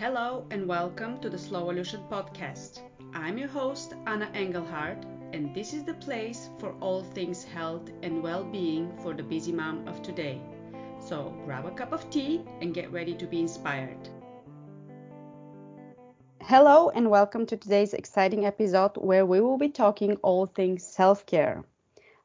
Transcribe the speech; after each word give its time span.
Hello 0.00 0.46
and 0.50 0.66
welcome 0.66 1.20
to 1.20 1.28
the 1.28 1.36
Slowolution 1.36 2.08
podcast. 2.08 2.80
I'm 3.12 3.36
your 3.36 3.48
host, 3.48 3.92
Anna 4.06 4.30
Engelhardt, 4.32 5.04
and 5.34 5.54
this 5.54 5.74
is 5.74 5.84
the 5.84 5.92
place 5.92 6.48
for 6.58 6.72
all 6.80 7.02
things 7.02 7.44
health 7.44 7.90
and 8.02 8.22
well 8.22 8.42
being 8.42 8.96
for 9.02 9.12
the 9.12 9.22
busy 9.22 9.52
mom 9.52 9.86
of 9.86 10.00
today. 10.00 10.40
So 11.06 11.34
grab 11.44 11.66
a 11.66 11.70
cup 11.70 11.92
of 11.92 12.08
tea 12.08 12.40
and 12.62 12.72
get 12.72 12.90
ready 12.90 13.12
to 13.12 13.26
be 13.26 13.40
inspired. 13.40 14.08
Hello 16.40 16.88
and 16.94 17.10
welcome 17.10 17.44
to 17.44 17.58
today's 17.58 17.92
exciting 17.92 18.46
episode 18.46 18.96
where 18.96 19.26
we 19.26 19.42
will 19.42 19.58
be 19.58 19.68
talking 19.68 20.16
all 20.22 20.46
things 20.46 20.82
self 20.82 21.26
care. 21.26 21.62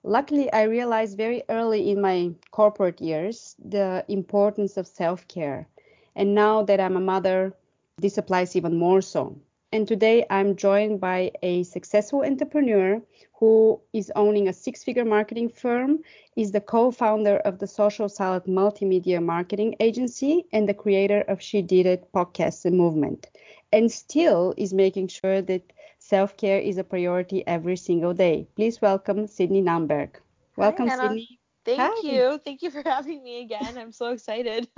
Luckily, 0.02 0.50
I 0.54 0.64
realized 0.64 1.18
very 1.18 1.44
early 1.50 1.92
in 1.92 2.00
my 2.00 2.36
corporate 2.52 3.02
years 3.02 3.58
the 3.60 4.06
importance 4.08 4.78
of 4.78 4.88
self 4.88 5.28
care. 5.28 5.68
And 6.16 6.34
now 6.34 6.64
that 6.64 6.80
I'm 6.80 6.96
a 6.96 7.02
mother, 7.02 7.54
this 7.98 8.18
applies 8.18 8.56
even 8.56 8.78
more 8.78 9.02
so. 9.02 9.38
And 9.72 9.88
today 9.88 10.26
I'm 10.30 10.56
joined 10.56 11.00
by 11.02 11.32
a 11.42 11.64
successful 11.64 12.24
entrepreneur 12.24 13.02
who 13.40 13.80
is 13.94 14.12
owning 14.16 14.48
a 14.48 14.54
six 14.54 14.84
figure 14.84 15.06
marketing 15.06 15.50
firm, 15.50 16.00
is 16.36 16.52
the 16.52 16.62
co 16.62 16.92
founder 16.92 17.38
of 17.38 17.60
the 17.60 17.68
Social 17.68 18.08
Salad 18.10 18.46
Multimedia 18.46 19.24
Marketing 19.24 19.76
Agency, 19.80 20.46
and 20.52 20.68
the 20.68 20.74
creator 20.74 21.22
of 21.22 21.42
She 21.42 21.62
Did 21.62 21.86
It 21.86 22.12
podcast 22.14 22.66
and 22.66 22.78
movement, 22.78 23.30
and 23.72 23.92
still 23.92 24.54
is 24.58 24.74
making 24.74 25.08
sure 25.08 25.42
that 25.42 25.72
self 26.00 26.36
care 26.38 26.60
is 26.60 26.78
a 26.78 26.84
priority 26.84 27.46
every 27.48 27.76
single 27.78 28.14
day. 28.14 28.48
Please 28.56 28.82
welcome 28.82 29.28
Sydney 29.28 29.62
Nanberg. 29.62 30.16
Welcome, 30.56 30.88
Hi, 30.88 30.96
Sydney. 30.98 31.35
Thank 31.66 31.82
Hi. 31.82 32.02
you. 32.04 32.40
Thank 32.44 32.62
you 32.62 32.70
for 32.72 32.82
having 32.86 33.24
me 33.24 33.42
again. 33.42 33.78
I'm 33.78 33.92
so 33.92 34.12
excited. 34.12 34.68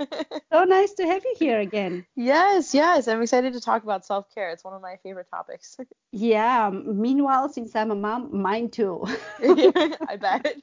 So 0.50 0.64
nice 0.64 0.94
to 0.94 1.04
have 1.04 1.22
you 1.24 1.34
here 1.38 1.60
again. 1.60 2.06
yes, 2.16 2.72
yes. 2.72 3.06
I'm 3.06 3.20
excited 3.20 3.52
to 3.52 3.60
talk 3.60 3.82
about 3.82 4.06
self 4.06 4.32
care. 4.34 4.48
It's 4.50 4.64
one 4.64 4.72
of 4.72 4.80
my 4.80 4.96
favorite 5.02 5.28
topics. 5.30 5.76
Yeah, 6.10 6.70
meanwhile, 6.70 7.50
since 7.50 7.76
I'm 7.76 7.90
a 7.90 7.94
mom, 7.94 8.40
mine 8.40 8.70
too. 8.70 9.04
I 9.06 10.16
bet. 10.18 10.56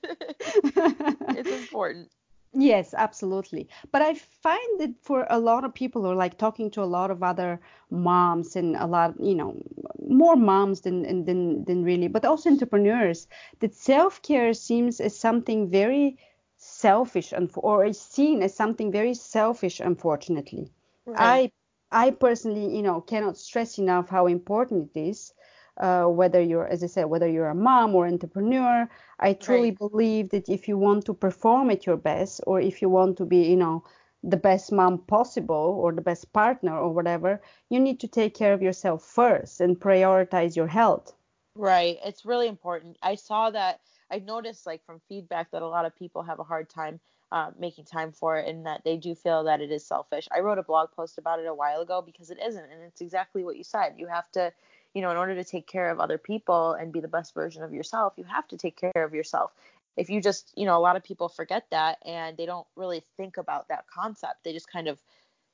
it's 1.37 1.51
important. 1.51 2.09
Yes, 2.57 2.93
absolutely. 2.93 3.67
But 3.91 4.01
I 4.01 4.13
find 4.15 4.79
that 4.79 4.95
for 5.01 5.27
a 5.29 5.39
lot 5.39 5.63
of 5.65 5.73
people, 5.75 6.05
or 6.07 6.15
like 6.15 6.37
talking 6.37 6.71
to 6.71 6.81
a 6.81 6.85
lot 6.97 7.11
of 7.11 7.21
other 7.21 7.59
moms 7.91 8.55
and 8.55 8.75
a 8.77 8.85
lot, 8.87 9.19
you 9.19 9.35
know, 9.35 9.61
more 10.07 10.35
moms 10.35 10.81
than 10.81 11.25
than 11.25 11.65
than 11.65 11.83
really, 11.83 12.07
but 12.07 12.25
also 12.25 12.49
entrepreneurs, 12.49 13.27
that 13.59 13.73
self-care 13.75 14.53
seems 14.53 14.99
as 15.01 15.17
something 15.17 15.69
very 15.69 16.17
selfish 16.55 17.31
and 17.33 17.51
or 17.57 17.85
is 17.85 17.99
seen 17.99 18.41
as 18.41 18.55
something 18.55 18.91
very 18.91 19.13
selfish, 19.13 19.79
unfortunately. 19.81 20.71
Right. 21.05 21.41
I 21.41 21.51
I 21.91 22.11
personally, 22.11 22.75
you 22.75 22.81
know, 22.83 23.01
cannot 23.01 23.37
stress 23.37 23.77
enough 23.77 24.09
how 24.09 24.27
important 24.27 24.91
it 24.95 24.99
is. 25.09 25.33
Uh, 25.77 26.05
whether 26.05 26.41
you're, 26.41 26.67
as 26.67 26.83
I 26.83 26.87
said, 26.87 27.05
whether 27.05 27.27
you're 27.27 27.49
a 27.49 27.55
mom 27.55 27.95
or 27.95 28.07
entrepreneur, 28.07 28.89
I 29.19 29.33
truly 29.33 29.71
Right. 29.71 29.71
believe 29.71 30.29
that 30.29 30.49
if 30.49 30.67
you 30.67 30.77
want 30.77 31.05
to 31.05 31.13
perform 31.13 31.69
at 31.69 31.85
your 31.85 31.97
best, 31.97 32.41
or 32.47 32.59
if 32.61 32.81
you 32.81 32.89
want 32.89 33.17
to 33.17 33.25
be, 33.25 33.43
you 33.49 33.57
know, 33.57 33.83
the 34.23 34.37
best 34.37 34.71
mom 34.71 34.99
possible, 34.99 35.77
or 35.81 35.91
the 35.91 36.01
best 36.01 36.31
partner, 36.33 36.77
or 36.77 36.93
whatever, 36.93 37.41
you 37.69 37.79
need 37.79 37.99
to 38.01 38.07
take 38.07 38.33
care 38.33 38.53
of 38.53 38.61
yourself 38.61 39.03
first 39.03 39.59
and 39.61 39.79
prioritize 39.79 40.55
your 40.55 40.67
health. 40.67 41.13
Right. 41.55 41.97
It's 42.03 42.25
really 42.25 42.47
important. 42.47 42.97
I 43.01 43.15
saw 43.15 43.49
that. 43.51 43.81
I 44.11 44.19
noticed, 44.19 44.65
like, 44.67 44.85
from 44.85 44.99
feedback 45.09 45.51
that 45.51 45.61
a 45.63 45.67
lot 45.67 45.85
of 45.85 45.95
people 45.95 46.21
have 46.23 46.39
a 46.39 46.43
hard 46.43 46.69
time 46.69 46.99
uh, 47.31 47.51
making 47.57 47.85
time 47.85 48.11
for 48.11 48.37
it 48.37 48.47
and 48.47 48.65
that 48.67 48.83
they 48.83 48.97
do 48.97 49.15
feel 49.15 49.43
that 49.45 49.61
it 49.61 49.71
is 49.71 49.85
selfish. 49.85 50.27
I 50.31 50.39
wrote 50.41 50.59
a 50.59 50.63
blog 50.63 50.91
post 50.91 51.17
about 51.17 51.39
it 51.39 51.47
a 51.47 51.53
while 51.53 51.81
ago 51.81 52.01
because 52.01 52.29
it 52.29 52.37
isn't. 52.39 52.71
And 52.71 52.83
it's 52.83 53.01
exactly 53.01 53.43
what 53.43 53.57
you 53.57 53.63
said. 53.63 53.95
You 53.97 54.07
have 54.07 54.31
to, 54.33 54.53
you 54.95 55.01
know, 55.01 55.11
in 55.11 55.17
order 55.17 55.35
to 55.35 55.43
take 55.43 55.67
care 55.67 55.91
of 55.91 55.99
other 55.99 56.17
people 56.17 56.73
and 56.73 56.91
be 56.91 56.99
the 56.99 57.07
best 57.07 57.35
version 57.35 57.61
of 57.61 57.73
yourself, 57.73 58.13
you 58.17 58.23
have 58.23 58.47
to 58.47 58.57
take 58.57 58.75
care 58.75 59.05
of 59.05 59.13
yourself. 59.13 59.51
If 59.95 60.09
you 60.09 60.21
just, 60.21 60.51
you 60.55 60.65
know, 60.65 60.75
a 60.75 60.79
lot 60.79 60.95
of 60.95 61.03
people 61.03 61.29
forget 61.29 61.67
that 61.69 61.99
and 62.03 62.35
they 62.35 62.47
don't 62.47 62.65
really 62.75 63.03
think 63.15 63.37
about 63.37 63.67
that 63.67 63.85
concept. 63.93 64.43
They 64.43 64.53
just 64.53 64.71
kind 64.71 64.87
of 64.87 64.99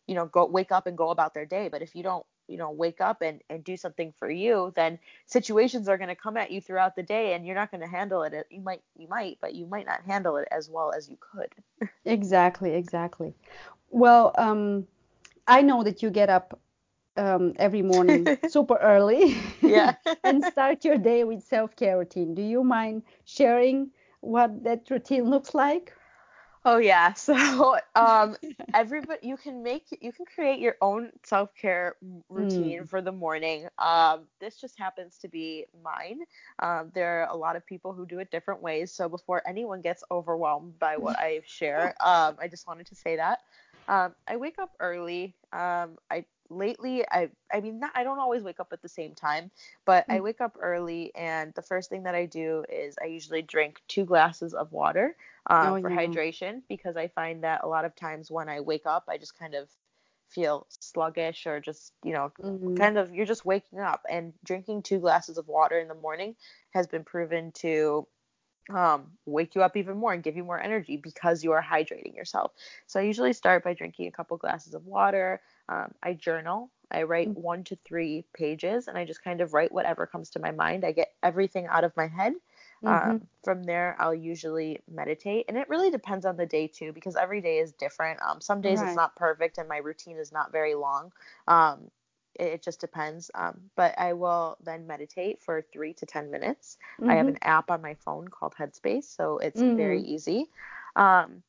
you 0.08 0.16
know 0.16 0.26
go 0.26 0.46
wake 0.46 0.72
up 0.72 0.88
and 0.88 0.98
go 0.98 1.12
about 1.12 1.36
their 1.36 1.46
day 1.46 1.70
but 1.70 1.84
if 1.84 1.96
you 1.96 2.02
don't 2.02 2.26
you 2.48 2.58
know 2.58 2.72
wake 2.72 3.00
up 3.00 3.22
and 3.22 3.40
and 3.52 3.64
do 3.64 3.78
something 3.78 4.12
for 4.18 4.32
you 4.32 4.74
then 4.76 4.98
situations 5.28 5.88
are 5.88 5.98
going 5.98 6.10
to 6.10 6.16
come 6.16 6.36
at 6.36 6.50
you 6.50 6.60
throughout 6.60 6.96
the 6.96 7.04
day 7.04 7.34
and 7.34 7.46
you're 7.46 7.56
not 7.56 7.70
going 7.70 7.82
to 7.82 7.88
handle 7.88 8.24
it 8.24 8.34
you 8.50 8.62
might 8.62 8.82
you 8.98 9.08
might 9.08 9.38
but 9.40 9.54
you 9.54 9.68
might 9.68 9.86
not 9.86 10.02
handle 10.04 10.38
it 10.38 10.48
as 10.52 10.68
well 10.70 10.92
as 10.92 11.08
you 11.08 11.18
could 11.20 11.54
Exactly, 12.06 12.74
exactly. 12.74 13.34
Well, 13.90 14.34
um, 14.38 14.88
I 15.48 15.62
know 15.62 15.84
that 15.84 16.02
you 16.02 16.10
get 16.10 16.30
up 16.30 16.60
um, 17.22 17.54
every 17.58 17.82
morning 17.84 18.34
super 18.42 18.78
early 18.78 19.36
yeah 19.66 19.94
and 20.24 20.44
start 20.44 20.86
your 20.86 20.98
day 20.98 21.24
with 21.24 21.44
self-care 21.44 21.98
routine. 22.00 22.34
Do 22.36 22.42
you 22.42 22.64
mind 22.64 23.04
sharing 23.26 23.92
what 24.22 24.64
that 24.64 24.90
routine 24.90 25.30
looks 25.30 25.54
like? 25.56 25.94
Oh 26.66 26.78
yeah. 26.78 27.14
So 27.16 27.78
um 27.96 28.36
everybody 28.74 29.28
you 29.28 29.38
can 29.38 29.64
make 29.64 29.86
you 30.02 30.12
can 30.12 30.26
create 30.26 30.60
your 30.60 30.76
own 30.82 31.12
self-care 31.24 31.96
routine 32.30 32.86
Mm. 32.86 32.88
for 32.88 33.02
the 33.02 33.12
morning. 33.12 33.68
Um 33.80 34.28
this 34.40 34.60
just 34.60 34.78
happens 34.78 35.18
to 35.20 35.28
be 35.30 35.66
mine. 35.84 36.20
Um 36.62 36.92
there 36.94 37.22
are 37.24 37.28
a 37.30 37.36
lot 37.36 37.56
of 37.56 37.66
people 37.66 37.94
who 37.94 38.06
do 38.06 38.20
it 38.20 38.32
different 38.32 38.62
ways. 38.62 38.92
So 38.92 39.10
before 39.10 39.42
anyone 39.48 39.82
gets 39.82 40.04
overwhelmed 40.12 40.80
by 40.80 40.98
what 40.98 41.18
I 41.20 41.42
share, 41.46 41.96
um 42.06 42.36
I 42.40 42.48
just 42.50 42.68
wanted 42.68 42.88
to 42.88 42.96
say 42.96 43.18
that. 43.18 43.40
Um 43.88 44.16
I 44.28 44.38
wake 44.38 44.60
up 44.60 44.72
early. 44.80 45.36
Um 45.54 45.98
I 46.10 46.26
lately 46.52 47.04
I 47.10 47.32
I 47.52 47.62
mean 47.62 47.80
not, 47.80 47.92
I 47.96 48.04
don't 48.04 48.20
always 48.20 48.44
wake 48.44 48.60
up 48.60 48.74
at 48.74 48.82
the 48.82 48.90
same 48.90 49.16
time, 49.16 49.52
but 49.86 50.06
I 50.10 50.20
Mm. 50.20 50.22
wake 50.22 50.42
up 50.42 50.58
early 50.60 51.14
and 51.16 51.54
the 51.56 51.62
first 51.62 51.90
thing 51.90 52.04
that 52.04 52.16
I 52.16 52.26
do 52.26 52.64
is 52.70 52.96
I 53.02 53.06
usually 53.06 53.42
drink 53.42 53.82
two 53.88 54.06
glasses 54.06 54.54
of 54.54 54.72
water 54.72 55.16
Oh 55.62 55.76
um, 55.76 55.78
for 55.78 55.90
yeah. 55.90 55.98
hydration 55.98 56.64
because 56.70 56.98
I 56.98 57.08
find 57.08 57.44
that 57.44 57.64
a 57.64 57.68
lot 57.68 57.86
of 57.86 57.96
times 57.96 58.30
when 58.32 58.50
I 58.50 58.60
wake 58.62 58.86
up, 58.86 59.06
I 59.08 59.18
just 59.18 59.38
kind 59.38 59.56
of 59.56 59.70
feel 60.30 60.68
sluggish 60.70 61.46
or 61.48 61.60
just, 61.60 61.94
you 62.04 62.14
know, 62.14 62.32
Mm. 62.40 62.76
kind 62.76 62.98
of 62.98 63.14
you're 63.14 63.26
just 63.26 63.46
waking 63.46 63.80
up. 63.80 64.04
And 64.10 64.34
drinking 64.44 64.84
two 64.84 65.00
glasses 65.00 65.38
of 65.38 65.48
water 65.48 65.80
in 65.80 65.88
the 65.88 65.96
morning 65.96 66.36
has 66.72 66.88
been 66.88 67.04
proven 67.04 67.52
to 67.54 68.08
um, 68.70 69.18
wake 69.26 69.56
you 69.56 69.64
up 69.64 69.76
even 69.76 69.98
more 69.98 70.14
and 70.14 70.24
give 70.24 70.36
you 70.36 70.44
more 70.44 70.62
energy 70.62 70.98
because 70.98 71.44
you 71.44 71.52
are 71.52 71.64
hydrating 71.64 72.16
yourself. 72.16 72.54
So 72.88 73.00
I 73.00 73.04
usually 73.04 73.34
start 73.34 73.64
by 73.64 73.74
drinking 73.74 74.08
a 74.08 74.12
couple 74.12 74.38
glasses 74.38 74.74
of 74.74 74.86
water. 74.86 75.42
Um, 75.68 75.94
I 76.04 76.14
journal. 76.14 76.72
I 76.92 77.04
write 77.04 77.30
Mm. 77.30 77.36
one 77.36 77.64
to 77.66 77.76
three 77.78 78.26
pages 78.34 78.88
and 78.88 78.98
I 78.98 79.06
just 79.06 79.24
kind 79.24 79.42
of 79.42 79.54
write 79.54 79.72
whatever 79.72 80.06
comes 80.06 80.30
to 80.32 80.40
my 80.40 80.52
mind. 80.52 80.86
I 80.86 80.92
get 80.92 81.14
everything 81.24 81.66
out 81.68 81.84
of 81.84 81.96
my 81.98 82.08
head. 82.08 82.34
Mhm. 82.82 83.22
Um, 83.22 83.28
from 83.44 83.64
there, 83.64 83.96
I'll 84.00 84.14
usually 84.14 84.82
meditate. 84.90 85.46
And 85.48 85.58
it 85.58 85.70
really 85.70 85.90
depends 85.92 86.26
on 86.26 86.36
the 86.38 86.46
day 86.46 86.68
too, 86.68 86.92
because 86.94 87.16
every 87.16 87.42
day 87.42 87.60
is 87.60 87.72
different. 87.74 88.22
Um, 88.22 88.42
some 88.42 88.62
days 88.62 88.82
it's 88.82 88.96
not 88.96 89.16
perfect 89.16 89.58
and 89.58 89.70
my 89.70 89.78
routine 89.78 90.18
is 90.18 90.32
not 90.32 90.52
very 90.52 90.76
long. 90.76 91.12
Um, 91.48 91.92
it, 92.40 92.62
just 92.64 92.80
depends. 92.80 93.30
Um, 93.36 93.70
but 93.76 93.98
I 93.98 94.14
will 94.14 94.58
then 94.64 94.88
meditate 94.88 95.42
for 95.42 95.62
three 95.62 95.94
to 95.96 96.06
10 96.06 96.32
minutes. 96.32 96.78
I 97.08 97.16
have 97.16 97.28
Mhm. 97.28 97.36
an 97.36 97.38
app 97.42 97.70
on 97.72 97.82
my 97.82 97.94
phone 97.96 98.28
called 98.28 98.56
Headspace, 98.56 99.06
so 99.06 99.38
it's 99.40 99.64
very 99.76 100.00
Mhm. 100.00 100.04
easy. 100.04 100.50
Um, 100.96 101.44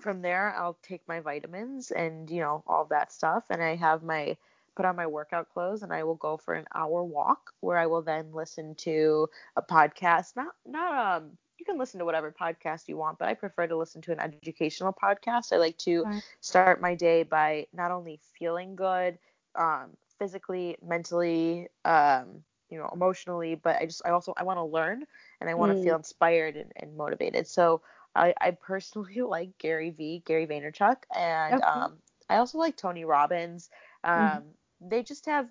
from 0.00 0.22
there, 0.22 0.54
I'll 0.56 0.78
take 0.82 1.06
my 1.08 1.20
vitamins 1.20 1.90
and 1.90 2.30
you 2.30 2.40
know 2.40 2.62
all 2.66 2.84
that 2.86 3.12
stuff, 3.12 3.44
and 3.50 3.62
I 3.62 3.74
have 3.76 4.02
my 4.02 4.36
put 4.76 4.84
on 4.86 4.96
my 4.96 5.06
workout 5.06 5.48
clothes, 5.52 5.82
and 5.82 5.92
I 5.92 6.02
will 6.04 6.14
go 6.16 6.36
for 6.36 6.54
an 6.54 6.66
hour 6.74 7.02
walk 7.02 7.52
where 7.60 7.78
I 7.78 7.86
will 7.86 8.02
then 8.02 8.32
listen 8.32 8.74
to 8.76 9.28
a 9.56 9.62
podcast. 9.62 10.36
Not 10.36 10.54
not 10.66 11.16
um. 11.22 11.38
You 11.58 11.64
can 11.66 11.78
listen 11.78 12.00
to 12.00 12.04
whatever 12.04 12.32
podcast 12.32 12.88
you 12.88 12.96
want, 12.96 13.18
but 13.18 13.28
I 13.28 13.34
prefer 13.34 13.66
to 13.68 13.76
listen 13.76 14.02
to 14.02 14.12
an 14.12 14.20
educational 14.20 14.92
podcast. 14.92 15.52
I 15.52 15.58
like 15.58 15.78
to 15.78 16.04
Right. 16.04 16.22
start 16.40 16.74
my 16.74 16.94
day 16.94 17.22
by 17.22 17.66
not 17.72 17.90
only 17.92 18.18
feeling 18.38 18.74
good, 18.74 19.18
um, 19.54 19.90
physically, 20.22 20.88
mentally, 20.94 21.68
um, 21.86 22.44
you 22.70 22.78
know, 22.78 22.90
emotionally, 22.92 23.56
but 23.56 23.82
I 23.82 23.86
just 23.86 24.06
I 24.06 24.10
also 24.20 24.34
I 24.36 24.44
want 24.44 24.70
to 24.74 24.80
learn 24.80 25.04
and 25.40 25.50
I 25.50 25.54
want 25.54 25.72
to 25.72 25.76
Mm. 25.82 25.92
feel 25.92 25.96
inspired 25.96 26.56
and, 26.56 26.72
and 26.76 26.96
motivated. 26.96 27.48
So 27.48 27.82
I, 28.14 28.34
I 28.40 28.52
personally 28.52 29.20
like 29.28 29.58
Gary 29.58 29.90
V, 29.90 30.22
Gary 30.26 30.46
Vaynerchuk, 30.46 31.04
and 31.16 31.60
Okay. 31.60 31.82
um, 31.82 31.98
I 32.30 32.36
also 32.36 32.58
like 32.58 32.76
Tony 32.76 33.04
Robbins. 33.04 33.70
Mhm. 34.14 34.42
Um, 34.42 34.54
they 34.80 35.02
just 35.02 35.26
have 35.26 35.48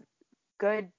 good. 0.60 0.92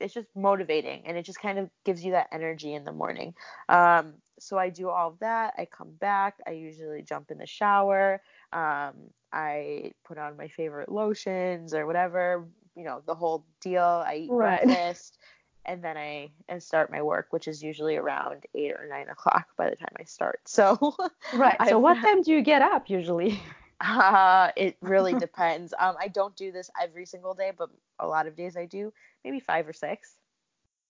It's 0.00 0.14
just 0.14 0.28
motivating, 0.34 1.06
and 1.06 1.16
it 1.18 1.24
just 1.24 1.40
kind 1.40 1.58
of 1.58 1.70
gives 1.84 2.04
you 2.04 2.12
that 2.12 2.28
energy 2.32 2.74
in 2.74 2.84
the 2.84 2.92
morning. 2.92 3.34
Um, 3.68 4.22
so 4.38 4.58
I 4.58 4.70
do 4.70 4.90
all 4.90 5.08
of 5.10 5.18
that. 5.20 5.54
I 5.58 5.66
come 5.66 5.92
back. 6.00 6.40
I 6.46 6.52
usually 6.52 7.02
jump 7.02 7.30
in 7.30 7.38
the 7.38 7.46
shower. 7.46 8.22
Um, 8.52 9.12
I 9.32 9.92
put 10.04 10.18
on 10.18 10.36
my 10.36 10.48
favorite 10.48 10.90
lotions 10.90 11.74
or 11.74 11.86
whatever, 11.86 12.48
you 12.76 12.84
know, 12.84 13.02
the 13.06 13.14
whole 13.14 13.44
deal. 13.60 13.82
I 14.06 14.14
eat 14.24 14.30
Right. 14.30 14.62
breakfast 14.64 15.18
and 15.64 15.82
then 15.82 15.96
I 15.96 16.30
and 16.48 16.62
start 16.62 16.90
my 16.90 17.02
work, 17.02 17.28
which 17.30 17.46
is 17.46 17.62
usually 17.62 17.96
around 17.96 18.44
eight 18.54 18.72
or 18.72 18.86
nine 18.88 19.08
o'clock 19.08 19.46
by 19.56 19.70
the 19.70 19.76
time 19.76 19.94
I 19.98 20.04
start. 20.04 20.40
So 20.46 20.96
Right. 21.32 21.56
So 21.68 21.76
I've 21.76 21.82
what 21.82 21.94
time 22.02 22.22
do 22.22 22.32
you 22.32 22.42
get 22.42 22.62
up 22.62 22.90
usually? 22.90 23.40
Uh, 23.80 24.50
it 24.56 24.76
really 24.80 25.12
depends. 25.14 25.74
Um, 25.78 25.96
I 26.00 26.08
don't 26.08 26.36
do 26.36 26.52
this 26.52 26.70
every 26.80 27.04
single 27.06 27.34
day, 27.34 27.52
but 27.56 27.68
a 27.98 28.06
lot 28.06 28.26
of 28.26 28.36
days 28.36 28.56
I 28.56 28.66
do. 28.66 28.92
Maybe 29.24 29.40
five 29.40 29.66
or 29.68 29.72
six. 29.72 30.16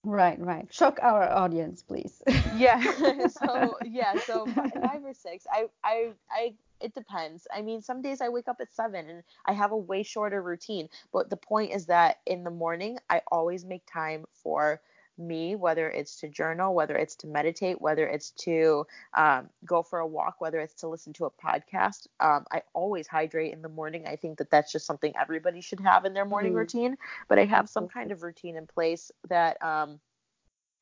Right, 0.04 0.38
right. 0.40 0.66
Shock 0.72 0.98
our 1.00 1.30
audience, 1.30 1.82
please. 1.82 2.22
yeah. 2.56 2.82
so 3.28 3.76
yeah, 3.84 4.18
so 4.18 4.46
five 4.46 5.04
or 5.04 5.14
six. 5.14 5.46
I, 5.50 5.66
I, 5.84 6.10
I. 6.30 6.54
It 6.82 6.94
depends. 6.94 7.46
I 7.54 7.62
mean, 7.62 7.82
some 7.82 8.02
days 8.02 8.20
I 8.20 8.28
wake 8.28 8.48
up 8.48 8.60
at 8.60 8.74
seven 8.74 9.08
and 9.08 9.22
I 9.46 9.52
have 9.52 9.72
a 9.72 9.76
way 9.76 10.02
shorter 10.02 10.42
routine. 10.42 10.88
But 11.12 11.30
the 11.30 11.36
point 11.36 11.72
is 11.72 11.86
that 11.86 12.18
in 12.26 12.44
the 12.44 12.50
morning, 12.50 12.98
I 13.08 13.22
always 13.30 13.64
make 13.64 13.82
time 13.86 14.24
for 14.32 14.80
me, 15.18 15.56
whether 15.56 15.90
it's 15.90 16.18
to 16.20 16.28
journal, 16.28 16.74
whether 16.74 16.96
it's 16.96 17.14
to 17.16 17.26
meditate, 17.26 17.80
whether 17.80 18.06
it's 18.08 18.30
to 18.30 18.86
um, 19.14 19.48
go 19.64 19.82
for 19.82 19.98
a 19.98 20.06
walk, 20.06 20.40
whether 20.40 20.60
it's 20.60 20.74
to 20.74 20.88
listen 20.88 21.12
to 21.14 21.26
a 21.26 21.30
podcast. 21.30 22.06
Um, 22.20 22.46
I 22.50 22.62
always 22.72 23.06
hydrate 23.06 23.52
in 23.52 23.62
the 23.62 23.68
morning. 23.68 24.06
I 24.06 24.16
think 24.16 24.38
that 24.38 24.50
that's 24.50 24.72
just 24.72 24.86
something 24.86 25.12
everybody 25.20 25.60
should 25.60 25.80
have 25.80 26.04
in 26.04 26.14
their 26.14 26.24
morning 26.24 26.52
mm. 26.52 26.56
routine. 26.56 26.96
But 27.28 27.38
I 27.38 27.44
have 27.44 27.68
some 27.68 27.88
kind 27.88 28.10
of 28.10 28.22
routine 28.22 28.56
in 28.56 28.66
place 28.66 29.10
that 29.28 29.62
um, 29.62 30.00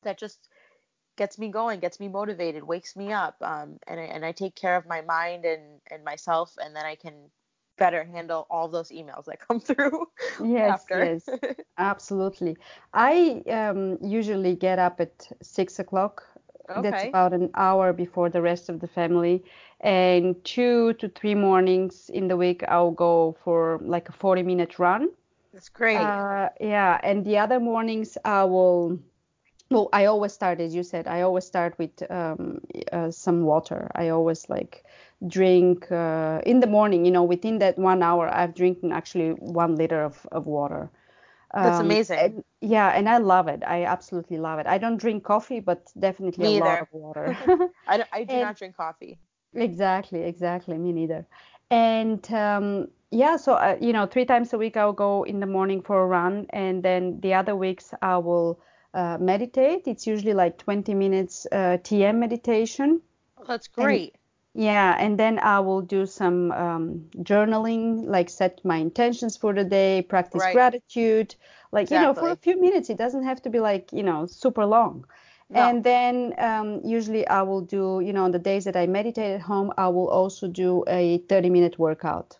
that 0.03 0.17
just 0.17 0.49
gets 1.17 1.37
me 1.37 1.49
going, 1.49 1.79
gets 1.79 1.99
me 1.99 2.07
motivated, 2.07 2.63
wakes 2.63 2.95
me 2.95 3.11
up, 3.11 3.35
um, 3.41 3.77
and 3.87 3.99
I, 3.99 4.03
and 4.03 4.25
I 4.25 4.31
take 4.31 4.55
care 4.55 4.75
of 4.75 4.85
my 4.87 5.01
mind 5.01 5.45
and 5.45 5.79
and 5.89 6.03
myself, 6.03 6.55
and 6.63 6.75
then 6.75 6.85
I 6.85 6.95
can 6.95 7.29
better 7.77 8.03
handle 8.03 8.45
all 8.49 8.67
those 8.67 8.89
emails 8.89 9.25
that 9.25 9.39
come 9.47 9.59
through 9.59 10.05
yes 10.43 10.85
yes. 10.89 11.27
Absolutely. 11.77 12.57
I 12.93 13.41
um, 13.49 13.97
usually 14.03 14.55
get 14.55 14.77
up 14.77 14.99
at 14.99 15.27
six 15.41 15.79
o'clock. 15.79 16.23
Okay. 16.69 16.81
that's 16.83 17.03
about 17.05 17.33
an 17.33 17.49
hour 17.55 17.91
before 17.91 18.29
the 18.29 18.41
rest 18.41 18.69
of 18.69 18.79
the 18.79 18.87
family. 18.87 19.43
And 19.81 20.35
two 20.45 20.93
to 20.93 21.09
three 21.09 21.35
mornings 21.35 22.09
in 22.13 22.27
the 22.27 22.37
week 22.37 22.63
i'll 22.67 22.91
go 22.91 23.35
for 23.43 23.79
like 23.81 24.09
a 24.09 24.13
40 24.13 24.43
minute 24.43 24.79
run. 24.79 25.09
That's 25.53 25.69
great. 25.69 25.97
Uh, 25.97 26.49
yeah 26.59 26.99
and 27.03 27.25
the 27.25 27.37
other 27.37 27.59
mornings 27.59 28.17
i 28.23 28.43
will 28.43 28.99
well 29.71 29.89
i 29.93 30.05
always 30.05 30.33
start 30.33 30.59
as 30.59 30.75
you 30.75 30.83
said 30.83 31.07
i 31.07 31.21
always 31.21 31.45
start 31.45 31.73
with 31.79 31.91
um, 32.11 32.61
uh, 32.91 33.09
some 33.09 33.43
water. 33.43 33.89
I 33.95 34.09
always 34.09 34.49
like 34.49 34.85
drink 35.27 35.91
uh, 35.91 36.41
in 36.45 36.59
the 36.59 36.67
morning 36.67 37.05
you 37.05 37.11
know 37.11 37.23
within 37.23 37.59
that 37.59 37.77
one 37.79 38.03
hour 38.03 38.29
i've 38.29 38.53
drinking 38.53 38.91
actually 38.91 39.31
one 39.31 39.75
liter 39.75 40.03
of, 40.03 40.25
of 40.31 40.45
water. 40.45 40.89
That's 41.53 41.79
um, 41.79 41.85
amazing. 41.85 42.19
and, 42.19 42.43
yeah 42.61 42.89
and 42.89 43.09
i 43.09 43.17
love 43.17 43.47
it. 43.47 43.63
I 43.65 43.85
absolutely 43.85 44.37
love 44.37 44.59
it. 44.59 44.67
I 44.67 44.77
don't 44.77 44.97
drink 44.97 45.23
coffee 45.23 45.59
but 45.59 45.91
definitely 45.99 46.45
me 46.45 46.57
a 46.57 46.57
either. 46.57 46.65
lot 46.65 46.81
of 46.81 46.87
water. 46.91 47.37
I, 47.87 47.97
do, 47.97 48.03
I 48.13 48.23
do 48.23 48.33
and, 48.33 48.41
not 48.41 48.57
drink 48.57 48.75
coffee. 48.77 49.17
Exactly 49.53 50.23
exactly. 50.23 50.77
Me 50.77 50.91
neither. 50.91 51.25
And 51.69 52.21
um, 52.33 52.87
yeah 53.11 53.35
so 53.37 53.55
uh, 53.55 53.77
you 53.79 53.93
know 53.93 54.05
three 54.05 54.25
times 54.25 54.53
a 54.53 54.57
week 54.57 54.77
i'll 54.77 54.93
go 54.93 55.23
in 55.23 55.39
the 55.41 55.45
morning 55.45 55.81
for 55.81 56.01
a 56.01 56.05
run 56.07 56.45
and 56.51 56.81
then 56.81 57.19
the 57.19 57.33
other 57.33 57.55
weeks 57.55 57.93
i 58.01 58.17
will 58.17 58.59
uh, 58.93 59.17
meditate 59.19 59.83
it's 59.87 60.05
usually 60.05 60.33
like 60.33 60.57
20 60.57 60.93
minutes 60.93 61.47
uh, 61.51 61.77
tm 61.83 62.17
meditation 62.17 63.01
oh, 63.37 63.43
that's 63.47 63.67
great 63.67 64.15
yeah, 64.53 64.97
and 64.99 65.17
then 65.17 65.39
I 65.39 65.61
will 65.61 65.81
do 65.81 66.05
some 66.05 66.51
um, 66.51 67.09
journaling, 67.19 68.05
like 68.05 68.29
set 68.29 68.59
my 68.65 68.77
intentions 68.77 69.37
for 69.37 69.53
the 69.53 69.63
day, 69.63 70.01
practice 70.01 70.41
right. 70.41 70.53
gratitude, 70.53 71.35
like 71.71 71.83
exactly. 71.83 71.95
you 71.95 72.13
know, 72.13 72.19
for 72.19 72.29
a 72.31 72.35
few 72.35 72.59
minutes. 72.59 72.89
It 72.89 72.97
doesn't 72.97 73.23
have 73.23 73.41
to 73.43 73.49
be 73.49 73.61
like 73.61 73.93
you 73.93 74.03
know 74.03 74.25
super 74.25 74.65
long. 74.65 75.05
No. 75.49 75.69
And 75.69 75.83
then 75.83 76.33
um, 76.37 76.81
usually 76.83 77.27
I 77.27 77.41
will 77.43 77.61
do, 77.61 78.01
you 78.03 78.13
know, 78.13 78.23
on 78.23 78.31
the 78.31 78.39
days 78.39 78.63
that 78.65 78.75
I 78.77 78.87
meditate 78.87 79.35
at 79.35 79.41
home, 79.41 79.73
I 79.77 79.89
will 79.89 80.07
also 80.07 80.47
do 80.47 80.83
a 80.87 81.17
30 81.29 81.49
minute 81.49 81.77
workout. 81.77 82.37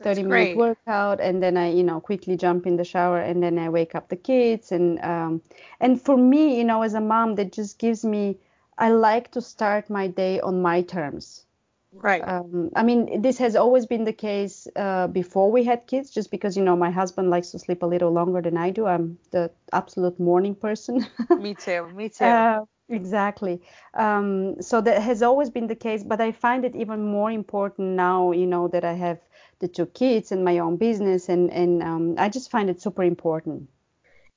That's 0.00 0.18
30 0.18 0.22
great. 0.22 0.56
minute 0.56 0.56
workout 0.56 1.20
and 1.20 1.42
then 1.42 1.56
I, 1.56 1.70
you 1.70 1.82
know, 1.84 2.00
quickly 2.00 2.36
jump 2.36 2.66
in 2.66 2.76
the 2.76 2.84
shower 2.84 3.20
and 3.20 3.42
then 3.42 3.58
I 3.58 3.68
wake 3.68 3.94
up 3.94 4.08
the 4.08 4.16
kids 4.16 4.72
and 4.72 4.98
um, 5.04 5.42
and 5.80 6.00
for 6.00 6.16
me, 6.16 6.56
you 6.58 6.64
know, 6.64 6.82
as 6.82 6.94
a 6.94 7.00
mom, 7.00 7.34
that 7.36 7.52
just 7.52 7.78
gives 7.78 8.04
me 8.04 8.38
I 8.78 8.90
like 8.90 9.30
to 9.32 9.42
start 9.42 9.90
my 9.90 10.08
day 10.08 10.40
on 10.40 10.62
my 10.62 10.82
terms. 10.82 11.44
Right. 11.92 12.22
Um, 12.26 12.70
I 12.76 12.82
mean, 12.82 13.22
this 13.22 13.38
has 13.38 13.56
always 13.56 13.86
been 13.86 14.04
the 14.04 14.12
case 14.12 14.68
uh, 14.76 15.06
before 15.08 15.50
we 15.50 15.64
had 15.64 15.86
kids, 15.86 16.10
just 16.10 16.30
because 16.30 16.56
you 16.56 16.62
know 16.64 16.76
my 16.76 16.90
husband 16.90 17.30
likes 17.30 17.50
to 17.50 17.58
sleep 17.58 17.82
a 17.82 17.86
little 17.86 18.10
longer 18.10 18.40
than 18.40 18.56
I 18.56 18.70
do. 18.70 18.86
I'm 18.86 19.18
the 19.30 19.50
absolute 19.72 20.18
morning 20.18 20.54
person. 20.54 21.06
me 21.36 21.54
too. 21.54 21.88
Me 21.94 22.08
too. 22.10 22.24
Uh, 22.24 22.60
exactly. 22.88 23.60
Um, 23.94 24.60
so 24.62 24.80
that 24.80 25.02
has 25.02 25.22
always 25.22 25.50
been 25.50 25.66
the 25.66 25.74
case, 25.76 26.02
but 26.02 26.20
I 26.20 26.32
find 26.32 26.64
it 26.64 26.76
even 26.76 27.04
more 27.04 27.30
important 27.30 27.88
now. 27.96 28.32
You 28.32 28.46
know 28.46 28.68
that 28.68 28.84
I 28.84 28.94
have 28.94 29.18
the 29.60 29.68
two 29.68 29.86
kids 29.86 30.32
and 30.32 30.44
my 30.44 30.58
own 30.58 30.76
business, 30.76 31.28
and 31.28 31.50
and 31.50 31.82
um, 31.82 32.14
I 32.18 32.28
just 32.28 32.50
find 32.50 32.68
it 32.68 32.80
super 32.80 33.02
important. 33.02 33.68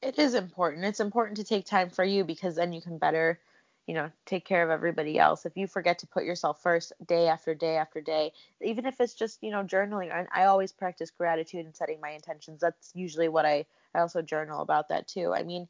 It 0.01 0.19
is 0.19 0.33
important. 0.33 0.85
It's 0.85 0.99
important 0.99 1.37
to 1.37 1.43
take 1.43 1.65
time 1.65 1.89
for 1.89 2.03
you 2.03 2.23
because 2.23 2.55
then 2.55 2.73
you 2.73 2.81
can 2.81 2.97
better 2.97 3.39
you 3.87 3.93
know 3.93 4.09
take 4.25 4.45
care 4.45 4.63
of 4.63 4.69
everybody 4.69 5.19
else 5.19 5.45
if 5.45 5.57
you 5.57 5.67
forget 5.67 5.99
to 5.99 6.07
put 6.07 6.23
yourself 6.23 6.61
first 6.61 6.93
day 7.05 7.27
after 7.27 7.53
day 7.53 7.75
after 7.75 8.01
day 8.01 8.31
even 8.61 8.85
if 8.85 8.99
it's 8.99 9.13
just 9.13 9.39
you 9.41 9.51
know 9.51 9.63
journaling 9.63 10.13
and 10.13 10.27
i 10.33 10.45
always 10.45 10.71
practice 10.71 11.11
gratitude 11.11 11.65
and 11.65 11.75
setting 11.75 11.99
my 11.99 12.11
intentions 12.11 12.61
that's 12.61 12.91
usually 12.93 13.27
what 13.27 13.45
i 13.45 13.65
i 13.93 13.99
also 13.99 14.21
journal 14.21 14.61
about 14.61 14.89
that 14.89 15.07
too 15.07 15.33
i 15.33 15.43
mean 15.43 15.67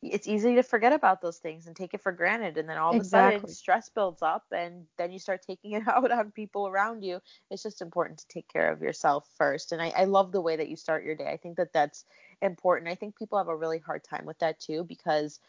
it's 0.00 0.28
easy 0.28 0.54
to 0.54 0.62
forget 0.62 0.92
about 0.92 1.20
those 1.20 1.38
things 1.38 1.66
and 1.66 1.74
take 1.74 1.92
it 1.92 2.00
for 2.00 2.12
granted 2.12 2.56
and 2.56 2.68
then 2.68 2.78
all 2.78 2.92
of 2.92 2.96
exactly. 2.96 3.34
a 3.34 3.40
sudden 3.40 3.54
stress 3.54 3.88
builds 3.88 4.22
up 4.22 4.44
and 4.52 4.84
then 4.96 5.10
you 5.10 5.18
start 5.18 5.42
taking 5.44 5.72
it 5.72 5.82
out 5.88 6.10
on 6.10 6.30
people 6.30 6.68
around 6.68 7.02
you 7.02 7.20
it's 7.50 7.62
just 7.62 7.82
important 7.82 8.18
to 8.18 8.28
take 8.28 8.48
care 8.48 8.72
of 8.72 8.80
yourself 8.80 9.28
first 9.36 9.72
and 9.72 9.82
I, 9.82 9.92
I 9.96 10.04
love 10.04 10.30
the 10.30 10.40
way 10.40 10.56
that 10.56 10.68
you 10.68 10.76
start 10.76 11.04
your 11.04 11.16
day 11.16 11.28
i 11.28 11.36
think 11.36 11.56
that 11.56 11.72
that's 11.72 12.04
important 12.42 12.90
i 12.90 12.94
think 12.94 13.18
people 13.18 13.38
have 13.38 13.48
a 13.48 13.56
really 13.56 13.78
hard 13.78 14.04
time 14.04 14.24
with 14.24 14.38
that 14.38 14.60
too 14.60 14.84
because 14.84 15.40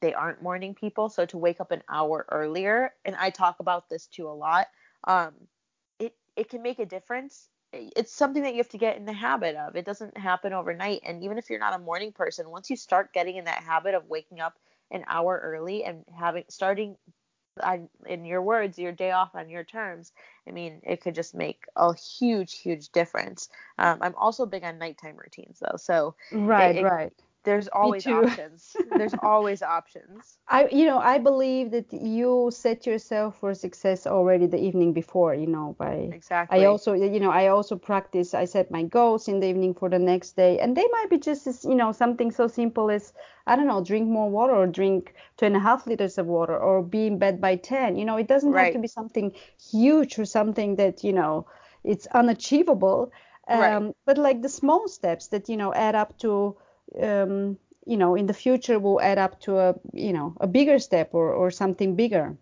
they 0.00 0.14
aren't 0.14 0.42
morning 0.42 0.74
people. 0.74 1.08
So 1.08 1.26
to 1.26 1.38
wake 1.38 1.60
up 1.60 1.70
an 1.70 1.82
hour 1.88 2.26
earlier, 2.30 2.94
and 3.04 3.14
I 3.16 3.30
talk 3.30 3.60
about 3.60 3.88
this 3.88 4.06
too 4.06 4.28
a 4.28 4.32
lot, 4.32 4.66
um, 5.04 5.34
it 5.98 6.14
it 6.36 6.48
can 6.48 6.62
make 6.62 6.78
a 6.78 6.86
difference. 6.86 7.48
It's 7.72 8.12
something 8.12 8.42
that 8.42 8.52
you 8.52 8.58
have 8.58 8.68
to 8.70 8.78
get 8.78 8.96
in 8.96 9.04
the 9.04 9.12
habit 9.12 9.56
of. 9.56 9.76
It 9.76 9.84
doesn't 9.84 10.16
happen 10.16 10.52
overnight. 10.52 11.02
And 11.04 11.22
even 11.22 11.38
if 11.38 11.48
you're 11.48 11.60
not 11.60 11.74
a 11.74 11.78
morning 11.78 12.12
person, 12.12 12.50
once 12.50 12.70
you 12.70 12.76
start 12.76 13.12
getting 13.12 13.36
in 13.36 13.44
that 13.44 13.62
habit 13.62 13.94
of 13.94 14.08
waking 14.08 14.40
up 14.40 14.58
an 14.90 15.04
hour 15.06 15.40
early 15.42 15.84
and 15.84 16.04
having 16.18 16.44
starting 16.48 16.96
on, 17.62 17.88
in 18.06 18.24
your 18.24 18.42
words, 18.42 18.78
your 18.78 18.92
day 18.92 19.12
off 19.12 19.34
on 19.34 19.48
your 19.48 19.62
terms, 19.62 20.12
I 20.48 20.50
mean, 20.50 20.80
it 20.82 21.00
could 21.00 21.14
just 21.14 21.34
make 21.34 21.64
a 21.76 21.94
huge, 21.94 22.58
huge 22.58 22.88
difference. 22.90 23.48
Um, 23.78 23.98
I'm 24.00 24.14
also 24.16 24.46
big 24.46 24.64
on 24.64 24.78
nighttime 24.78 25.16
routines, 25.16 25.60
though. 25.60 25.76
So 25.76 26.16
right, 26.32 26.76
it, 26.76 26.82
right 26.82 27.12
there's 27.44 27.68
always 27.68 28.06
options. 28.06 28.76
There's 28.90 29.14
always 29.22 29.62
options. 29.62 30.38
I 30.48 30.68
you 30.70 30.84
know 30.84 30.98
i 30.98 31.18
believe 31.18 31.70
that 31.70 31.92
you 31.92 32.50
set 32.52 32.86
yourself 32.86 33.38
for 33.38 33.54
success 33.54 34.06
already 34.06 34.46
the 34.46 34.58
evening 34.58 34.92
before 34.92 35.34
you 35.34 35.46
know 35.46 35.76
by 35.78 35.94
exactly. 36.12 36.58
i 36.58 36.64
also 36.66 36.92
you 36.92 37.20
know 37.20 37.30
i 37.30 37.46
also 37.48 37.76
practice 37.76 38.34
i 38.34 38.44
set 38.44 38.70
my 38.70 38.82
goals 38.82 39.28
in 39.28 39.40
the 39.40 39.46
evening 39.46 39.74
for 39.74 39.88
the 39.88 39.98
next 39.98 40.36
day 40.36 40.58
and 40.58 40.76
they 40.76 40.86
might 40.92 41.08
be 41.08 41.18
just 41.18 41.46
as 41.46 41.64
you 41.64 41.74
know 41.74 41.92
something 41.92 42.30
so 42.30 42.48
simple 42.48 42.90
as 42.90 43.12
i 43.46 43.54
don't 43.54 43.68
know 43.68 43.82
drink 43.82 44.08
more 44.08 44.28
water 44.28 44.54
or 44.54 44.66
drink 44.66 45.14
two 45.36 45.46
and 45.46 45.56
a 45.56 45.60
half 45.60 45.86
liters 45.86 46.18
of 46.18 46.26
water 46.26 46.58
or 46.58 46.82
be 46.82 47.06
in 47.06 47.18
bed 47.18 47.40
by 47.40 47.54
10 47.56 47.96
you 47.96 48.04
know 48.04 48.16
it 48.16 48.26
doesn't 48.26 48.52
right. 48.52 48.64
have 48.64 48.74
to 48.74 48.80
be 48.80 48.88
something 48.88 49.32
huge 49.70 50.18
or 50.18 50.24
something 50.24 50.76
that 50.76 51.04
you 51.04 51.12
know 51.12 51.46
it's 51.84 52.06
unachievable. 52.08 53.12
Um, 53.48 53.60
right. 53.60 53.94
but 54.04 54.18
like 54.18 54.42
the 54.42 54.48
small 54.48 54.86
steps 54.86 55.28
that 55.28 55.48
you 55.48 55.56
know 55.56 55.74
add 55.74 55.94
up 55.94 56.18
to 56.18 56.56
um, 57.00 57.58
you 57.86 57.96
know 57.96 58.14
in 58.14 58.26
the 58.26 58.34
future 58.34 58.78
will 58.78 59.00
add 59.00 59.18
up 59.18 59.40
to 59.40 59.58
a 59.58 59.74
you 59.92 60.12
know 60.12 60.34
a 60.40 60.46
bigger 60.46 60.78
step 60.78 61.10
or 61.12 61.32
or 61.32 61.50
something 61.50 61.96
bigger 61.96 62.36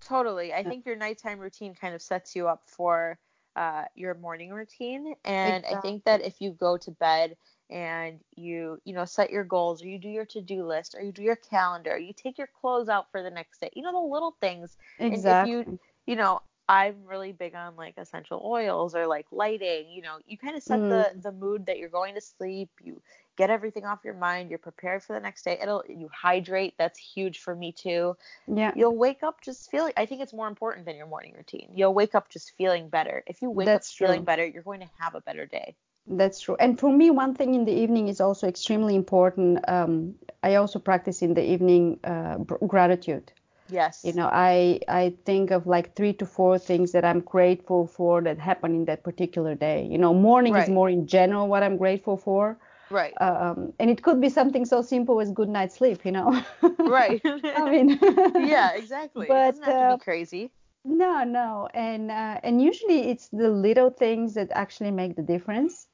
totally 0.00 0.52
i 0.52 0.62
think 0.62 0.86
your 0.86 0.96
nighttime 0.96 1.38
routine 1.38 1.74
kind 1.74 1.94
of 1.94 2.02
sets 2.02 2.34
you 2.34 2.48
up 2.48 2.62
for 2.66 3.18
uh, 3.56 3.84
your 3.96 4.14
morning 4.14 4.50
routine 4.50 5.14
and 5.24 5.64
exactly. 5.64 5.76
i 5.76 5.80
think 5.80 6.04
that 6.04 6.22
if 6.22 6.40
you 6.40 6.52
go 6.52 6.76
to 6.76 6.92
bed 6.92 7.36
and 7.70 8.20
you 8.36 8.80
you 8.84 8.94
know 8.94 9.04
set 9.04 9.30
your 9.30 9.44
goals 9.44 9.82
or 9.82 9.88
you 9.88 9.98
do 9.98 10.08
your 10.08 10.24
to-do 10.24 10.64
list 10.64 10.94
or 10.96 11.02
you 11.02 11.10
do 11.10 11.22
your 11.22 11.36
calendar 11.36 11.98
you 11.98 12.12
take 12.12 12.38
your 12.38 12.48
clothes 12.60 12.88
out 12.88 13.10
for 13.10 13.22
the 13.22 13.30
next 13.30 13.60
day 13.60 13.68
you 13.74 13.82
know 13.82 13.92
the 13.92 14.12
little 14.12 14.36
things 14.40 14.76
exactly 15.00 15.52
and 15.52 15.60
if 15.60 15.66
you 15.66 15.78
you 16.06 16.16
know 16.16 16.40
I'm 16.68 16.96
really 17.06 17.32
big 17.32 17.54
on 17.54 17.76
like 17.76 17.94
essential 17.96 18.42
oils 18.44 18.94
or 18.94 19.06
like 19.06 19.26
lighting. 19.32 19.88
You 19.88 20.02
know, 20.02 20.18
you 20.26 20.36
kind 20.36 20.54
of 20.54 20.62
set 20.62 20.78
mm. 20.78 20.88
the 20.90 21.18
the 21.20 21.32
mood 21.32 21.64
that 21.66 21.78
you're 21.78 21.88
going 21.88 22.14
to 22.14 22.20
sleep. 22.20 22.68
You 22.82 23.00
get 23.38 23.48
everything 23.48 23.86
off 23.86 24.00
your 24.04 24.14
mind. 24.14 24.50
You're 24.50 24.58
prepared 24.58 25.02
for 25.02 25.14
the 25.14 25.20
next 25.20 25.44
day. 25.44 25.56
It'll 25.62 25.84
you 25.88 26.10
hydrate. 26.12 26.74
That's 26.76 26.98
huge 26.98 27.38
for 27.38 27.54
me 27.54 27.72
too. 27.72 28.16
Yeah. 28.46 28.72
You'll 28.76 28.96
wake 28.96 29.22
up 29.22 29.40
just 29.40 29.70
feeling. 29.70 29.92
I 29.96 30.04
think 30.04 30.20
it's 30.20 30.34
more 30.34 30.48
important 30.48 30.84
than 30.84 30.96
your 30.96 31.06
morning 31.06 31.32
routine. 31.36 31.70
You'll 31.74 31.94
wake 31.94 32.14
up 32.14 32.28
just 32.28 32.52
feeling 32.58 32.88
better. 32.90 33.22
If 33.26 33.40
you 33.40 33.50
wake 33.50 33.66
That's 33.66 33.90
up 33.90 33.96
feeling 33.96 34.24
better, 34.24 34.44
you're 34.44 34.64
going 34.64 34.80
to 34.80 34.90
have 34.98 35.14
a 35.14 35.20
better 35.22 35.46
day. 35.46 35.76
That's 36.06 36.40
true. 36.40 36.56
And 36.58 36.78
for 36.80 36.92
me, 36.92 37.10
one 37.10 37.34
thing 37.34 37.54
in 37.54 37.64
the 37.64 37.72
evening 37.72 38.08
is 38.08 38.20
also 38.20 38.48
extremely 38.48 38.94
important. 38.94 39.66
Um, 39.68 40.14
I 40.42 40.56
also 40.56 40.78
practice 40.78 41.22
in 41.22 41.34
the 41.34 41.44
evening 41.44 42.00
uh, 42.02 42.38
gratitude. 42.74 43.30
Yes. 43.70 44.00
You 44.02 44.14
know, 44.14 44.28
I 44.32 44.80
I 44.88 45.14
think 45.26 45.50
of 45.50 45.66
like 45.66 45.94
three 45.94 46.14
to 46.14 46.26
four 46.26 46.58
things 46.58 46.92
that 46.92 47.04
I'm 47.04 47.20
grateful 47.20 47.86
for 47.86 48.22
that 48.22 48.38
happened 48.38 48.74
in 48.74 48.84
that 48.86 49.02
particular 49.04 49.54
day. 49.54 49.86
You 49.92 49.98
know, 49.98 50.14
morning 50.14 50.54
Right. 50.54 50.62
is 50.62 50.70
more 50.70 50.88
in 50.88 51.06
general 51.06 51.46
what 51.48 51.62
I'm 51.62 51.76
grateful 51.76 52.16
for. 52.16 52.56
Right. 52.90 53.18
Um, 53.20 53.72
and 53.78 53.90
it 53.90 54.02
could 54.02 54.20
be 54.20 54.28
something 54.28 54.64
so 54.64 54.82
simple 54.82 55.20
as 55.20 55.30
good 55.32 55.48
night's 55.48 55.76
sleep, 55.76 56.04
you 56.04 56.12
know. 56.12 56.42
right. 56.84 57.22
I 57.54 57.70
mean, 57.70 57.98
yeah, 58.36 58.72
exactly. 58.72 59.26
it 59.26 59.28
But, 59.28 59.44
doesn't 59.44 59.62
have 59.64 59.78
to 59.78 59.84
uh, 59.84 59.86
be 59.86 59.98
crazy. 59.98 60.52
no, 60.84 61.24
no, 61.24 61.68
and 61.74 62.10
uh, 62.10 62.40
and 62.42 62.62
usually 62.62 63.10
it's 63.10 63.28
the 63.28 63.50
little 63.50 63.90
things 63.90 64.34
that 64.34 64.50
actually 64.52 64.90
make 64.90 65.16
the 65.16 65.22
difference. 65.22 65.88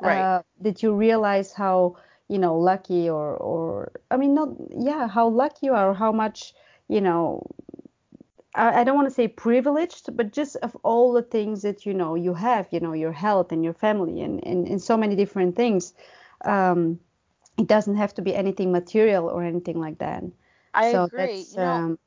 Right. 0.00 0.30
Uh, 0.36 0.42
that 0.60 0.82
you 0.82 0.94
realize 0.94 1.52
how 1.52 1.96
you 2.28 2.38
know 2.38 2.56
lucky 2.58 3.08
or 3.10 3.36
or 3.36 3.92
I 4.10 4.16
mean 4.16 4.34
not 4.34 4.50
yeah 4.78 5.08
how 5.08 5.28
lucky 5.28 5.66
you 5.66 5.74
are, 5.74 5.90
or 5.90 5.94
how 5.94 6.12
much 6.12 6.54
you 6.88 7.00
know. 7.00 7.46
I, 8.54 8.80
I 8.80 8.84
don't 8.84 8.96
want 8.96 9.08
to 9.08 9.14
say 9.14 9.28
privileged, 9.28 10.16
but 10.16 10.32
just 10.32 10.56
of 10.56 10.76
all 10.82 11.12
the 11.12 11.22
things 11.22 11.62
that 11.62 11.84
you 11.86 11.94
know 11.94 12.14
you 12.14 12.34
have, 12.34 12.68
you 12.70 12.80
know 12.80 12.92
your 12.92 13.12
health 13.12 13.52
and 13.52 13.64
your 13.64 13.74
family 13.74 14.20
and 14.20 14.44
and, 14.46 14.66
and 14.68 14.82
so 14.82 14.96
many 14.96 15.16
different 15.16 15.56
things. 15.56 15.94
Um, 16.44 17.00
it 17.58 17.66
doesn't 17.66 17.96
have 17.96 18.14
to 18.14 18.22
be 18.22 18.34
anything 18.34 18.72
material 18.72 19.28
or 19.28 19.44
anything 19.44 19.80
like 19.80 19.98
that. 19.98 20.24
I 20.74 20.86
so 20.88 21.08
agree. 21.08 21.48
You 21.50 21.60
know, 21.60 21.84
um, 21.84 21.98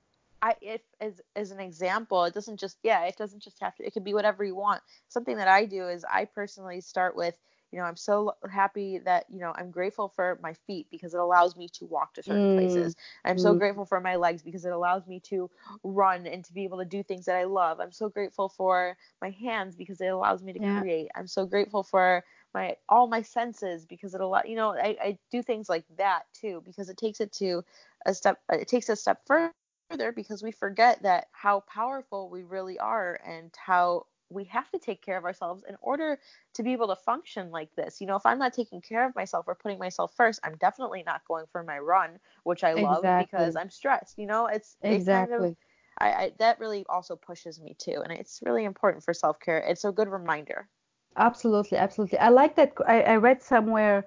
I 0.42 0.56
if 0.62 0.82
as 1.02 1.22
as 1.36 1.52
an 1.52 1.60
example, 1.60 2.24
it 2.26 2.34
doesn't 2.34 2.60
just 2.60 2.78
yeah, 2.84 3.06
it 3.06 3.18
doesn't 3.18 3.42
just 3.44 3.60
have 3.62 3.76
to. 3.78 3.86
It 3.86 3.94
could 3.94 4.04
be 4.04 4.14
whatever 4.14 4.44
you 4.44 4.56
want. 4.56 4.82
Something 5.10 5.38
that 5.38 5.48
I 5.48 5.66
do 5.66 5.88
is 5.88 6.06
I 6.06 6.26
personally 6.26 6.82
start 6.82 7.16
with 7.16 7.36
you 7.72 7.80
know 7.80 7.86
I'm 7.86 7.98
so 7.98 8.34
happy 8.52 9.00
that 9.00 9.26
you 9.30 9.40
know 9.40 9.54
I'm 9.56 9.72
grateful 9.72 10.10
for 10.10 10.40
my 10.42 10.54
feet 10.54 10.88
because 10.92 11.14
it 11.14 11.20
allows 11.20 11.56
me 11.58 11.68
to 11.74 11.86
walk 11.86 12.14
to 12.16 12.24
certain 12.24 12.48
Mm, 12.48 12.50
places. 12.50 12.96
I'm 13.26 13.38
so 13.38 13.54
mm. 13.54 13.56
grateful 13.56 13.86
for 13.86 14.00
my 14.02 14.16
legs 14.16 14.44
because 14.44 14.66
it 14.66 14.74
allows 14.74 15.08
me 15.08 15.20
to 15.22 15.50
run 15.84 16.28
and 16.28 16.44
to 16.46 16.54
be 16.54 16.64
able 16.64 16.80
to 16.80 16.86
do 16.86 17.04
things 17.04 17.26
that 17.26 17.36
I 17.36 17.44
love. 17.46 17.80
I'm 17.80 17.92
so 17.92 18.10
grateful 18.10 18.50
for 18.50 18.98
my 19.22 19.32
hands 19.32 19.76
because 19.76 20.02
it 20.02 20.08
allows 20.08 20.44
me 20.44 20.54
to 20.54 20.60
Yeah. 20.60 20.78
create. 20.78 21.10
I'm 21.16 21.28
so 21.28 21.46
grateful 21.46 21.84
for 21.84 22.24
my 22.54 22.76
all 22.90 23.08
my 23.08 23.22
senses 23.22 23.86
because 23.86 24.14
it 24.14 24.22
allow 24.22 24.42
you 24.46 24.56
know 24.56 24.74
I, 24.74 24.98
I 25.02 25.20
do 25.32 25.42
things 25.42 25.70
like 25.70 25.86
that 25.98 26.24
too 26.34 26.62
because 26.66 26.90
it 26.90 26.98
takes 26.98 27.22
it 27.22 27.32
to 27.34 27.64
a 28.06 28.14
step 28.14 28.40
it 28.52 28.68
takes 28.68 28.90
a 28.90 28.96
step 28.96 29.22
further 29.26 30.12
because 30.12 30.44
we 30.44 30.52
forget 30.52 31.02
that 31.04 31.28
how 31.32 31.62
powerful 31.62 32.30
we 32.30 32.44
really 32.44 32.80
are 32.80 33.20
and 33.26 33.54
how 33.58 34.06
we 34.30 34.46
have 34.46 34.70
to 34.72 34.80
take 34.80 35.02
care 35.02 35.18
of 35.18 35.26
ourselves 35.26 35.64
in 35.68 35.76
order 35.82 36.18
to 36.54 36.64
be 36.64 36.72
able 36.72 36.88
to 36.88 36.96
function 36.96 37.52
like 37.52 37.76
this. 37.76 38.00
You 38.00 38.08
know, 38.08 38.16
if 38.16 38.26
I'm 38.26 38.40
not 38.40 38.54
taking 38.54 38.80
care 38.82 39.06
of 39.06 39.14
myself 39.14 39.46
or 39.48 39.56
putting 39.56 39.78
myself 39.78 40.14
first, 40.16 40.40
I'm 40.46 40.56
definitely 40.56 41.04
not 41.04 41.26
going 41.28 41.48
for 41.52 41.64
my 41.64 41.80
run, 41.80 42.18
which 42.44 42.64
I 42.64 42.76
love 42.76 43.10
because 43.18 43.58
I'm 43.58 43.70
stressed. 43.70 44.18
You 44.18 44.28
know, 44.28 44.48
it's 44.48 44.78
it 44.82 45.06
kind 45.10 45.34
Exactly. 45.34 45.34
of 45.34 45.56
I, 45.98 46.14
I 46.14 46.34
that 46.40 46.60
really 46.60 46.86
also 46.88 47.16
pushes 47.18 47.60
me 47.60 47.76
too, 47.78 48.02
and 48.04 48.14
it's 48.14 48.40
really 48.46 48.64
important 48.64 49.04
for 49.04 49.14
self 49.14 49.40
care. 49.40 49.58
It's 49.60 49.84
a 49.84 49.92
good 49.92 50.08
reminder. 50.10 50.70
Absolutely, 51.18 51.78
absolutely. 51.78 52.18
I 52.20 52.30
like 52.30 52.56
that. 52.56 52.74
I, 52.88 53.02
I 53.04 53.16
read 53.18 53.42
somewhere 53.42 54.06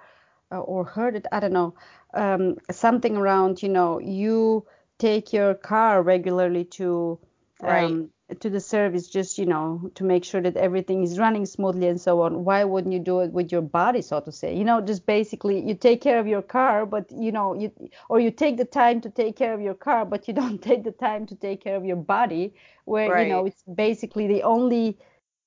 uh, 0.52 0.60
or 0.60 0.84
heard 0.84 1.16
it, 1.16 1.26
I 1.32 1.40
don't 1.40 1.52
know, 1.52 1.74
um, 2.14 2.56
something 2.70 3.16
around, 3.16 3.62
you 3.62 3.68
know, 3.68 3.98
you 4.00 4.64
take 4.98 5.32
your 5.32 5.54
car 5.54 6.02
regularly 6.02 6.64
to 6.64 7.18
Right. 7.60 7.98
um, 7.98 8.10
to 8.40 8.48
the 8.50 8.60
service 8.60 9.08
just, 9.08 9.38
you 9.38 9.46
know, 9.46 9.90
to 9.94 10.04
make 10.04 10.24
sure 10.24 10.40
that 10.40 10.56
everything 10.56 11.02
is 11.02 11.18
running 11.18 11.44
smoothly 11.46 11.88
and 11.88 12.00
so 12.00 12.22
on. 12.22 12.44
Why 12.44 12.64
wouldn't 12.64 12.92
you 12.92 12.98
do 13.00 13.20
it 13.20 13.32
with 13.32 13.52
your 13.52 13.62
body, 13.62 14.00
so 14.02 14.20
to 14.20 14.32
say? 14.32 14.56
You 14.56 14.64
know, 14.64 14.80
just 14.80 15.06
basically 15.06 15.60
you 15.66 15.74
take 15.74 16.00
care 16.00 16.18
of 16.18 16.26
your 16.26 16.42
car, 16.42 16.86
but 16.86 17.10
you 17.12 17.32
know, 17.32 17.54
you 17.54 17.70
or 18.08 18.20
you 18.20 18.30
take 18.30 18.56
the 18.56 18.64
time 18.64 19.00
to 19.02 19.10
take 19.10 19.36
care 19.36 19.52
of 19.54 19.60
your 19.60 19.74
car, 19.74 20.04
but 20.04 20.26
you 20.28 20.34
don't 20.34 20.60
take 20.68 20.84
the 20.84 20.92
time 20.92 21.26
to 21.26 21.34
take 21.36 21.62
care 21.62 21.76
of 21.76 21.84
your 21.84 21.96
body, 21.96 22.54
where, 22.84 23.08
you 23.08 23.24
know, 23.26 23.44
it's 23.46 23.62
basically 23.74 24.26
the 24.26 24.42
only 24.42 24.98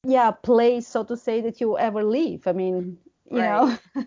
yeah 0.07 0.31
place 0.31 0.87
so 0.87 1.03
to 1.03 1.17
say 1.17 1.41
that 1.41 1.61
you 1.61 1.77
ever 1.77 2.03
leave 2.03 2.47
i 2.47 2.53
mean 2.53 2.99
you 3.31 3.41
know 3.43 3.77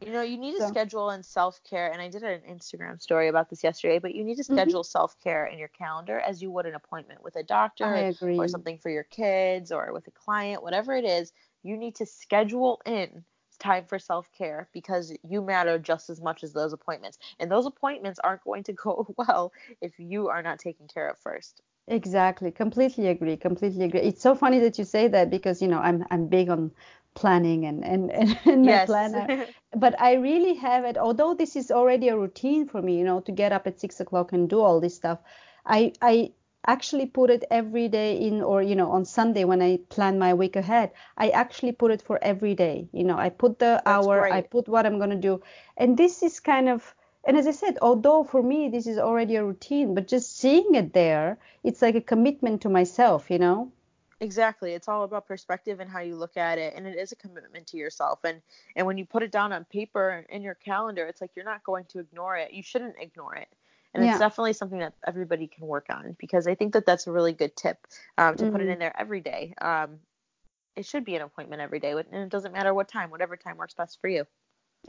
You 0.00 0.12
know, 0.12 0.22
you 0.22 0.38
need 0.38 0.52
to 0.54 0.60
so 0.60 0.62
schedule 0.62 1.10
in 1.10 1.22
self 1.22 1.62
care, 1.64 1.90
and 1.92 2.00
I 2.02 2.08
did 2.08 2.22
an 2.22 2.40
Instagram 2.42 3.00
story 3.00 3.28
about 3.28 3.50
this 3.50 3.62
yesterday, 3.64 3.98
but 3.98 4.14
you 4.14 4.24
need 4.24 4.36
to 4.36 4.44
mhm, 4.48 4.74
schedule 4.74 4.84
self 4.84 5.18
care 5.20 5.46
in 5.46 5.58
your 5.58 5.68
calendar 5.68 6.18
as 6.20 6.42
you 6.42 6.50
would 6.50 6.66
an 6.66 6.74
appointment 6.74 7.22
with 7.22 7.36
a 7.36 7.42
doctor 7.44 8.06
or 8.38 8.48
something 8.48 8.78
for 8.78 8.90
your 8.90 9.04
kids 9.04 9.72
or 9.72 9.92
with 9.92 10.06
a 10.08 10.10
client, 10.12 10.62
whatever 10.62 10.94
it 10.96 11.04
is. 11.06 11.32
You 11.62 11.76
need 11.76 11.96
to 11.96 12.06
schedule 12.06 12.80
in 12.86 13.24
time 13.58 13.86
for 13.86 13.98
self 13.98 14.30
care 14.32 14.68
because 14.72 15.14
you 15.22 15.42
matter 15.42 15.78
just 15.78 16.08
as 16.10 16.20
much 16.20 16.42
as 16.44 16.52
those 16.54 16.72
appointments. 16.74 17.18
And 17.38 17.50
those 17.50 17.66
appointments 17.66 18.20
aren't 18.20 18.44
going 18.44 18.64
to 18.64 18.72
go 18.84 19.06
well 19.18 19.52
if 19.82 19.98
you 19.98 20.28
are 20.28 20.42
not 20.42 20.58
taken 20.60 20.88
care 20.88 21.08
of 21.10 21.18
first. 21.18 21.62
Exactly. 21.90 22.50
Completely 22.52 23.08
agree 23.08 23.36
completely 23.36 23.84
agree. 23.84 24.00
It's 24.00 24.22
so 24.22 24.34
funny 24.34 24.60
that 24.60 24.78
you 24.78 24.84
say 24.84 25.08
that 25.08 25.30
because 25.30 25.62
you 25.62 25.68
know 25.68 25.80
i'm 25.80 26.04
i'm 26.10 26.26
big 26.28 26.48
on 26.50 26.72
planning 27.14 27.66
and 27.66 27.84
and 27.84 28.10
and, 28.10 28.38
and 28.46 28.66
my 28.66 28.78
Yes. 28.78 28.90
planner 28.90 29.28
but 29.76 30.00
i 30.00 30.14
really 30.14 30.54
have 30.54 30.84
it 30.84 30.96
although 30.98 31.34
this 31.34 31.56
is 31.56 31.70
already 31.70 32.08
a 32.08 32.16
routine 32.18 32.66
for 32.68 32.82
me 32.82 32.98
you 32.98 33.04
know 33.04 33.20
to 33.20 33.32
get 33.32 33.52
up 33.52 33.66
at 33.66 33.80
six 33.80 34.00
o'clock 34.00 34.32
and 34.32 34.48
do 34.50 34.60
all 34.60 34.80
this 34.80 34.96
stuff 34.96 35.18
i 35.66 35.92
i 36.02 36.32
actually 36.66 37.06
put 37.06 37.30
it 37.30 37.44
every 37.50 37.88
day 37.88 38.16
in 38.16 38.42
or 38.42 38.62
you 38.62 38.76
know 38.76 38.90
on 38.90 39.04
sunday 39.04 39.44
when 39.44 39.62
i 39.62 39.78
plan 39.90 40.18
my 40.18 40.32
week 40.34 40.56
ahead 40.56 40.90
i 41.16 41.28
actually 41.30 41.72
put 41.72 41.90
it 41.92 42.02
for 42.02 42.18
every 42.22 42.54
day. 42.54 42.88
You 42.92 43.04
know 43.04 43.18
i 43.18 43.28
put 43.30 43.58
the 43.58 43.82
That's 43.84 44.08
hour 44.08 44.26
i 44.30 44.40
put 44.42 44.68
what 44.68 44.86
i'm 44.86 44.98
going 44.98 45.10
to 45.10 45.16
do. 45.30 45.40
And 45.76 45.96
this 45.96 46.22
is 46.22 46.40
kind 46.40 46.68
of 46.68 46.94
and 47.24 47.36
as 47.36 47.46
i 47.46 47.50
said 47.50 47.78
although 47.82 48.22
for 48.24 48.42
me 48.42 48.68
this 48.68 48.86
is 48.86 48.98
already 48.98 49.36
a 49.36 49.44
routine 49.44 49.94
but 49.94 50.06
just 50.08 50.36
seeing 50.36 50.74
it 50.74 50.92
there 50.92 51.38
it's 51.64 51.82
like 51.82 51.94
a 51.94 52.00
commitment 52.00 52.60
to 52.62 52.68
myself 52.68 53.30
you 53.30 53.38
know 53.38 53.72
Exactly. 54.22 54.74
It's 54.74 54.86
all 54.88 55.04
about 55.04 55.26
perspective 55.26 55.80
and 55.80 55.90
how 55.90 56.00
you 56.00 56.14
look 56.14 56.36
at 56.36 56.58
it, 56.58 56.74
and 56.76 56.86
it 56.86 56.98
is 56.98 57.10
a 57.12 57.16
commitment 57.16 57.66
to 57.68 57.78
yourself. 57.78 58.20
And 58.24 58.42
and 58.76 58.86
when 58.86 58.98
you 58.98 59.06
put 59.06 59.22
it 59.22 59.32
down 59.32 59.52
on 59.52 59.64
paper 59.64 60.26
in 60.28 60.42
your 60.42 60.54
calendar, 60.56 61.06
it's 61.06 61.22
like 61.22 61.30
you're 61.34 61.44
not 61.44 61.64
going 61.64 61.86
to 61.86 62.00
ignore 62.00 62.36
it. 62.36 62.52
You 62.52 62.62
shouldn't 62.62 62.96
ignore 62.98 63.34
it. 63.36 63.48
And 63.94 64.02
it's 64.04 64.18
definitely 64.18 64.52
something 64.52 64.78
that 64.80 64.94
everybody 65.06 65.46
can 65.48 65.66
work 65.66 65.86
on 65.90 66.14
because 66.18 66.46
I 66.46 66.54
think 66.54 66.74
that 66.74 66.86
that's 66.86 67.06
a 67.06 67.12
really 67.12 67.32
good 67.32 67.56
tip 67.56 67.78
um, 68.18 68.36
to 68.36 68.46
put 68.46 68.60
it 68.60 68.68
hmm 68.68 68.68
in 68.68 68.78
there 68.78 68.94
every 68.98 69.20
day. 69.20 69.54
Um, 69.60 69.98
it 70.76 70.86
should 70.86 71.04
be 71.04 71.16
an 71.16 71.22
appointment 71.22 71.62
every 71.62 71.80
day, 71.80 71.92
and 71.92 72.14
it 72.14 72.30
doesn't 72.30 72.52
matter 72.52 72.74
what 72.74 72.88
time, 72.88 73.10
whatever 73.10 73.36
time 73.36 73.56
works 73.58 73.74
best 73.74 74.00
for 74.00 74.08
you. 74.08 74.26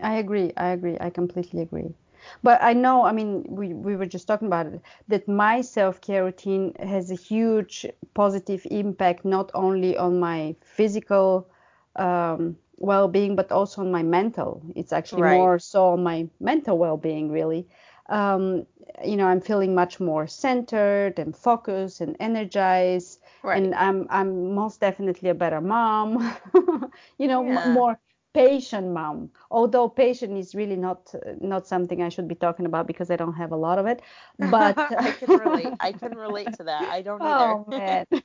I 0.01 0.15
agree. 0.17 0.51
I 0.57 0.67
agree. 0.71 0.97
I 0.99 1.09
completely 1.09 1.61
agree. 1.61 1.95
But 2.43 2.61
I 2.61 2.73
know, 2.73 3.03
I 3.05 3.11
mean, 3.11 3.45
we, 3.49 3.73
we 3.73 3.95
were 3.95 4.05
just 4.05 4.27
talking 4.27 4.47
about 4.47 4.67
it, 4.67 4.81
that 5.07 5.27
my 5.27 5.61
self-care 5.61 6.23
routine 6.25 6.73
has 6.79 7.11
a 7.11 7.15
huge 7.15 7.85
positive 8.13 8.65
impact 8.71 9.25
not 9.25 9.51
only 9.53 9.97
on 9.97 10.19
my 10.19 10.55
physical 10.61 11.47
um, 11.95 12.57
well-being, 12.77 13.35
but 13.35 13.51
also 13.51 13.81
on 13.81 13.91
my 13.91 14.03
mental. 14.03 14.61
It's 14.75 14.91
actually 14.93 15.23
Right. 15.23 15.23
more 15.23 15.59
so 15.59 15.87
on 15.89 16.03
my 16.03 16.27
mental 16.39 16.77
well-being, 16.77 17.31
really. 17.31 17.67
Um, 18.09 18.65
you 19.03 19.15
know, 19.17 19.25
I'm 19.27 19.41
feeling 19.41 19.73
much 19.75 19.99
more 19.99 20.27
centered 20.27 21.19
and 21.19 21.35
focused 21.35 22.01
and 22.01 22.15
energized, 22.19 23.19
Right. 23.43 23.53
and 23.53 23.73
I'm 23.75 24.07
I'm 24.09 24.53
most 24.53 24.79
definitely 24.81 25.29
a 25.29 25.35
better 25.35 25.61
mom. 25.61 26.33
You 27.17 27.27
know, 27.27 27.41
m- 27.45 27.71
Yeah. 27.71 27.73
more 27.73 27.99
patient 28.33 28.87
mom 28.87 29.29
although 29.49 29.89
patient 29.89 30.37
is 30.37 30.55
really 30.55 30.75
not 30.77 31.13
not 31.41 31.67
something 31.67 32.01
i 32.01 32.07
should 32.09 32.27
be 32.27 32.35
talking 32.35 32.65
about 32.65 32.87
because 32.87 33.11
i 33.11 33.15
don't 33.15 33.33
have 33.33 33.51
a 33.51 33.55
lot 33.55 33.77
of 33.77 33.85
it 33.85 34.01
but 34.51 34.77
I 34.97 35.11
can 35.11 35.29
relate. 35.29 35.73
I 35.79 35.91
can 35.91 36.15
relate 36.15 36.53
to 36.53 36.63
that. 36.63 36.89
I 36.89 37.01
don't 37.01 37.21
oh 37.23 37.65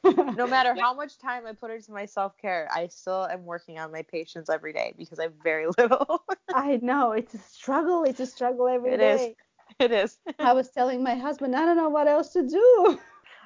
no 0.36 0.46
matter 0.46 0.75
how 0.75 0.94
much 0.94 1.18
time 1.18 1.46
I 1.46 1.52
put 1.52 1.70
into 1.70 1.92
my 1.92 2.06
self 2.06 2.36
care, 2.38 2.68
I 2.72 2.86
still 2.88 3.26
am 3.26 3.44
working 3.44 3.78
on 3.78 3.92
my 3.92 4.02
patience 4.02 4.48
every 4.48 4.72
day 4.72 4.94
because 4.96 5.18
I 5.18 5.25
have 5.25 5.34
very 5.42 5.66
little. 5.78 6.22
i 6.54 6.78
know 6.82 7.12
it's 7.12 7.34
a 7.34 7.38
struggle 7.38 8.04
it's 8.04 8.20
a 8.20 8.26
struggle 8.26 8.68
every 8.68 8.92
it 8.92 9.00
is. 9.00 9.20
day 9.20 9.36
It 9.78 9.92
is. 9.92 10.18
i 10.38 10.52
was 10.52 10.70
telling 10.70 11.02
my 11.02 11.14
husband 11.16 11.54
i 11.56 11.64
don't 11.66 11.76
know 11.76 11.88
what 11.88 12.06
else 12.06 12.32
to 12.32 12.46
do 12.46 12.98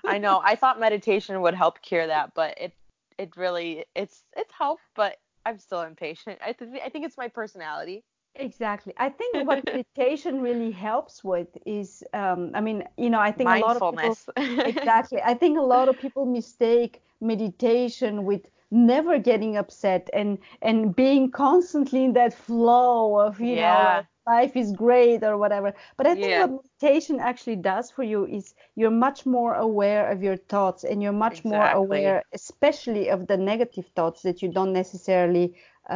I 0.06 0.18
know. 0.18 0.40
I 0.42 0.56
thought 0.56 0.80
meditation 0.80 1.40
would 1.42 1.54
help 1.54 1.82
cure 1.82 2.06
that, 2.06 2.34
but 2.34 2.58
it 2.58 2.72
it 3.18 3.36
really 3.36 3.84
it's 3.94 4.22
it's 4.36 4.52
helped, 4.58 4.82
but 4.96 5.18
I'm 5.46 5.58
still 5.58 5.82
impatient. 5.82 6.38
I 6.44 6.52
th- 6.52 6.70
I 6.84 6.88
think 6.88 7.04
it's 7.06 7.16
my 7.16 7.28
personality. 7.28 8.04
exactly 8.36 8.92
i 8.96 9.08
think 9.08 9.44
what 9.48 9.64
meditation 9.74 10.40
really 10.40 10.70
helps 10.70 11.24
with 11.24 11.48
is 11.66 12.04
um, 12.14 12.52
i 12.54 12.60
mean 12.60 12.84
you 12.96 13.10
know 13.10 13.18
i 13.18 13.32
think 13.32 13.50
a 13.50 13.58
lot 13.58 13.76
of 13.76 13.82
people 13.92 14.16
Exactly. 14.36 15.20
I 15.22 15.34
think 15.34 15.58
a 15.58 15.62
lot 15.62 15.88
of 15.88 15.98
people 15.98 16.26
mistake 16.26 17.02
meditation 17.20 18.24
with 18.24 18.50
never 18.70 19.18
getting 19.18 19.56
upset 19.56 20.08
and 20.12 20.38
and 20.62 20.94
being 20.94 21.30
constantly 21.30 22.04
in 22.04 22.12
that 22.14 22.32
flow 22.32 23.18
of, 23.18 23.40
you 23.40 23.56
know, 23.56 23.62
yeah. 23.62 23.96
like 23.96 24.06
life 24.34 24.54
is 24.62 24.72
great 24.72 25.20
or 25.22 25.34
whatever. 25.36 25.70
But 25.96 26.06
I 26.06 26.14
think 26.14 26.30
Yeah. 26.30 26.40
what 26.40 26.50
meditation 26.62 27.16
actually 27.20 27.56
does 27.56 27.90
for 27.90 28.04
you 28.12 28.20
is 28.26 28.54
you're 28.78 28.98
much 29.06 29.26
more 29.26 29.54
aware 29.54 30.04
of 30.12 30.22
your 30.22 30.38
thoughts 30.52 30.84
and 30.84 31.02
you're 31.02 31.20
much 31.26 31.38
more 31.44 31.68
aware, 31.82 32.22
especially 32.32 33.04
of 33.10 33.26
the 33.26 33.36
negative 33.36 33.86
thoughts 33.96 34.22
that 34.22 34.42
you 34.42 34.48
don't 34.56 34.72
necessarily 34.72 35.46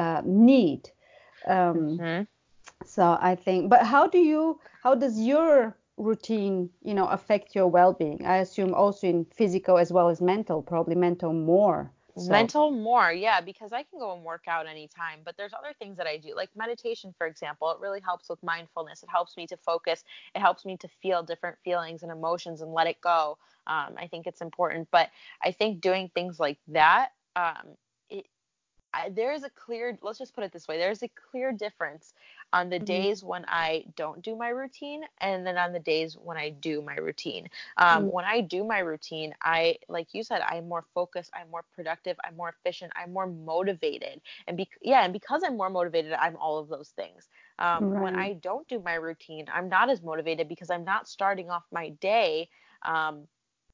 uh, 0.00 0.20
need. 0.24 0.82
Um, 1.46 1.78
Mhm. 2.00 2.26
so 2.84 3.02
I 3.30 3.34
think, 3.44 3.70
but 3.70 3.82
how 3.94 4.04
do 4.08 4.18
you, 4.18 4.58
how 4.82 4.94
does 4.94 5.16
your 5.18 5.76
routine, 5.96 6.70
you 6.82 6.94
know, 6.94 7.06
affect 7.18 7.54
your 7.54 7.68
well-being? 7.68 8.26
I 8.26 8.36
assume 8.38 8.74
also 8.74 9.06
in 9.06 9.24
physical 9.38 9.78
as 9.78 9.92
well 9.92 10.08
as 10.08 10.20
mental, 10.20 10.62
probably 10.62 10.96
mental 10.96 11.32
more. 11.32 11.90
So. 12.16 12.30
Mental 12.30 12.70
more, 12.70 13.10
yeah, 13.10 13.40
because 13.40 13.72
I 13.72 13.82
can 13.82 13.98
go 13.98 14.14
and 14.14 14.22
work 14.22 14.44
out 14.46 14.68
anytime, 14.68 15.20
but 15.24 15.36
there's 15.36 15.52
other 15.52 15.74
things 15.80 15.96
that 15.96 16.06
I 16.06 16.16
do, 16.16 16.34
like 16.36 16.48
meditation, 16.54 17.12
for 17.18 17.26
example. 17.26 17.72
It 17.72 17.80
really 17.80 18.00
helps 18.00 18.28
with 18.28 18.40
mindfulness. 18.40 19.02
It 19.02 19.08
helps 19.10 19.36
me 19.36 19.48
to 19.48 19.56
focus. 19.56 20.04
It 20.34 20.38
helps 20.38 20.64
me 20.64 20.76
to 20.76 20.88
feel 21.02 21.24
different 21.24 21.56
feelings 21.64 22.04
and 22.04 22.12
emotions 22.12 22.60
and 22.60 22.72
let 22.72 22.86
it 22.86 23.00
go. 23.00 23.38
Um, 23.66 23.94
I 23.98 24.06
think 24.08 24.28
it's 24.28 24.42
important, 24.42 24.88
but 24.92 25.10
I 25.42 25.50
think 25.50 25.80
doing 25.80 26.08
things 26.14 26.38
like 26.38 26.58
that 26.68 27.10
um, 27.34 27.76
I, 28.94 29.08
there 29.08 29.32
is 29.32 29.42
a 29.42 29.50
clear 29.50 29.98
let's 30.02 30.18
just 30.18 30.34
put 30.34 30.44
it 30.44 30.52
this 30.52 30.68
way 30.68 30.78
there's 30.78 31.02
a 31.02 31.10
clear 31.30 31.52
difference 31.52 32.14
on 32.52 32.70
the 32.70 32.76
mm-hmm. 32.76 32.84
days 32.84 33.24
when 33.24 33.44
i 33.48 33.84
don't 33.96 34.22
do 34.22 34.36
my 34.36 34.48
routine 34.48 35.02
and 35.20 35.46
then 35.46 35.58
on 35.58 35.72
the 35.72 35.80
days 35.80 36.16
when 36.16 36.36
i 36.36 36.50
do 36.50 36.80
my 36.80 36.94
routine 36.96 37.48
um, 37.76 38.04
mm-hmm. 38.04 38.12
when 38.12 38.24
i 38.24 38.40
do 38.40 38.64
my 38.64 38.78
routine 38.78 39.34
i 39.42 39.76
like 39.88 40.08
you 40.12 40.22
said 40.22 40.40
i'm 40.46 40.68
more 40.68 40.84
focused 40.94 41.30
i'm 41.34 41.50
more 41.50 41.64
productive 41.74 42.16
i'm 42.24 42.36
more 42.36 42.50
efficient 42.50 42.92
i'm 42.96 43.12
more 43.12 43.26
motivated 43.26 44.20
and 44.46 44.56
be- 44.56 44.68
yeah 44.82 45.04
and 45.04 45.12
because 45.12 45.42
i'm 45.44 45.56
more 45.56 45.70
motivated 45.70 46.12
i'm 46.12 46.36
all 46.36 46.58
of 46.58 46.68
those 46.68 46.90
things 46.90 47.28
um, 47.58 47.90
right. 47.90 48.02
when 48.02 48.16
i 48.16 48.34
don't 48.34 48.68
do 48.68 48.80
my 48.80 48.94
routine 48.94 49.46
i'm 49.52 49.68
not 49.68 49.90
as 49.90 50.02
motivated 50.02 50.48
because 50.48 50.70
i'm 50.70 50.84
not 50.84 51.08
starting 51.08 51.50
off 51.50 51.64
my 51.72 51.88
day 52.00 52.48
um, 52.82 53.26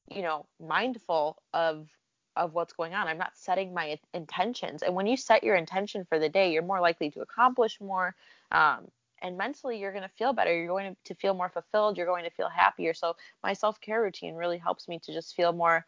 you 0.09 0.21
know 0.21 0.45
mindful 0.59 1.37
of 1.53 1.87
of 2.35 2.53
what's 2.53 2.73
going 2.73 2.93
on. 2.93 3.07
I'm 3.07 3.17
not 3.17 3.35
setting 3.35 3.73
my 3.73 3.99
intentions. 4.13 4.83
And 4.83 4.95
when 4.95 5.07
you 5.07 5.17
set 5.17 5.43
your 5.43 5.55
intention 5.55 6.05
for 6.05 6.19
the 6.19 6.29
day, 6.29 6.51
you're 6.51 6.63
more 6.63 6.79
likely 6.79 7.09
to 7.11 7.21
accomplish 7.21 7.79
more. 7.81 8.15
Um, 8.51 8.87
and 9.21 9.37
mentally, 9.37 9.79
you're 9.79 9.91
going 9.91 10.03
to 10.03 10.09
feel 10.17 10.33
better. 10.33 10.55
You're 10.55 10.67
going 10.67 10.95
to 11.05 11.15
feel 11.15 11.33
more 11.33 11.49
fulfilled. 11.49 11.97
You're 11.97 12.07
going 12.07 12.23
to 12.23 12.31
feel 12.31 12.49
happier. 12.49 12.93
So, 12.93 13.15
my 13.43 13.53
self 13.53 13.79
care 13.79 14.01
routine 14.01 14.35
really 14.35 14.57
helps 14.57 14.87
me 14.87 14.99
to 14.99 15.13
just 15.13 15.35
feel 15.35 15.53
more 15.53 15.85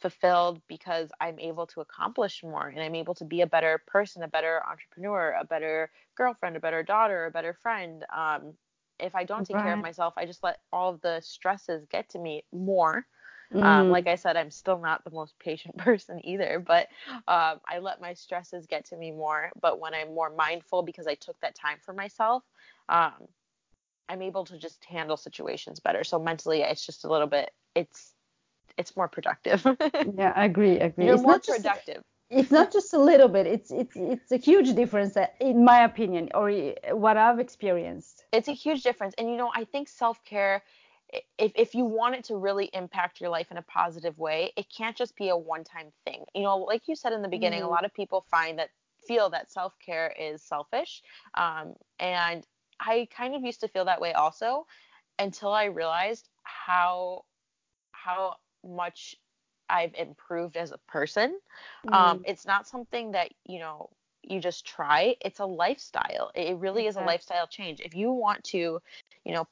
fulfilled 0.00 0.60
because 0.68 1.10
I'm 1.20 1.38
able 1.38 1.66
to 1.68 1.80
accomplish 1.80 2.42
more 2.42 2.68
and 2.68 2.80
I'm 2.80 2.94
able 2.94 3.14
to 3.14 3.24
be 3.24 3.40
a 3.40 3.46
better 3.46 3.82
person, 3.86 4.22
a 4.22 4.28
better 4.28 4.62
entrepreneur, 4.68 5.34
a 5.40 5.44
better 5.44 5.90
girlfriend, 6.16 6.56
a 6.56 6.60
better 6.60 6.82
daughter, 6.82 7.26
a 7.26 7.30
better 7.30 7.54
friend. 7.54 8.04
Um, 8.14 8.52
if 8.98 9.14
I 9.14 9.24
don't 9.24 9.46
take 9.46 9.56
right. 9.56 9.64
care 9.64 9.74
of 9.74 9.80
myself, 9.80 10.14
I 10.16 10.26
just 10.26 10.42
let 10.42 10.60
all 10.72 10.92
of 10.94 11.00
the 11.00 11.20
stresses 11.20 11.86
get 11.90 12.10
to 12.10 12.18
me 12.18 12.44
more. 12.52 13.06
Um, 13.54 13.60
mm. 13.60 13.64
Um, 13.64 13.90
like 13.90 14.06
I 14.06 14.16
said, 14.16 14.36
I'm 14.36 14.50
still 14.50 14.78
not 14.78 15.04
the 15.04 15.10
most 15.10 15.38
patient 15.38 15.76
person 15.78 16.20
either, 16.24 16.62
but 16.64 16.88
um, 17.28 17.60
I 17.68 17.78
let 17.80 18.00
my 18.00 18.14
stresses 18.14 18.66
get 18.66 18.86
to 18.86 18.96
me 18.96 19.12
more. 19.12 19.50
But 19.60 19.80
when 19.80 19.94
I'm 19.94 20.14
more 20.14 20.30
mindful 20.30 20.82
because 20.82 21.06
I 21.06 21.14
took 21.14 21.38
that 21.40 21.54
time 21.54 21.78
for 21.84 21.92
myself, 21.92 22.42
um, 22.88 23.12
I'm 24.08 24.22
able 24.22 24.44
to 24.46 24.58
just 24.58 24.84
handle 24.84 25.16
situations 25.16 25.80
better. 25.80 26.04
So 26.04 26.18
mentally, 26.18 26.62
it's 26.62 26.84
just 26.84 27.04
a 27.04 27.10
little 27.10 27.26
bit, 27.26 27.50
it's 27.74 28.12
it's 28.78 28.96
more 28.96 29.08
productive. 29.08 29.64
yeah, 30.16 30.32
I 30.36 30.44
agree. 30.44 30.80
I 30.80 30.86
agree. 30.86 31.06
You're 31.06 31.14
it's 31.14 31.22
more 31.22 31.38
productive. 31.38 32.02
Just, 32.02 32.06
it's 32.30 32.50
not 32.50 32.72
just 32.72 32.92
a 32.92 32.98
little 32.98 33.28
bit. 33.28 33.46
It's 33.46 33.70
it's 33.70 33.96
it's 33.96 34.32
a 34.32 34.36
huge 34.36 34.74
difference, 34.74 35.16
uh, 35.16 35.26
in 35.40 35.64
my 35.64 35.84
opinion, 35.84 36.28
or 36.34 36.50
what 36.90 37.16
I've 37.16 37.38
experienced. 37.38 38.24
It's 38.32 38.48
a 38.48 38.52
huge 38.52 38.82
difference, 38.82 39.14
and 39.16 39.30
you 39.30 39.36
know, 39.36 39.50
I 39.54 39.64
think 39.64 39.88
self 39.88 40.22
care 40.24 40.62
if, 41.38 41.52
if 41.54 41.74
you 41.74 41.84
want 41.84 42.14
it 42.14 42.24
to 42.24 42.36
really 42.36 42.70
impact 42.72 43.20
your 43.20 43.30
life 43.30 43.50
in 43.50 43.56
a 43.56 43.62
positive 43.62 44.18
way, 44.18 44.52
it 44.56 44.66
can't 44.74 44.96
just 44.96 45.16
be 45.16 45.28
a 45.28 45.36
one 45.36 45.64
time 45.64 45.92
thing. 46.04 46.24
You 46.34 46.42
know, 46.42 46.58
like 46.58 46.88
you 46.88 46.96
said 46.96 47.12
in 47.12 47.22
the 47.22 47.28
beginning, 47.28 47.60
mm-hmm. 47.60 47.68
a 47.68 47.72
lot 47.72 47.84
of 47.84 47.94
people 47.94 48.24
find 48.30 48.58
that 48.58 48.70
feel 49.06 49.30
that 49.30 49.50
self 49.50 49.74
care 49.84 50.12
is 50.18 50.42
selfish. 50.42 51.02
Um, 51.34 51.74
and 52.00 52.44
I 52.80 53.08
kind 53.16 53.34
of 53.34 53.42
used 53.42 53.60
to 53.60 53.68
feel 53.68 53.84
that 53.84 54.00
way 54.00 54.12
also 54.12 54.66
until 55.18 55.52
I 55.52 55.64
realized 55.64 56.28
how 56.42 57.24
how 57.92 58.36
much 58.64 59.16
I've 59.68 59.94
improved 59.94 60.56
as 60.56 60.72
a 60.72 60.78
person. 60.88 61.38
Um, 61.88 61.92
mm-hmm. 61.92 61.94
Um, 61.94 62.22
it's 62.26 62.46
not 62.46 62.68
something 62.68 63.12
that, 63.12 63.32
you 63.44 63.58
know, 63.58 63.90
you 64.22 64.40
just 64.40 64.66
try. 64.66 65.16
It's 65.20 65.38
a 65.40 65.46
lifestyle. 65.46 66.30
It 66.34 66.56
really 66.56 66.86
is 66.86 66.96
a 66.96 67.00
lifestyle 67.00 67.46
change. 67.46 67.80
If 67.80 67.94
you 67.94 68.10
want 68.10 68.42
to, 68.44 68.80
you 69.24 69.32
know, 69.32 69.46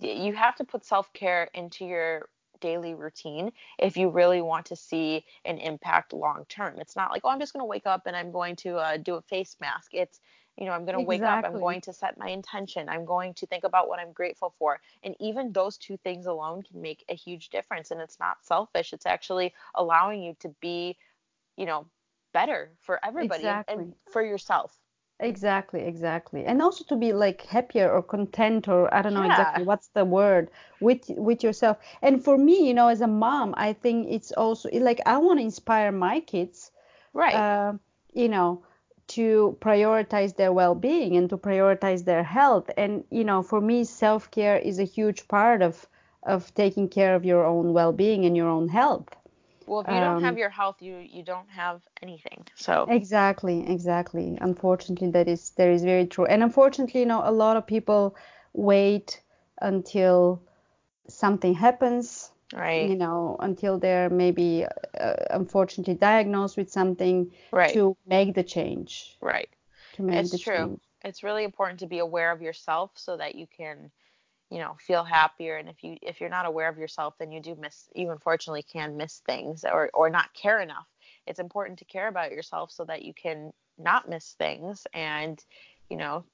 you 0.00 0.34
have 0.34 0.56
to 0.56 0.64
put 0.64 0.84
self 0.84 1.12
care 1.12 1.48
into 1.54 1.84
your 1.84 2.28
daily 2.60 2.94
routine 2.94 3.50
if 3.78 3.96
you 3.96 4.10
really 4.10 4.40
want 4.40 4.66
to 4.66 4.76
see 4.76 5.24
an 5.44 5.58
impact 5.58 6.12
long 6.12 6.44
term. 6.48 6.74
It's 6.78 6.96
not 6.96 7.10
like, 7.10 7.22
oh, 7.24 7.30
I'm 7.30 7.40
just 7.40 7.52
going 7.52 7.62
to 7.62 7.66
wake 7.66 7.86
up 7.86 8.02
and 8.06 8.14
I'm 8.14 8.30
going 8.30 8.56
to 8.56 8.76
uh, 8.76 8.96
do 8.98 9.16
a 9.16 9.22
face 9.22 9.56
mask. 9.60 9.92
It's, 9.92 10.20
you 10.56 10.66
know, 10.66 10.72
I'm 10.72 10.84
going 10.84 10.96
to 10.96 11.00
exactly. 11.00 11.18
wake 11.18 11.22
up, 11.22 11.44
I'm 11.44 11.58
going 11.58 11.80
to 11.82 11.92
set 11.92 12.18
my 12.18 12.28
intention, 12.28 12.88
I'm 12.88 13.04
going 13.04 13.34
to 13.34 13.46
think 13.46 13.64
about 13.64 13.88
what 13.88 13.98
I'm 13.98 14.12
grateful 14.12 14.54
for. 14.58 14.78
And 15.02 15.14
even 15.18 15.52
those 15.52 15.78
two 15.78 15.96
things 15.98 16.26
alone 16.26 16.62
can 16.62 16.82
make 16.82 17.04
a 17.08 17.14
huge 17.14 17.48
difference. 17.48 17.90
And 17.90 18.00
it's 18.00 18.20
not 18.20 18.44
selfish, 18.44 18.92
it's 18.92 19.06
actually 19.06 19.54
allowing 19.74 20.22
you 20.22 20.36
to 20.40 20.54
be, 20.60 20.96
you 21.56 21.66
know, 21.66 21.86
better 22.32 22.70
for 22.80 23.04
everybody 23.04 23.42
exactly. 23.42 23.74
and, 23.74 23.82
and 23.84 23.94
for 24.12 24.22
yourself. 24.22 24.76
Exactly, 25.20 25.82
exactly. 25.82 26.44
And 26.46 26.60
also 26.62 26.82
to 26.84 26.96
be 26.96 27.12
like 27.12 27.42
happier 27.42 27.90
or 27.92 28.02
content 28.02 28.66
or 28.68 28.92
I 28.92 29.02
don't 29.02 29.14
know 29.14 29.22
yeah. 29.22 29.30
exactly 29.30 29.64
what's 29.64 29.88
the 29.88 30.04
word 30.04 30.50
with 30.80 31.10
with 31.10 31.44
yourself. 31.44 31.78
And 32.02 32.24
for 32.24 32.36
me, 32.38 32.66
you 32.66 32.74
know, 32.74 32.88
as 32.88 33.00
a 33.02 33.06
mom, 33.06 33.54
I 33.56 33.72
think 33.74 34.08
it's 34.10 34.32
also 34.32 34.68
like 34.72 35.00
I 35.06 35.18
want 35.18 35.38
to 35.38 35.44
inspire 35.44 35.92
my 35.92 36.20
kids. 36.20 36.72
Right. 37.12 37.34
Uh, 37.34 37.74
you 38.14 38.28
know, 38.28 38.64
to 39.08 39.56
prioritize 39.60 40.36
their 40.36 40.52
well-being 40.52 41.16
and 41.16 41.28
to 41.30 41.36
prioritize 41.36 42.04
their 42.04 42.24
health. 42.24 42.70
And 42.76 43.04
you 43.10 43.24
know, 43.24 43.42
for 43.42 43.60
me, 43.60 43.84
self-care 43.84 44.58
is 44.58 44.78
a 44.78 44.84
huge 44.84 45.28
part 45.28 45.62
of 45.62 45.86
of 46.24 46.52
taking 46.54 46.88
care 46.88 47.14
of 47.14 47.24
your 47.24 47.44
own 47.44 47.72
well-being 47.74 48.24
and 48.24 48.36
your 48.36 48.48
own 48.48 48.68
health. 48.68 49.08
Well, 49.70 49.82
if 49.82 49.86
you 49.86 50.00
don't 50.00 50.24
have 50.24 50.34
um, 50.34 50.38
your 50.38 50.50
health, 50.50 50.82
you 50.82 50.96
you 50.96 51.22
don't 51.22 51.48
have 51.48 51.80
anything. 52.02 52.44
So 52.56 52.86
exactly, 52.88 53.64
exactly. 53.68 54.36
Unfortunately, 54.40 55.12
that 55.12 55.28
is 55.28 55.50
that 55.50 55.68
is 55.68 55.84
very 55.84 56.06
true. 56.08 56.26
And 56.26 56.42
unfortunately, 56.42 57.02
you 57.02 57.06
know, 57.06 57.22
a 57.24 57.30
lot 57.30 57.56
of 57.56 57.68
people 57.68 58.16
wait 58.52 59.22
until 59.62 60.42
something 61.06 61.54
happens. 61.54 62.32
Right. 62.52 62.90
You 62.90 62.96
know, 62.96 63.36
until 63.38 63.78
they're 63.78 64.10
maybe 64.10 64.66
uh, 65.00 65.14
unfortunately 65.30 65.94
diagnosed 65.94 66.56
with 66.56 66.68
something 66.68 67.30
right. 67.52 67.72
to 67.72 67.96
make 68.08 68.34
the 68.34 68.42
change. 68.42 69.16
Right. 69.20 69.50
To 69.92 70.02
make 70.02 70.18
it's 70.18 70.32
the 70.32 70.38
true. 70.38 70.66
Change. 70.66 70.80
It's 71.04 71.22
really 71.22 71.44
important 71.44 71.78
to 71.78 71.86
be 71.86 72.00
aware 72.00 72.32
of 72.32 72.42
yourself 72.42 72.90
so 72.96 73.16
that 73.18 73.36
you 73.36 73.46
can 73.46 73.92
you 74.50 74.58
know 74.58 74.76
feel 74.80 75.04
happier. 75.04 75.56
And 75.56 75.68
if 75.68 75.82
you 75.82 75.96
if 76.02 76.20
you're 76.20 76.30
not 76.30 76.46
aware 76.46 76.68
of 76.68 76.78
yourself 76.78 77.14
then 77.18 77.32
you 77.32 77.40
do 77.40 77.54
miss 77.54 77.88
you 77.94 78.10
unfortunately 78.10 78.62
can 78.62 78.96
miss 78.96 79.20
things 79.26 79.64
or 79.64 79.90
or 79.94 80.10
not 80.10 80.32
care 80.34 80.60
enough. 80.60 80.86
It's 81.26 81.38
important 81.38 81.78
to 81.78 81.84
care 81.84 82.08
about 82.08 82.32
yourself 82.32 82.70
so 82.72 82.84
that 82.84 83.02
you 83.02 83.14
can 83.14 83.52
not 83.78 84.08
miss 84.08 84.34
things 84.38 84.86
and 84.92 85.42
you 85.88 85.96
know 85.96 86.24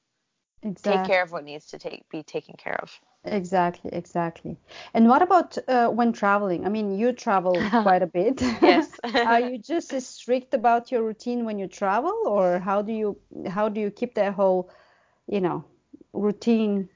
exactly. 0.62 0.98
take 0.98 1.06
care 1.06 1.22
of 1.22 1.32
what 1.32 1.44
needs 1.44 1.66
to 1.66 1.78
take 1.78 2.08
be 2.08 2.22
taken 2.22 2.54
care 2.56 2.78
of. 2.82 2.98
Exactly 3.24 3.90
exactly. 3.92 4.56
And 4.94 5.08
what 5.08 5.20
about 5.20 5.58
uh, 5.68 5.88
when 5.88 6.12
traveling? 6.12 6.64
I 6.64 6.68
mean 6.68 6.96
you 6.96 7.12
travel 7.12 7.60
quite 7.82 8.02
a 8.02 8.06
bit. 8.06 8.40
Yes. 8.62 8.98
Are 9.14 9.40
you 9.40 9.58
just 9.58 9.92
as 9.92 10.06
strict 10.06 10.54
about 10.54 10.92
your 10.92 11.02
routine 11.02 11.44
when 11.44 11.58
you 11.58 11.66
travel 11.66 12.14
or 12.26 12.60
how 12.60 12.82
do 12.82 12.92
you 12.92 13.18
how 13.48 13.68
do 13.68 13.80
you 13.80 13.90
keep 13.90 14.14
that 14.14 14.32
whole 14.34 14.70
you 15.26 15.40
know 15.40 15.64
routine 16.12 16.88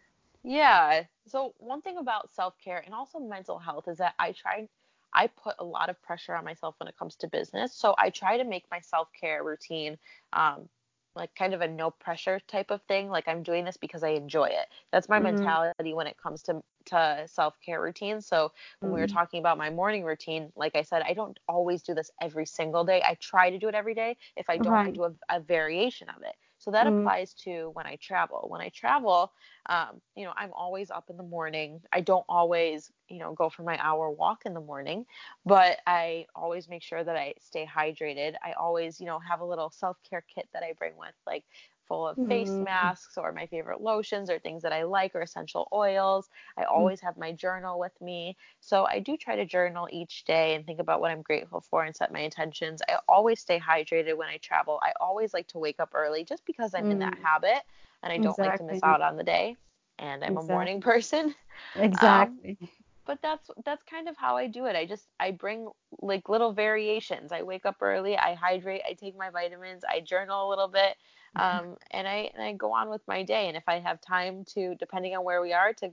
yeah. 0.43 1.03
So 1.27 1.55
one 1.59 1.83
thing 1.83 1.99
about 1.99 2.33
self-care 2.35 2.83
and 2.85 2.95
also 2.95 3.19
mental 3.19 3.59
health 3.59 3.89
is 3.89 3.99
that 3.99 4.15
I 4.19 4.33
try 4.33 4.69
I 5.13 5.27
put 5.27 5.57
a 5.59 5.65
lot 5.65 5.91
of 5.91 6.01
pressure 6.03 6.35
on 6.37 6.45
myself 6.45 6.77
when 6.79 6.89
it 6.89 6.97
comes 6.97 7.17
to 7.17 7.29
business. 7.29 7.75
So 7.75 7.95
I 7.99 8.11
try 8.11 8.37
to 8.37 8.45
make 8.45 8.65
my 8.71 8.79
self-care 8.81 9.43
routine 9.43 9.99
um, 10.33 10.69
like 11.17 11.35
kind 11.35 11.53
of 11.53 11.61
a 11.61 11.69
no 11.69 11.91
pressure 11.91 12.41
type 12.47 12.71
of 12.71 12.81
thing. 12.83 13.09
Like 13.09 13.27
I'm 13.27 13.43
doing 13.43 13.65
this 13.65 13.77
because 13.77 14.05
I 14.05 14.11
enjoy 14.11 14.47
it. 14.47 14.67
That's 14.93 15.09
my 15.09 15.19
mm-hmm. 15.19 15.37
mentality 15.37 15.95
when 15.95 16.07
it 16.07 16.17
comes 16.23 16.43
to 16.45 16.63
to 16.87 17.25
self-care 17.27 17.83
routines. 17.83 18.27
So 18.27 18.53
when 18.79 18.89
mm-hmm. 18.89 18.95
we 18.95 19.01
were 19.01 19.07
mm-hmm. 19.07 19.17
talking 19.17 19.41
about 19.41 19.59
my 19.59 19.71
morning 19.71 20.05
routine, 20.05 20.53
like 20.57 20.77
I 20.77 20.83
said, 20.83 21.03
I 21.05 21.13
don't 21.13 21.39
always 21.49 21.83
do 21.83 21.95
this 21.95 22.11
every 22.23 22.47
single 22.47 22.85
day. 22.85 23.03
I 23.05 23.17
try 23.21 23.51
to 23.51 23.59
do 23.59 23.69
it 23.69 23.75
every 23.75 23.95
day. 23.95 24.17
If 24.37 24.49
I 24.49 24.57
don't, 24.57 24.73
right. 24.73 24.89
I 24.89 24.91
do 24.93 25.05
a, 25.05 25.13
a 25.29 25.41
variation 25.41 26.09
of 26.09 26.23
it. 26.23 26.35
So 26.61 26.71
that 26.71 26.87
mm-hmm. 26.87 27.01
applies 27.01 27.33
to 27.45 27.71
when 27.73 27.87
I 27.87 27.97
travel. 27.97 28.45
When 28.49 28.61
I 28.61 28.69
travel, 28.69 29.33
um, 29.67 30.01
you 30.15 30.25
know, 30.25 30.33
I'm 30.37 30.53
always 30.53 30.91
up 30.91 31.09
in 31.09 31.17
the 31.17 31.23
morning. 31.23 31.81
I 31.91 32.03
don't 32.03 32.25
always, 32.29 32.93
you 33.09 33.19
know, 33.19 33.33
go 33.33 33.49
for 33.49 33.63
my 33.63 33.79
hour 33.83 34.11
walk 34.11 34.43
in 34.45 34.53
the 34.53 34.61
morning, 34.61 35.07
but 35.47 35.79
I 35.87 36.27
always 36.35 36.69
make 36.69 36.83
sure 36.83 37.03
that 37.03 37.17
I 37.17 37.33
stay 37.41 37.67
hydrated. 37.67 38.35
I 38.45 38.53
always, 38.53 39.01
you 39.01 39.07
know, 39.07 39.19
have 39.19 39.41
a 39.41 39.45
little 39.45 39.71
self 39.71 39.97
care 40.09 40.23
kit 40.35 40.49
that 40.53 40.63
I 40.63 40.75
bring 40.79 40.93
with, 40.99 41.15
like 41.27 41.45
full 41.91 42.07
of 42.07 42.17
face 42.29 42.49
mm-hmm. 42.49 42.63
masks 42.63 43.19
or 43.19 43.33
my 43.33 43.47
favorite 43.47 43.81
lotions 43.81 44.31
or 44.31 44.39
things 44.39 44.63
that 44.63 44.73
I 44.73 44.85
like 44.85 45.17
or 45.17 45.23
essential 45.23 45.67
oils. 45.73 46.31
I 46.57 46.63
mm. 46.63 46.71
always 46.71 47.01
have 47.01 47.17
my 47.17 47.33
journal 47.33 47.81
with 47.81 48.01
me. 48.01 48.37
So 48.61 48.87
I 48.87 49.01
do 49.01 49.17
try 49.17 49.35
to 49.35 49.45
journal 49.45 49.89
each 49.91 50.23
day 50.25 50.55
and 50.55 50.65
think 50.65 50.79
about 50.79 51.01
what 51.01 51.11
I'm 51.11 51.23
grateful 51.23 51.61
for 51.69 51.83
and 51.83 51.95
set 51.95 52.13
my 52.13 52.21
intentions. 52.21 52.81
I 52.89 52.99
always 53.09 53.41
stay 53.41 53.59
hydrated 53.59 54.17
when 54.17 54.29
I 54.29 54.37
travel. 54.37 54.79
I 54.85 54.93
always 55.01 55.35
like 55.35 55.49
to 55.49 55.59
wake 55.59 55.81
up 55.81 55.91
early 55.93 56.23
just 56.23 56.47
because 56.47 56.75
I'm 56.75 56.85
mm. 56.85 56.93
in 56.93 56.99
that 57.01 57.19
mm. 57.19 57.25
habit 57.25 57.63
and 58.05 58.13
I 58.13 58.19
don't 58.19 58.39
exactly. 58.39 58.47
like 58.47 58.59
to 58.59 58.75
miss 58.75 58.83
out 58.85 59.03
on 59.03 59.17
the 59.17 59.25
day. 59.25 59.57
and 59.99 60.23
I'm 60.23 60.33
Exactly. 60.39 60.53
a 60.53 60.55
morning 60.55 60.81
person. 60.81 61.35
Exactly. 61.75 62.57
Um, 62.63 62.69
but 63.11 63.21
that's 63.23 63.51
that's 63.65 63.83
kind 63.83 64.09
of 64.09 64.17
how 64.17 64.37
I 64.37 64.47
do 64.47 64.67
it. 64.67 64.77
I 64.77 64.87
just 64.87 65.09
I 65.19 65.33
bring 65.33 65.69
like 66.01 66.29
little 66.29 66.53
variations. 66.53 67.33
I 67.33 67.43
wake 67.43 67.67
up 67.67 67.79
early, 67.81 68.17
I 68.17 68.35
hydrate, 68.35 68.83
I 68.89 68.93
take 68.93 69.19
my 69.19 69.31
vitamins, 69.31 69.83
I 69.83 69.99
journal 69.99 70.47
a 70.47 70.49
little 70.49 70.69
bit, 70.69 70.95
um, 71.35 71.77
and 71.91 72.07
I 72.07 72.31
and 72.33 72.41
I 72.41 72.53
go 72.53 72.73
on 72.73 72.89
with 72.89 73.01
my 73.09 73.25
day. 73.25 73.49
And 73.49 73.57
if 73.57 73.65
I 73.67 73.81
have 73.81 74.01
time 74.01 74.45
to, 74.55 74.77
depending 74.77 75.17
on 75.17 75.25
where 75.25 75.43
we 75.43 75.53
are, 75.53 75.73
to 75.73 75.91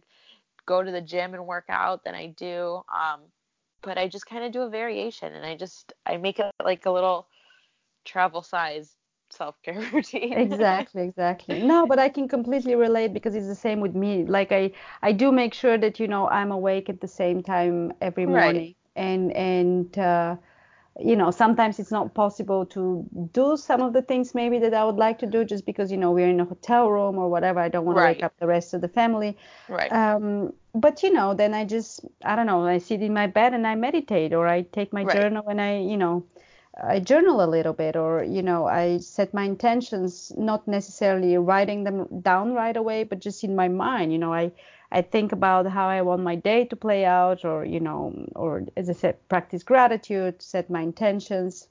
go 0.67 0.83
to 0.83 0.91
the 0.91 1.01
gym 1.01 1.33
and 1.33 1.47
work 1.47 1.65
out, 1.69 2.03
then 2.03 2.13
I 2.13 2.27
do. 2.27 2.83
Um, 2.87 3.21
but 3.81 3.97
I 3.97 4.07
just 4.07 4.27
kind 4.27 4.43
of 4.43 4.51
do 4.51 4.61
a 4.61 4.69
variation, 4.69 5.33
and 5.33 5.43
I 5.43 5.57
just 5.57 5.93
I 6.05 6.17
make 6.17 6.37
it 6.37 6.51
like 6.63 6.85
a 6.85 6.91
little 6.91 7.25
travel 8.05 8.43
size 8.43 8.95
self 9.33 9.61
care 9.63 9.79
routine. 9.93 10.35
Exactly, 10.35 11.03
exactly. 11.03 11.55
No, 11.59 11.87
but 11.87 11.99
I 11.99 12.09
can 12.09 12.27
completely 12.27 12.75
relate 12.75 13.13
because 13.13 13.33
it's 13.35 13.47
the 13.47 13.55
same 13.55 13.79
with 13.79 13.95
me. 13.95 14.25
Like 14.25 14.51
I 14.51 14.71
I 15.01 15.13
do 15.13 15.31
make 15.31 15.53
sure 15.53 15.77
that, 15.77 15.99
you 15.99 16.07
know, 16.07 16.27
I'm 16.29 16.51
awake 16.51 16.89
at 16.89 16.99
the 17.01 17.07
same 17.07 17.41
time 17.43 17.93
every 18.01 18.25
morning 18.25 18.61
Right. 18.61 18.75
And 18.95 19.31
and 19.33 19.97
uh 19.97 20.35
you 20.99 21.15
know, 21.15 21.31
sometimes 21.31 21.79
it's 21.79 21.91
not 21.91 22.13
possible 22.15 22.65
to 22.67 23.05
do 23.33 23.55
some 23.57 23.81
of 23.81 23.93
the 23.93 24.01
things 24.01 24.33
maybe 24.35 24.59
that 24.59 24.73
I 24.73 24.83
would 24.85 24.97
like 24.97 25.19
to 25.19 25.27
do 25.27 25.45
just 25.45 25.65
because, 25.65 25.91
you 25.91 25.97
know, 25.97 26.11
we're 26.11 26.29
in 26.29 26.39
a 26.39 26.45
hotel 26.45 26.89
room 26.91 27.17
or 27.19 27.29
whatever. 27.29 27.59
I 27.59 27.69
don't 27.69 27.85
want 27.85 27.97
to 27.97 28.01
wake 28.01 28.23
up 28.23 28.33
the 28.39 28.47
rest 28.47 28.73
of 28.73 28.81
the 28.81 28.87
family. 28.89 29.37
Right. 29.67 29.93
Um, 29.93 30.53
but 30.73 31.03
you 31.03 31.11
know, 31.13 31.33
then 31.33 31.53
I 31.53 31.65
just, 31.65 32.05
I 32.23 32.35
don't 32.35 32.47
know, 32.47 32.65
I 32.65 32.79
sit 32.79 33.01
in 33.01 33.13
my 33.13 33.27
bed 33.27 33.53
and 33.53 33.65
I 33.67 33.75
meditate 33.75 34.33
or 34.33 34.47
I 34.47 34.63
take 34.63 34.91
my 34.93 35.03
Right. 35.03 35.17
journal 35.17 35.47
and 35.47 35.61
I, 35.61 35.77
you 35.79 35.97
know, 35.97 36.25
I 36.81 36.99
journal 36.99 37.41
a 37.41 37.47
little 37.49 37.73
bit 37.73 37.95
or, 37.95 38.23
you 38.23 38.41
know, 38.41 38.67
I 38.67 38.97
set 38.99 39.33
my 39.33 39.43
intentions, 39.43 40.31
not 40.37 40.67
necessarily 40.67 41.37
writing 41.37 41.83
them 41.83 42.21
down 42.21 42.53
right 42.53 42.77
away, 42.77 43.03
but 43.03 43.19
just 43.19 43.43
in 43.43 43.55
my 43.55 43.67
mind, 43.67 44.11
you 44.11 44.17
know, 44.19 44.33
I, 44.33 44.51
I 44.91 45.01
think 45.01 45.31
about 45.31 45.67
how 45.67 45.87
I 45.87 46.01
want 46.03 46.23
my 46.23 46.35
day 46.35 46.65
to 46.65 46.75
play 46.75 47.05
out 47.05 47.43
or, 47.45 47.65
you 47.65 47.79
know, 47.79 48.13
or 48.35 48.65
as 48.77 48.89
I 48.89 48.93
said, 48.93 49.27
practice 49.27 49.63
gratitude, 49.63 50.41
set 50.41 50.69
my 50.69 50.81
intentions. 50.81 51.67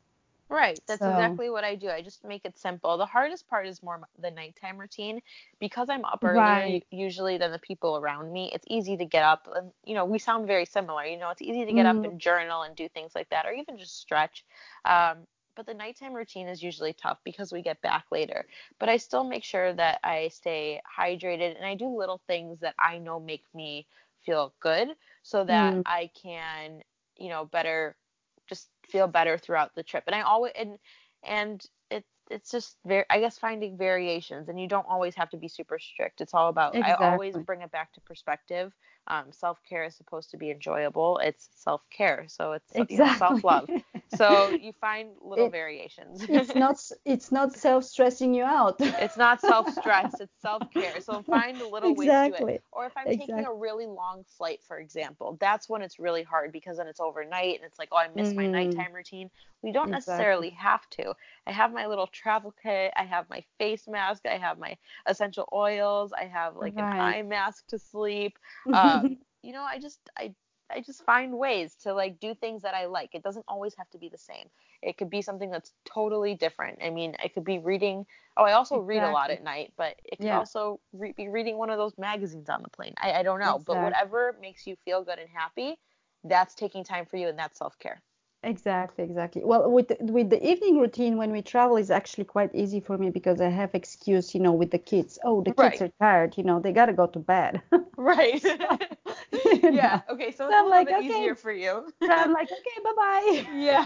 Right. 0.48 0.80
That's 0.86 1.06
So, 1.06 1.06
exactly 1.06 1.50
what 1.50 1.64
I 1.64 1.74
do. 1.74 1.88
I 1.88 2.02
just 2.02 2.24
make 2.24 2.44
it 2.44 2.56
simple. 2.58 2.96
The 2.96 3.06
hardest 3.06 3.48
part 3.48 3.66
is 3.66 3.82
more 3.82 4.00
the 4.18 4.30
nighttime 4.30 4.78
routine 4.78 5.20
because 5.58 5.88
I'm 5.90 6.04
up 6.04 6.22
earlier 6.24 6.62
right. 6.62 6.84
usually 6.90 7.36
than 7.38 7.50
the 7.52 7.58
people 7.58 7.96
around 7.96 8.32
me. 8.32 8.50
It's 8.52 8.64
easy 8.68 8.96
to 8.96 9.04
get 9.04 9.24
up 9.24 9.48
and 9.54 9.72
you 9.84 9.94
know, 9.94 10.04
we 10.04 10.18
sound 10.18 10.46
very 10.46 10.64
similar. 10.66 11.04
You 11.04 11.18
know, 11.18 11.30
it's 11.30 11.42
easy 11.42 11.64
to 11.64 11.72
get 11.72 11.86
up 11.86 11.98
Mm, 11.98 12.04
and 12.04 12.20
journal 12.20 12.62
and 12.62 12.76
do 12.76 12.88
things 12.88 13.12
like 13.14 13.28
that 13.30 13.44
or 13.46 13.52
even 13.52 13.78
just 13.78 13.98
stretch. 13.98 14.44
Um 14.84 15.26
but 15.56 15.66
the 15.66 15.74
nighttime 15.74 16.14
routine 16.14 16.48
is 16.48 16.62
usually 16.62 16.92
tough 16.92 17.18
because 17.24 17.52
we 17.52 17.62
get 17.62 17.80
back 17.82 18.04
later. 18.12 18.46
But 18.78 18.88
I 18.88 18.98
still 18.98 19.24
make 19.24 19.44
sure 19.44 19.72
that 19.74 20.00
I 20.04 20.28
stay 20.28 20.80
hydrated 20.98 21.56
and 21.56 21.64
I 21.66 21.74
do 21.74 21.88
little 21.88 22.20
things 22.26 22.60
that 22.60 22.74
I 22.78 22.98
know 22.98 23.18
make 23.20 23.44
me 23.54 23.86
feel 24.24 24.54
good 24.60 24.88
so 25.22 25.44
that 25.44 25.76
mm, 25.76 25.84
I 25.86 26.10
can, 26.20 26.82
you 27.16 27.28
know, 27.30 27.44
better 27.46 27.96
feel 28.88 29.06
better 29.06 29.38
throughout 29.38 29.74
the 29.74 29.82
trip. 29.82 30.04
And 30.06 30.14
I 30.14 30.22
always 30.22 30.52
and 30.58 30.78
and 31.24 31.64
it 31.90 32.04
it's 32.30 32.50
just 32.50 32.76
very 32.86 33.04
I 33.10 33.20
guess 33.20 33.38
finding 33.38 33.76
variations 33.76 34.48
and 34.48 34.60
you 34.60 34.68
don't 34.68 34.86
always 34.88 35.14
have 35.14 35.30
to 35.30 35.36
be 35.36 35.48
super 35.48 35.78
strict. 35.78 36.20
It's 36.20 36.34
all 36.34 36.48
about 36.48 36.76
I 36.76 36.94
always 36.94 37.36
bring 37.36 37.62
it 37.62 37.72
back 37.72 37.92
to 37.94 38.00
perspective. 38.00 38.72
Um, 39.08 39.32
self 39.32 39.58
care 39.68 39.84
is 39.84 39.96
supposed 39.96 40.30
to 40.30 40.36
be 40.36 40.50
enjoyable. 40.50 41.18
It's 41.18 41.48
self 41.54 41.82
care, 41.90 42.26
so 42.28 42.52
it's 42.52 42.82
you 42.88 42.98
know 42.98 43.10
self 43.10 43.44
love. 43.44 43.70
So 44.08 44.50
you 44.58 44.72
find 44.80 45.10
little 45.20 45.48
It, 45.48 45.50
variations. 45.50 46.26
it's 46.28 46.54
not 46.54 46.76
it's 47.04 47.30
not 47.32 47.52
self-stressing 47.52 48.34
you 48.34 48.44
out. 48.44 48.80
It's 48.98 49.16
not 49.16 49.42
self 49.42 49.68
stress, 49.68 50.20
it's 50.20 50.40
self 50.40 50.64
care. 50.72 51.00
So 51.00 51.22
find 51.22 51.60
a 51.60 51.66
little 51.66 51.94
ways 51.96 52.20
to 52.22 52.30
do 52.30 52.34
it. 52.34 52.46
Or 52.72 52.86
if 52.86 52.92
I'm 52.96 53.10
taking 53.10 53.44
a 53.44 53.52
really 53.52 53.86
long 53.86 54.24
flight, 54.36 54.60
for 54.66 54.78
example, 54.78 55.36
that's 55.40 55.68
when 55.68 55.82
it's 55.82 55.98
really 55.98 56.22
hard 56.22 56.52
because 56.52 56.76
then 56.76 56.88
it's 56.88 57.00
overnight 57.00 57.56
and 57.56 57.64
it's 57.64 57.78
like, 57.78 57.88
oh, 57.92 57.96
I 57.96 58.08
missed 58.08 58.36
my 58.36 58.46
Mm, 58.46 58.52
nighttime 58.52 58.92
routine. 58.92 59.30
We 59.62 59.72
don't 59.72 59.90
exactly. 59.90 59.90
necessarily 59.90 60.50
have 60.50 60.88
to. 60.90 61.14
I 61.46 61.52
have 61.52 61.72
my 61.72 61.86
little 61.86 62.06
travel 62.08 62.54
kit, 62.62 62.92
I 62.96 63.04
have 63.04 63.28
my 63.30 63.44
face 63.58 63.86
mask, 63.88 64.26
I 64.26 64.36
have 64.38 64.58
my 64.58 64.76
essential 65.06 65.48
oils, 65.52 66.12
I 66.12 66.24
have 66.24 66.56
like 66.56 66.74
an 66.78 66.86
eye 66.98 67.22
mask 67.22 67.66
to 67.68 67.78
sleep. 67.78 68.38
Um, 68.72 69.18
you 69.42 69.52
know, 69.52 69.62
I 69.62 69.78
just 69.78 70.00
I 70.18 70.34
I 70.70 70.80
just 70.80 71.04
find 71.04 71.38
ways 71.38 71.76
to 71.82 71.94
like 71.94 72.18
do 72.20 72.34
things 72.34 72.62
that 72.62 72.74
I 72.74 72.86
like. 72.86 73.14
It 73.14 73.22
doesn't 73.22 73.44
always 73.48 73.74
have 73.76 73.88
to 73.90 73.98
be 73.98 74.08
the 74.08 74.18
same. 74.18 74.48
It 74.82 74.96
could 74.98 75.10
be 75.10 75.22
something 75.22 75.50
that's 75.50 75.72
totally 75.84 76.34
different. 76.34 76.78
I 76.82 76.90
mean, 76.90 77.14
it 77.22 77.34
could 77.34 77.44
be 77.44 77.58
reading 77.58 78.06
Oh, 78.36 78.44
I 78.44 78.52
also 78.52 78.78
read 78.78 79.02
a 79.02 79.08
lot 79.10 79.30
at 79.30 79.42
night, 79.42 79.72
but 79.76 79.96
it 80.04 80.20
could 80.20 80.30
Yeah, 80.30 80.32
also 80.32 80.80
re- 80.92 81.12
be 81.16 81.28
reading 81.28 81.56
one 81.56 81.70
of 81.70 81.78
those 81.78 81.96
magazines 81.98 82.48
on 82.50 82.62
the 82.62 82.68
plane. 82.68 82.94
I, 83.00 83.12
I 83.14 83.22
don't 83.22 83.40
know, 83.40 83.58
but 83.58 83.78
whatever 83.78 84.36
makes 84.40 84.66
you 84.66 84.76
feel 84.84 85.02
good 85.04 85.18
and 85.18 85.28
happy, 85.30 85.78
that's 86.24 86.54
taking 86.54 86.84
time 86.84 87.06
for 87.06 87.16
you 87.16 87.28
and 87.28 87.38
that's 87.38 87.58
self 87.58 87.78
care. 87.78 88.02
Exactly, 88.42 89.04
exactly. 89.04 89.44
Well, 89.44 89.70
with 89.70 89.88
the, 89.88 89.96
with 90.00 90.30
the 90.30 90.42
evening 90.46 90.78
routine 90.80 91.16
when 91.18 91.32
we 91.32 91.42
travel 91.42 91.76
is 91.76 91.90
actually 91.90 92.24
quite 92.24 92.54
easy 92.54 92.80
for 92.80 92.96
me 92.96 93.10
because 93.10 93.40
I 93.40 93.48
have 93.48 93.74
excuse, 93.74 94.34
you 94.34 94.40
know, 94.40 94.52
with 94.52 94.70
the 94.70 94.78
kids. 94.78 95.18
Oh, 95.24 95.42
the 95.42 95.50
kids 95.52 95.80
Right. 95.80 95.82
are 95.82 95.88
tired, 96.00 96.36
you 96.38 96.44
know, 96.44 96.60
they 96.60 96.72
gotta 96.72 96.92
go 96.94 97.06
to 97.08 97.18
bed. 97.18 97.62
Right. 97.96 98.42
Yeah. 99.68 100.00
Okay. 100.10 100.32
So 100.32 100.48
so 100.48 100.50
it's 100.50 100.60
a 100.60 100.64
I'm 100.64 100.68
little 100.68 100.82
like, 100.82 100.84
bit 100.84 100.96
okay. 100.96 100.96
easier 100.96 101.34
for 101.34 101.52
you. 101.52 101.92
So 102.00 102.12
I'm 102.12 102.32
like, 102.32 102.48
okay, 102.52 102.82
bye 102.84 102.92
bye. 102.96 103.46
yeah. 103.50 103.84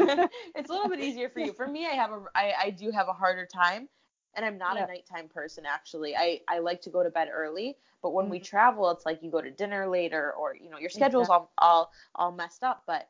It's 0.54 0.70
a 0.70 0.72
little 0.72 0.88
bit 0.88 1.00
easier 1.00 1.28
for 1.28 1.40
you. 1.40 1.52
For 1.52 1.66
me, 1.66 1.86
I 1.86 1.90
have 1.90 2.10
a 2.12 2.22
I, 2.34 2.54
I 2.64 2.70
do 2.70 2.90
have 2.90 3.08
a 3.08 3.12
harder 3.12 3.46
time 3.46 3.88
and 4.34 4.44
I'm 4.44 4.58
not 4.58 4.76
a 4.78 4.82
nighttime 4.84 5.28
person 5.28 5.64
actually. 5.66 6.16
I, 6.16 6.40
I 6.48 6.58
like 6.58 6.82
to 6.82 6.90
go 6.90 7.02
to 7.02 7.10
bed 7.10 7.28
early, 7.32 7.76
but 8.02 8.12
when 8.12 8.28
we 8.28 8.38
Mm, 8.38 8.40
travel, 8.40 8.90
it's 8.90 9.06
like 9.06 9.22
you 9.22 9.30
go 9.30 9.40
to 9.40 9.50
dinner 9.50 9.88
later 9.88 10.32
or 10.32 10.56
you 10.56 10.70
know, 10.70 10.78
your 10.78 10.90
schedule's 10.90 11.28
exactly, 11.28 11.30
all 11.30 11.52
all 11.58 11.90
all 12.14 12.32
messed 12.32 12.62
up, 12.62 12.84
but 12.86 13.08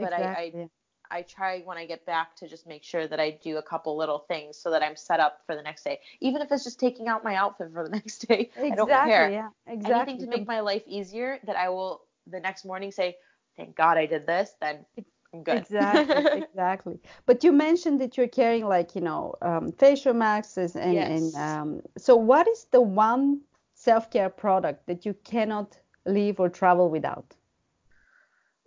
but 0.00 0.12
I, 0.12 0.22
I. 0.22 0.68
I 1.08 1.22
try 1.22 1.60
when 1.60 1.78
I 1.78 1.86
get 1.86 2.04
back 2.04 2.34
to 2.38 2.48
just 2.48 2.66
make 2.66 2.82
sure 2.82 3.06
that 3.06 3.20
I 3.20 3.38
do 3.40 3.58
a 3.58 3.62
couple 3.62 3.96
little 3.96 4.18
things 4.26 4.58
so 4.58 4.72
that 4.72 4.82
I'm 4.82 4.96
set 4.96 5.20
up 5.20 5.38
for 5.46 5.54
the 5.54 5.62
next 5.62 5.84
day. 5.84 6.00
Even 6.20 6.42
if 6.42 6.50
it's 6.50 6.64
just 6.64 6.80
taking 6.80 7.06
out 7.06 7.22
my 7.22 7.36
outfit 7.36 7.70
for 7.72 7.84
the 7.84 7.90
next 7.98 8.26
day, 8.26 8.50
I 8.58 8.74
don't 8.74 8.88
Exactly, 8.88 9.12
care. 9.12 9.30
yeah, 9.30 9.48
exactly. 9.68 9.94
Anything 9.94 10.18
to 10.24 10.30
make 10.36 10.48
my 10.48 10.58
life 10.58 10.82
easier 10.88 11.38
that 11.44 11.54
I 11.54 11.68
will 11.68 12.02
the 12.26 12.40
next 12.40 12.64
morning 12.64 12.90
say, 12.90 13.16
thank 13.56 13.76
God 13.76 13.96
I 13.98 14.06
did 14.06 14.26
this, 14.26 14.56
then 14.60 14.84
I'm 15.32 15.42
good. 15.42 15.58
Exactly, 15.58 16.24
exactly. 16.34 16.98
But 17.24 17.44
you 17.44 17.52
mentioned 17.52 18.00
that 18.00 18.16
you're 18.16 18.28
carrying 18.28 18.66
like, 18.66 18.94
you 18.94 19.00
know, 19.00 19.34
um, 19.42 19.72
facial 19.72 20.14
masks 20.14 20.56
and 20.56 20.98
and 20.98 21.34
um, 21.36 21.82
so 21.96 22.16
what 22.16 22.48
is 22.48 22.64
the 22.70 22.80
one 22.80 23.40
self-care 23.74 24.30
product 24.30 24.86
that 24.86 25.04
you 25.06 25.14
cannot 25.24 25.78
leave 26.04 26.40
or 26.40 26.48
travel 26.48 26.88
without? 26.90 27.34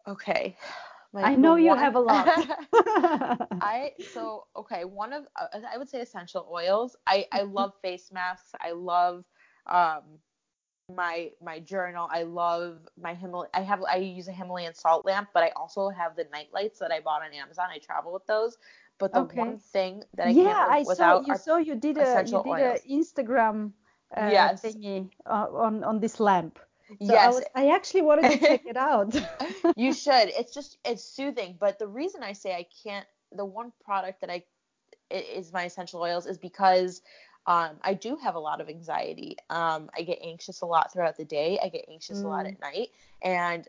Okay. 0.08 0.58
My 1.14 1.26
I 1.26 1.36
know 1.36 1.56
you 1.56 1.76
one 1.76 1.78
have 1.78 1.96
a 1.96 2.00
lot. 2.00 2.48
I 3.62 3.92
so 4.02 4.46
okay, 4.56 4.86
one 4.86 5.14
of 5.14 5.26
uh, 5.36 5.48
I 5.72 5.78
would 5.78 5.90
say 5.90 6.02
essential 6.02 6.48
oils. 6.52 6.96
I 7.08 7.26
I 7.32 7.44
love 7.44 7.74
face 7.82 8.12
masks. 8.12 8.52
I 8.62 8.72
love 8.72 9.26
um 9.68 10.20
my 10.94 11.32
my 11.42 11.60
journal. 11.60 12.08
I 12.12 12.24
love 12.24 12.88
my 13.00 13.16
Himal 13.16 13.48
I 13.54 13.62
have 13.62 13.84
I 13.84 13.98
use 13.98 14.28
a 14.28 14.32
Himalayan 14.34 14.74
salt 14.74 15.06
lamp, 15.06 15.30
but 15.34 15.44
I 15.44 15.50
also 15.56 15.90
have 15.90 16.16
the 16.16 16.26
night 16.32 16.50
lights 16.54 16.80
that 16.80 16.92
I 16.92 17.00
bought 17.02 17.24
on 17.24 17.34
Amazon. 17.34 17.68
I 17.72 17.80
travel 17.80 18.14
with 18.14 18.26
those. 18.28 18.58
But 19.00 19.14
the 19.14 19.24
one 19.24 19.58
thing 19.60 20.04
that 20.16 20.28
I 20.28 20.34
can't 20.34 20.62
live 20.62 20.78
I 20.78 20.84
saw 20.84 21.14
without 21.14 21.26
you 21.26 21.36
are 21.36 21.36
saw 21.36 21.58
you 21.58 21.76
did 21.76 21.98
a 21.98 22.24
you 22.26 22.40
did 22.40 22.60
a. 22.60 22.80
Instagram 22.90 23.74
uh, 24.16 24.50
Yes. 24.52 24.64
thingy 24.64 25.10
uh, 25.26 25.48
on 25.54 25.84
on 25.84 26.00
this 26.00 26.20
lamp. 26.20 26.60
So 27.02 27.16
I 27.16 27.30
Yes. 27.30 27.32
was 27.32 27.44
I 27.56 27.70
actually 27.70 28.02
wanted 28.02 28.30
to 28.30 28.38
check 28.38 28.62
it 28.66 28.78
out. 28.78 29.16
you 29.76 29.94
should. 29.94 30.30
It's 30.30 30.54
just 30.54 30.78
it's 30.86 31.04
soothing. 31.04 31.58
But 31.60 31.80
the 31.80 31.88
reason 31.88 32.24
I 32.24 32.34
say 32.34 32.54
I 32.56 32.66
can't 32.84 33.06
the 33.32 33.46
one 33.46 33.72
product 33.84 34.22
that 34.22 34.30
I 34.30 34.44
is 35.10 35.52
my 35.54 35.64
essential 35.64 36.02
oils 36.02 36.26
is 36.26 36.38
because 36.38 37.02
um, 37.46 37.78
I 37.82 37.94
do 37.94 38.16
have 38.18 38.36
a 38.36 38.40
lot 38.40 38.62
of 38.62 38.70
anxiety. 38.70 39.38
Um, 39.50 39.90
I 39.96 40.02
get 40.04 40.20
anxious 40.24 40.62
a 40.62 40.66
lot 40.66 40.92
throughout 40.94 41.18
the 41.18 41.26
day. 41.26 41.60
I 41.64 41.70
get 41.70 41.86
anxious 41.90 42.24
a 42.24 42.28
lot 42.28 42.46
Mm, 42.46 42.56
at 42.56 42.60
night, 42.60 42.90
and 43.22 43.68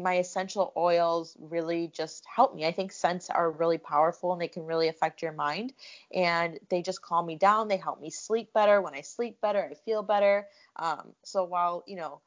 my 0.00 0.14
essential 0.18 0.72
oils 0.76 1.36
really 1.40 1.88
just 1.88 2.24
help 2.24 2.54
me. 2.54 2.64
I 2.66 2.72
think 2.72 2.92
scents 2.92 3.28
are 3.30 3.50
really 3.50 3.78
powerful 3.78 4.32
and 4.32 4.40
they 4.40 4.48
can 4.48 4.64
really 4.64 4.88
affect 4.88 5.22
your 5.22 5.32
mind. 5.32 5.72
And 6.14 6.58
they 6.70 6.82
just 6.82 7.02
calm 7.02 7.26
me 7.26 7.36
down. 7.36 7.68
They 7.68 7.76
help 7.76 8.00
me 8.00 8.10
sleep 8.10 8.52
better. 8.52 8.80
When 8.80 8.94
I 8.94 9.00
sleep 9.02 9.40
better, 9.40 9.68
I 9.70 9.74
feel 9.74 10.02
better. 10.02 10.46
Um, 10.76 11.12
so 11.24 11.44
while 11.44 11.82
you 11.86 11.96
know 11.96 12.20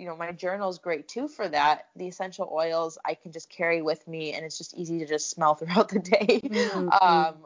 you 0.00 0.06
know 0.06 0.16
my 0.16 0.32
journal 0.32 0.70
is 0.70 0.78
great 0.78 1.08
too 1.08 1.28
for 1.28 1.48
that 1.48 1.88
the 1.96 2.08
essential 2.08 2.50
oils 2.52 2.98
i 3.04 3.14
can 3.14 3.32
just 3.32 3.50
carry 3.50 3.82
with 3.82 4.06
me 4.08 4.32
and 4.32 4.44
it's 4.46 4.58
just 4.58 4.74
easy 4.76 4.98
to 5.00 5.06
just 5.06 5.30
smell 5.30 5.54
throughout 5.56 5.90
the 5.90 6.00
day 6.00 6.42
mm, 6.42 6.92
mm. 7.06 7.26
um 7.26 7.36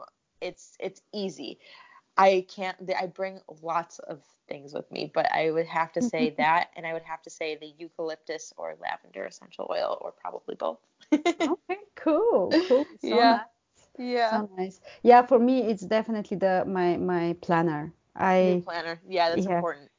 it's 0.41 0.77
it's 0.79 1.01
easy 1.13 1.59
i 2.17 2.45
can't 2.49 2.77
i 2.99 3.07
bring 3.07 3.39
lots 3.61 3.99
of 3.99 4.21
things 4.49 4.73
with 4.73 4.89
me 4.91 5.11
but 5.13 5.31
i 5.33 5.51
would 5.51 5.67
have 5.67 5.91
to 5.93 6.01
say 6.01 6.31
that 6.37 6.69
and 6.75 6.87
i 6.87 6.93
would 6.93 7.03
have 7.03 7.21
to 7.21 7.29
say 7.29 7.55
the 7.55 7.73
eucalyptus 7.77 8.53
or 8.57 8.75
lavender 8.81 9.25
essential 9.25 9.67
oil 9.71 9.97
or 10.01 10.11
probably 10.11 10.55
both 10.55 10.79
Okay, 11.47 11.79
cool, 11.95 12.55
cool. 12.67 12.89
So 12.99 13.23
yeah 13.23 13.39
nice. 13.77 13.89
yeah 13.97 14.43
So 14.45 14.49
nice. 14.57 14.81
Yeah, 15.03 15.25
for 15.25 15.39
me 15.39 15.61
it's 15.69 15.83
definitely 15.83 16.37
the 16.37 16.65
my 16.67 16.97
my 16.97 17.35
planner. 17.41 17.93
your 18.39 18.55
I 18.55 18.63
planner 18.63 19.01
yeah 19.07 19.29
that's 19.29 19.45
yeah, 19.45 19.63
important 19.63 19.89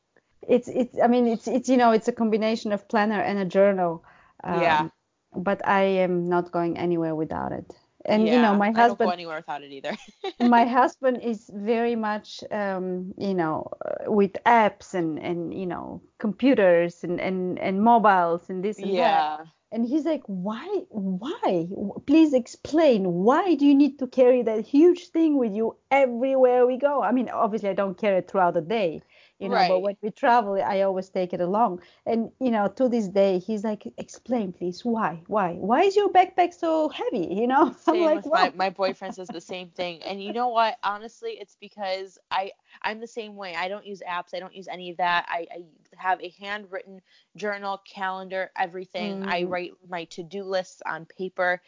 it's 0.49 0.69
it's 0.69 0.97
I 1.03 1.07
mean 1.07 1.27
it's 1.27 1.49
it's 1.49 1.69
you 1.69 1.77
know 1.77 1.93
it's 1.93 2.09
a 2.09 2.13
combination 2.13 2.73
of 2.73 2.89
planner 2.89 3.21
and 3.21 3.39
a 3.39 3.45
journal. 3.45 4.05
Um, 4.45 4.61
yeah. 4.61 4.89
But 5.35 5.67
I 5.67 5.83
am 5.83 6.29
not 6.29 6.53
going 6.53 6.79
anywhere 6.79 7.15
without 7.15 7.53
it. 7.53 7.75
And 8.05 8.27
yeah, 8.27 8.37
you 8.37 8.43
know 8.43 8.55
my 8.55 8.69
husband. 8.69 8.79
I 8.79 8.89
don't 8.89 8.99
go 8.99 9.11
anywhere 9.11 9.37
without 9.37 9.63
it 9.63 9.73
either. 9.73 9.97
my 10.41 10.65
husband 10.65 11.21
is 11.23 11.51
very 11.53 11.97
much 11.97 12.43
um, 12.51 13.13
you 13.19 13.35
know 13.35 13.69
uh, 13.85 14.11
with 14.11 14.33
apps 14.47 14.95
and 14.95 15.19
and 15.19 15.53
you 15.53 15.67
know 15.67 16.01
computers 16.19 17.03
and 17.03 17.21
and 17.21 17.59
and 17.59 17.83
mobiles 17.83 18.49
and 18.49 18.65
this 18.65 18.79
and 18.79 18.91
yeah. 18.91 19.39
that 19.39 19.47
and 19.73 19.87
he's 19.87 20.05
like 20.05 20.23
why 20.27 20.67
why 20.89 21.67
please 22.07 22.33
explain 22.33 23.13
why 23.13 23.55
do 23.55 23.67
you 23.67 23.75
need 23.75 23.99
to 23.99 24.07
carry 24.07 24.43
that 24.43 24.65
huge 24.65 25.09
thing 25.09 25.37
with 25.37 25.53
you 25.53 25.77
everywhere 25.91 26.67
we 26.67 26.77
go 26.79 27.03
i 27.03 27.11
mean 27.11 27.29
obviously 27.29 27.69
i 27.69 27.73
don't 27.73 27.99
carry 27.99 28.19
it 28.19 28.31
throughout 28.31 28.55
the 28.55 28.61
day 28.61 29.03
you 29.39 29.49
know 29.51 29.57
right. 29.57 29.69
but 29.69 29.81
when 29.81 29.97
we 30.01 30.11
travel 30.11 30.61
i 30.63 30.81
always 30.81 31.09
take 31.09 31.33
it 31.33 31.41
along. 31.41 31.81
And 32.07 32.31
you 32.41 32.51
know 32.51 32.69
to 32.69 32.89
this 32.89 33.09
day 33.09 33.39
he's 33.39 33.65
like 33.65 33.93
explain 33.99 34.53
please. 34.53 34.85
Why? 34.85 35.23
Why? 35.27 35.55
Why 35.55 35.83
is 35.83 35.97
your 35.97 36.09
backpack 36.09 36.55
so 36.55 36.89
heavy? 36.89 37.29
You 37.37 37.47
know? 37.47 37.77
Same 37.81 37.97
I'm 37.97 38.03
like 38.03 38.25
with 38.25 38.33
my, 38.33 38.53
my 38.57 38.71
boyfriend 38.71 39.15
says 39.15 39.29
the 39.29 39.41
same 39.41 39.69
thing. 39.69 40.03
And 40.03 40.23
you 40.23 40.33
know 40.33 40.49
what? 40.49 40.79
Honestly 40.83 41.33
it's 41.33 41.57
because 41.61 42.19
i 42.31 42.51
i'm 42.83 42.99
the 43.01 43.07
same 43.07 43.37
way. 43.37 43.55
I 43.55 43.69
don't 43.69 43.87
use 43.87 44.03
apps. 44.09 44.35
I 44.35 44.41
don't 44.41 44.55
use 44.55 44.69
any 44.69 44.91
of 44.91 44.97
that. 44.97 45.27
I, 45.29 45.47
I 45.53 45.65
have 45.97 46.21
a 46.23 46.35
handwritten 46.41 47.01
journal 47.37 47.83
calendar 47.87 48.51
everything. 48.57 49.23
Mm. 49.23 49.29
i 49.29 49.43
write 49.43 49.73
my 49.89 50.05
to-do 50.05 50.45
lists 50.45 50.83
on 50.87 51.05
paper. 51.05 51.61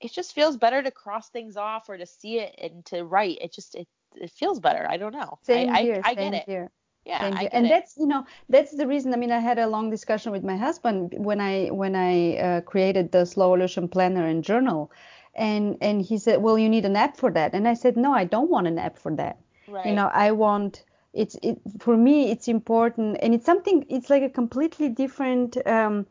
It 0.00 0.12
just 0.12 0.34
feels 0.34 0.56
better 0.56 0.82
to 0.82 0.90
cross 0.90 1.28
things 1.30 1.56
off 1.56 1.88
or 1.88 1.96
to 1.96 2.06
see 2.06 2.40
it 2.40 2.54
and 2.60 2.84
to 2.86 3.04
write. 3.04 3.38
It 3.40 3.52
just 3.52 3.76
it 3.76 3.86
it 4.16 4.30
feels 4.30 4.60
better. 4.60 4.86
I 4.88 4.96
don't 4.96 5.12
know. 5.12 5.38
Same 5.42 5.70
I, 5.70 5.82
here. 5.82 6.00
I, 6.04 6.10
I 6.10 6.14
same 6.14 6.32
get 6.32 6.42
it. 6.42 6.50
Here 6.50 6.70
yeah 7.04 7.24
and 7.52 7.66
it. 7.66 7.68
that's 7.68 7.96
you 7.96 8.06
know 8.06 8.24
that's 8.48 8.72
the 8.76 8.86
reason 8.86 9.12
i 9.12 9.16
mean 9.16 9.30
i 9.30 9.38
had 9.38 9.58
a 9.58 9.66
long 9.66 9.90
discussion 9.90 10.32
with 10.32 10.42
my 10.42 10.56
husband 10.56 11.14
when 11.18 11.40
i 11.40 11.66
when 11.66 11.94
i 11.94 12.36
uh, 12.36 12.60
created 12.62 13.12
the 13.12 13.18
Slowolution 13.18 13.90
planner 13.90 14.26
and 14.26 14.42
journal 14.42 14.90
and 15.34 15.76
and 15.80 16.02
he 16.02 16.18
said 16.18 16.42
well 16.42 16.58
you 16.58 16.68
need 16.68 16.84
an 16.84 16.96
app 16.96 17.16
for 17.16 17.30
that 17.30 17.54
and 17.54 17.68
i 17.68 17.74
said 17.74 17.96
no 17.96 18.12
i 18.12 18.24
don't 18.24 18.50
want 18.50 18.66
an 18.66 18.78
app 18.78 18.98
for 18.98 19.14
that 19.14 19.38
right. 19.68 19.86
you 19.86 19.92
know 19.92 20.10
i 20.14 20.30
want 20.30 20.84
it's 21.12 21.36
it 21.42 21.60
for 21.78 21.96
me 21.96 22.30
it's 22.30 22.48
important 22.48 23.16
and 23.20 23.34
it's 23.34 23.46
something 23.46 23.84
it's 23.88 24.10
like 24.10 24.22
a 24.22 24.28
completely 24.30 24.88
different 24.88 25.56
um 25.66 26.06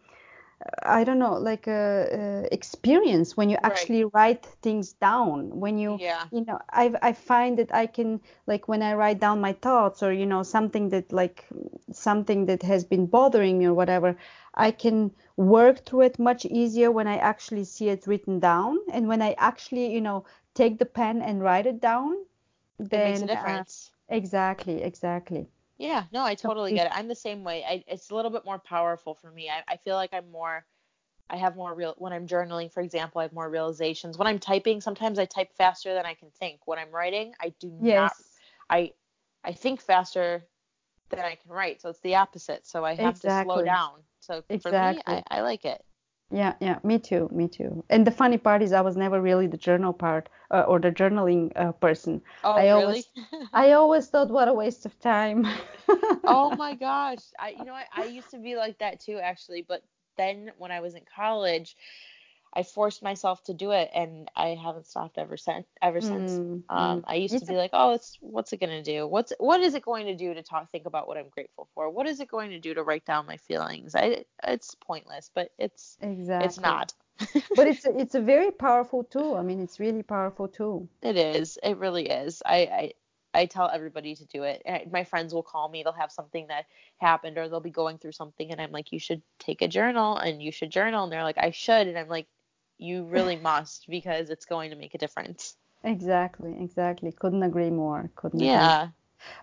I 0.83 1.03
don't 1.03 1.19
know, 1.19 1.33
like 1.35 1.67
a, 1.67 2.43
a 2.47 2.53
experience 2.53 3.37
when 3.37 3.49
you 3.49 3.57
Right. 3.61 3.63
actually 3.63 4.03
write 4.05 4.45
things 4.45 4.93
down. 4.93 5.59
When 5.59 5.77
you, 5.77 6.01
Yeah. 6.01 6.29
you 6.31 6.43
know, 6.45 6.59
I 6.71 6.93
I 7.01 7.13
find 7.13 7.57
that 7.57 7.73
I 7.73 7.85
can 7.87 8.21
like 8.47 8.67
when 8.67 8.81
I 8.81 8.93
write 8.93 9.19
down 9.19 9.41
my 9.41 9.53
thoughts 9.53 10.01
or 10.03 10.11
you 10.13 10.25
know 10.25 10.43
something 10.43 10.89
that 10.89 11.11
like 11.11 11.45
something 11.91 12.45
that 12.45 12.63
has 12.63 12.83
been 12.85 13.07
bothering 13.07 13.59
me 13.59 13.65
or 13.65 13.73
whatever, 13.73 14.17
I 14.55 14.71
can 14.71 15.11
work 15.37 15.85
through 15.85 16.01
it 16.01 16.19
much 16.19 16.45
easier 16.45 16.91
when 16.91 17.07
I 17.07 17.17
actually 17.17 17.65
see 17.65 17.89
it 17.89 18.07
written 18.07 18.39
down 18.39 18.79
and 18.91 19.07
when 19.07 19.21
I 19.21 19.33
actually 19.37 19.93
you 19.93 20.01
know 20.01 20.25
take 20.53 20.79
the 20.79 20.85
pen 20.85 21.21
and 21.21 21.41
write 21.43 21.65
it 21.67 21.81
down. 21.81 22.25
It 22.93 23.01
Then 23.01 23.19
makes 23.19 23.21
a 23.23 23.27
uh, 23.31 23.63
difference. 23.63 23.93
exactly, 24.09 24.81
exactly. 24.83 25.49
Yeah, 25.77 26.03
no, 26.11 26.23
I 26.23 26.35
totally 26.35 26.73
get 26.73 26.87
it. 26.87 26.93
I'm 26.95 27.07
the 27.07 27.15
same 27.15 27.43
way. 27.43 27.63
I, 27.67 27.83
it's 27.87 28.09
a 28.09 28.15
little 28.15 28.31
bit 28.31 28.45
more 28.45 28.59
powerful 28.59 29.15
for 29.15 29.31
me. 29.31 29.49
I, 29.49 29.63
I 29.73 29.77
feel 29.77 29.95
like 29.95 30.13
I'm 30.13 30.31
more, 30.31 30.65
I 31.29 31.37
have 31.37 31.55
more 31.55 31.73
real, 31.73 31.95
when 31.97 32.13
I'm 32.13 32.27
journaling, 32.27 32.71
for 32.71 32.81
example, 32.81 33.19
I 33.19 33.23
have 33.23 33.33
more 33.33 33.49
realizations. 33.49 34.17
When 34.17 34.27
I'm 34.27 34.39
typing, 34.39 34.81
sometimes 34.81 35.17
I 35.19 35.25
type 35.25 35.51
faster 35.57 35.93
than 35.93 36.05
I 36.05 36.13
can 36.13 36.29
think. 36.39 36.61
When 36.65 36.79
I'm 36.79 36.91
writing, 36.91 37.33
I 37.41 37.53
do 37.59 37.69
not, 37.69 37.87
Yes. 37.87 38.23
I, 38.69 38.91
I 39.43 39.53
think 39.53 39.81
faster 39.81 40.45
than 41.09 41.25
I 41.25 41.35
can 41.35 41.51
write. 41.51 41.81
So 41.81 41.89
it's 41.89 41.99
the 42.01 42.15
opposite. 42.15 42.65
So 42.67 42.85
I 42.85 42.93
have 42.95 43.19
to 43.21 43.29
slow 43.29 43.63
down. 43.65 44.03
So 44.19 44.43
for 44.61 44.71
me, 44.71 45.01
I, 45.05 45.23
I 45.29 45.41
like 45.41 45.65
it. 45.65 45.83
Yeah, 46.33 46.55
yeah, 46.59 46.79
me 46.83 46.99
too, 46.99 47.29
me 47.31 47.47
too. 47.47 47.85
And 47.89 48.07
the 48.07 48.11
funny 48.11 48.37
part 48.37 48.63
is 48.63 48.73
I 48.73 48.81
was 48.81 48.97
never 48.97 49.21
really 49.21 49.47
the 49.47 49.57
journal 49.57 49.93
part 49.93 50.29
uh, 50.51 50.61
or 50.67 50.79
the 50.79 50.91
journaling 50.91 51.51
uh, 51.55 51.73
person. 51.73 52.21
Oh, 52.43 52.57
I 52.57 52.69
really? 52.71 53.03
always 53.03 53.07
I 53.53 53.71
always 53.73 54.09
thought 54.09 54.29
what 54.29 54.47
a 54.49 54.53
waste 54.53 54.85
of 54.85 54.99
time. 54.99 55.47
oh 56.27 56.51
my 56.55 56.75
gosh. 56.75 57.23
I, 57.39 57.49
you 57.49 57.65
know 57.65 57.73
what? 57.73 57.87
I 57.95 58.05
used 58.05 58.31
to 58.31 58.39
be 58.39 58.55
like 58.55 58.79
that 58.79 58.99
too, 58.99 59.19
actually. 59.21 59.63
But 59.67 59.83
then 60.17 60.51
when 60.57 60.71
I 60.71 60.81
was 60.81 60.95
in 60.95 61.03
college, 61.15 61.75
I 62.55 62.63
forced 62.63 63.01
myself 63.03 63.43
to 63.45 63.53
do 63.53 63.71
it, 63.71 63.89
and 63.93 64.29
I 64.35 64.49
haven't 64.49 64.87
stopped 64.87 65.17
ever 65.17 65.37
since. 65.37 65.67
Ever 65.81 66.01
since, 66.01 66.39
Mm, 66.39 66.63
um, 66.69 66.99
mm. 66.99 67.03
I 67.07 67.15
used 67.15 67.33
It's 67.33 67.41
to 67.41 67.45
be 67.47 67.55
a- 67.55 67.57
like, 67.57 67.71
"Oh, 67.73 67.93
it's 67.93 68.17
what's 68.21 68.53
it 68.53 68.57
gonna 68.59 68.83
do? 68.83 69.07
What's 69.07 69.33
what 69.39 69.61
is 69.61 69.73
it 69.75 69.83
going 69.83 70.05
to 70.07 70.15
do 70.15 70.33
to 70.33 70.43
talk, 70.43 70.69
think 70.71 70.85
about 70.85 71.07
what 71.07 71.17
I'm 71.17 71.29
grateful 71.29 71.67
for? 71.73 71.89
What 71.89 72.07
is 72.07 72.19
it 72.19 72.27
going 72.29 72.51
to 72.51 72.59
do 72.59 72.73
to 72.73 72.83
write 72.83 73.05
down 73.05 73.25
my 73.25 73.37
feelings? 73.37 73.95
I, 73.95 74.25
it's 74.43 74.75
pointless, 74.75 75.29
but 75.33 75.51
it's 75.57 75.97
Exactly. 76.01 76.45
it's 76.45 76.59
not. 76.59 76.93
But 77.55 77.67
it's 77.67 77.85
a, 77.85 77.97
it's 77.99 78.15
a 78.15 78.21
very 78.21 78.51
powerful 78.51 79.03
tool. 79.03 79.35
I 79.35 79.41
mean, 79.43 79.59
it's 79.61 79.79
really 79.79 80.03
powerful 80.03 80.47
tool. 80.47 80.87
It 81.01 81.17
is. 81.17 81.57
It 81.63 81.77
really 81.77 82.09
is. 82.09 82.41
I, 82.45 82.57
I 82.57 82.93
I 83.35 83.45
tell 83.47 83.69
everybody 83.69 84.15
to 84.15 84.25
do 84.25 84.43
it. 84.43 84.61
My 84.91 85.03
friends 85.03 85.33
will 85.33 85.43
call 85.43 85.67
me. 85.69 85.83
They'll 85.83 85.93
have 85.93 86.11
something 86.11 86.47
that 86.47 86.65
happened 86.97 87.37
or 87.37 87.49
they'll 87.49 87.59
be 87.59 87.71
going 87.71 87.97
through 87.97 88.11
something 88.13 88.51
and 88.51 88.61
I'm 88.61 88.71
like, 88.71 88.91
"You 88.91 88.99
should 88.99 89.21
take 89.39 89.61
a 89.61 89.67
journal 89.67 90.17
and 90.17 90.41
you 90.41 90.51
should 90.51 90.69
journal." 90.71 91.03
And 91.03 91.11
they're 91.11 91.23
like, 91.23 91.37
"I 91.39 91.51
should." 91.51 91.87
And 91.87 91.97
I'm 91.97 92.07
like, 92.09 92.27
"You 92.83 93.03
really 93.05 93.37
must 93.37 93.87
because 93.87 94.29
it's 94.29 94.45
going 94.45 94.69
to 94.71 94.75
make 94.75 94.93
a 94.93 94.97
difference." 94.97 95.57
Exactly, 95.83 96.55
exactly. 96.59 97.11
Couldn't 97.11 97.43
agree 97.43 97.69
more. 97.69 98.09
Couldn't 98.15 98.39
agree. 98.39 98.47
Yeah. 98.47 98.89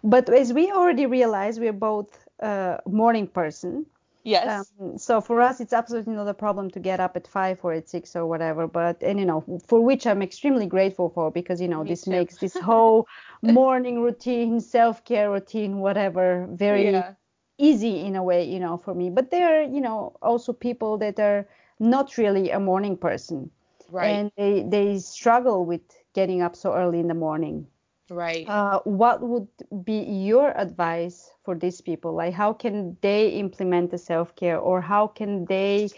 But 0.03 0.29
as 0.29 0.53
we 0.53 0.71
already 0.71 1.07
realized, 1.07 1.61
we're 1.61 1.73
both 1.73 2.27
uh, 2.41 2.79
morning 2.87 3.27
person. 3.27 3.87
Yes. 4.23 4.73
Um, 4.81 4.99
so 4.99 5.21
for 5.21 5.41
us, 5.41 5.61
it's 5.61 5.73
absolutely 5.73 6.15
not 6.15 6.29
a 6.29 6.35
problem 6.35 6.71
to 6.73 6.81
get 6.81 7.01
up 7.01 7.17
at 7.17 7.27
five 7.27 7.59
or 7.63 7.73
at 7.73 7.89
six 7.89 8.15
or 8.15 8.27
whatever. 8.27 8.67
But 8.67 9.03
and 9.03 9.19
you 9.19 9.25
know, 9.25 9.45
for 9.67 9.81
which 9.81 10.07
I'm 10.07 10.23
extremely 10.23 10.67
grateful 10.67 11.09
for 11.09 11.31
because 11.31 11.61
you 11.61 11.69
know 11.69 11.83
Me 11.83 11.91
this 11.91 12.05
too. 12.05 12.11
makes 12.11 12.37
this 12.37 12.57
whole 12.57 13.07
morning 13.43 14.03
routine, 14.03 14.61
self-care 14.61 15.31
routine, 15.31 15.79
whatever, 15.79 16.47
very 16.51 16.85
yeah. 16.85 17.15
easy 17.59 18.01
in 18.01 18.17
a 18.17 18.23
way, 18.23 18.45
you 18.45 18.61
know, 18.61 18.77
for 18.77 18.95
me. 18.95 19.09
But 19.09 19.31
there 19.31 19.61
are 19.61 19.63
you 19.63 19.81
know 19.81 20.17
also 20.21 20.53
people 20.53 20.99
that 20.99 21.19
are 21.19 21.47
not 21.81 22.19
really 22.19 22.51
a 22.51 22.61
morning 22.61 22.97
person 22.97 23.51
Right. 23.89 24.23
and 24.23 24.33
they 24.37 24.63
they 24.69 24.99
struggle 24.99 25.65
with 25.65 25.83
getting 26.15 26.43
up 26.43 26.57
so 26.57 26.75
early 26.75 27.01
in 27.01 27.09
the 27.09 27.15
morning. 27.15 27.67
right. 28.11 28.53
Uh, 28.53 28.81
what 28.85 29.23
would 29.23 29.49
be 29.85 30.01
your 30.03 30.51
advice 30.59 31.31
for 31.45 31.55
these 31.57 31.81
people? 31.81 32.15
Like, 32.15 32.35
how 32.35 32.53
can 32.55 32.97
they 33.03 33.29
implement 33.31 33.91
the 33.91 33.99
self 33.99 34.35
care, 34.37 34.59
or 34.59 34.81
how 34.83 35.07
can 35.09 35.47
they 35.47 35.93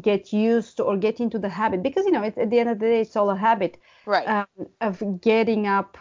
get 0.00 0.32
used 0.32 0.76
to 0.78 0.84
or 0.84 0.96
get 0.96 1.20
into 1.20 1.38
the 1.38 1.48
habit? 1.50 1.82
Because 1.82 2.04
you 2.06 2.12
know, 2.12 2.22
it's, 2.22 2.38
at 2.38 2.50
the 2.50 2.60
end 2.60 2.70
of 2.70 2.78
the 2.78 2.86
day, 2.86 3.00
it's 3.02 3.16
all 3.16 3.30
a 3.30 3.36
habit 3.36 3.78
right. 4.06 4.26
um, 4.26 4.46
of 4.80 5.20
getting 5.20 5.66
up 5.66 5.98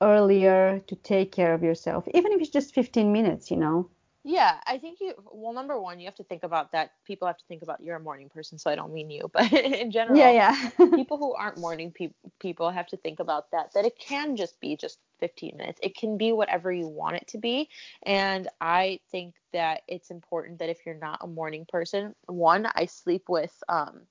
earlier 0.00 0.80
to 0.88 0.96
take 0.96 1.32
care 1.32 1.54
of 1.54 1.62
yourself, 1.62 2.06
even 2.14 2.32
if 2.32 2.40
it's 2.40 2.50
just 2.50 2.74
15 2.74 3.12
minutes. 3.12 3.50
You 3.50 3.58
know. 3.58 3.90
Yeah, 4.28 4.58
I 4.66 4.78
think 4.78 4.98
you 5.00 5.14
well 5.30 5.52
number 5.52 5.80
one, 5.80 6.00
you 6.00 6.06
have 6.06 6.16
to 6.16 6.24
think 6.24 6.42
about 6.42 6.72
that. 6.72 6.90
People 7.06 7.28
have 7.28 7.38
to 7.38 7.44
think 7.46 7.62
about 7.62 7.80
you're 7.80 7.94
a 7.96 8.00
morning 8.00 8.28
person, 8.28 8.58
so 8.58 8.68
I 8.68 8.74
don't 8.74 8.92
mean 8.92 9.08
you, 9.08 9.30
but 9.32 9.52
in 9.52 9.92
general, 9.92 10.36
Yeah, 10.36 10.54
yeah. 10.58 10.70
people 10.94 11.16
who 11.16 11.32
aren't 11.34 11.58
morning 11.58 11.92
pe- 11.92 12.12
people 12.40 12.70
have 12.70 12.88
to 12.88 12.96
think 12.96 13.20
about 13.20 13.50
that 13.52 13.70
that 13.74 13.84
it 13.84 13.96
can 13.98 14.36
just 14.36 14.60
be 14.60 14.76
just 14.76 14.98
15 15.20 15.56
minutes 15.56 15.80
it 15.82 15.96
can 15.96 16.18
be 16.18 16.32
whatever 16.32 16.72
you 16.72 16.88
want 16.88 17.16
it 17.16 17.26
to 17.28 17.38
be 17.38 17.68
and 18.04 18.48
i 18.60 19.00
think 19.10 19.34
that 19.52 19.82
it's 19.88 20.10
important 20.10 20.58
that 20.58 20.68
if 20.68 20.78
you're 20.84 20.94
not 20.98 21.18
a 21.22 21.26
morning 21.26 21.66
person 21.68 22.14
one 22.26 22.66
i 22.74 22.86
sleep 22.86 23.24
with 23.28 23.52
um 23.68 24.02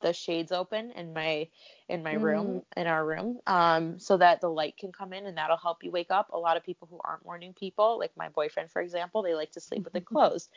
the 0.00 0.12
shades 0.12 0.52
open 0.52 0.90
in 0.92 1.12
my 1.12 1.48
in 1.88 2.02
my 2.02 2.12
room 2.14 2.62
in 2.76 2.86
our 2.86 3.04
room 3.04 3.38
um 3.46 3.98
so 3.98 4.16
that 4.16 4.40
the 4.40 4.48
light 4.48 4.76
can 4.76 4.92
come 4.92 5.12
in 5.12 5.26
and 5.26 5.36
that'll 5.36 5.56
help 5.56 5.82
you 5.82 5.90
wake 5.90 6.10
up 6.10 6.30
a 6.32 6.38
lot 6.38 6.56
of 6.56 6.64
people 6.64 6.88
who 6.90 7.00
aren't 7.04 7.24
morning 7.24 7.52
people 7.52 7.98
like 7.98 8.12
my 8.16 8.28
boyfriend 8.28 8.70
for 8.70 8.80
example 8.82 9.22
they 9.22 9.34
like 9.34 9.52
to 9.52 9.60
sleep 9.60 9.84
with 9.84 9.94
it 9.96 10.04
closed 10.06 10.50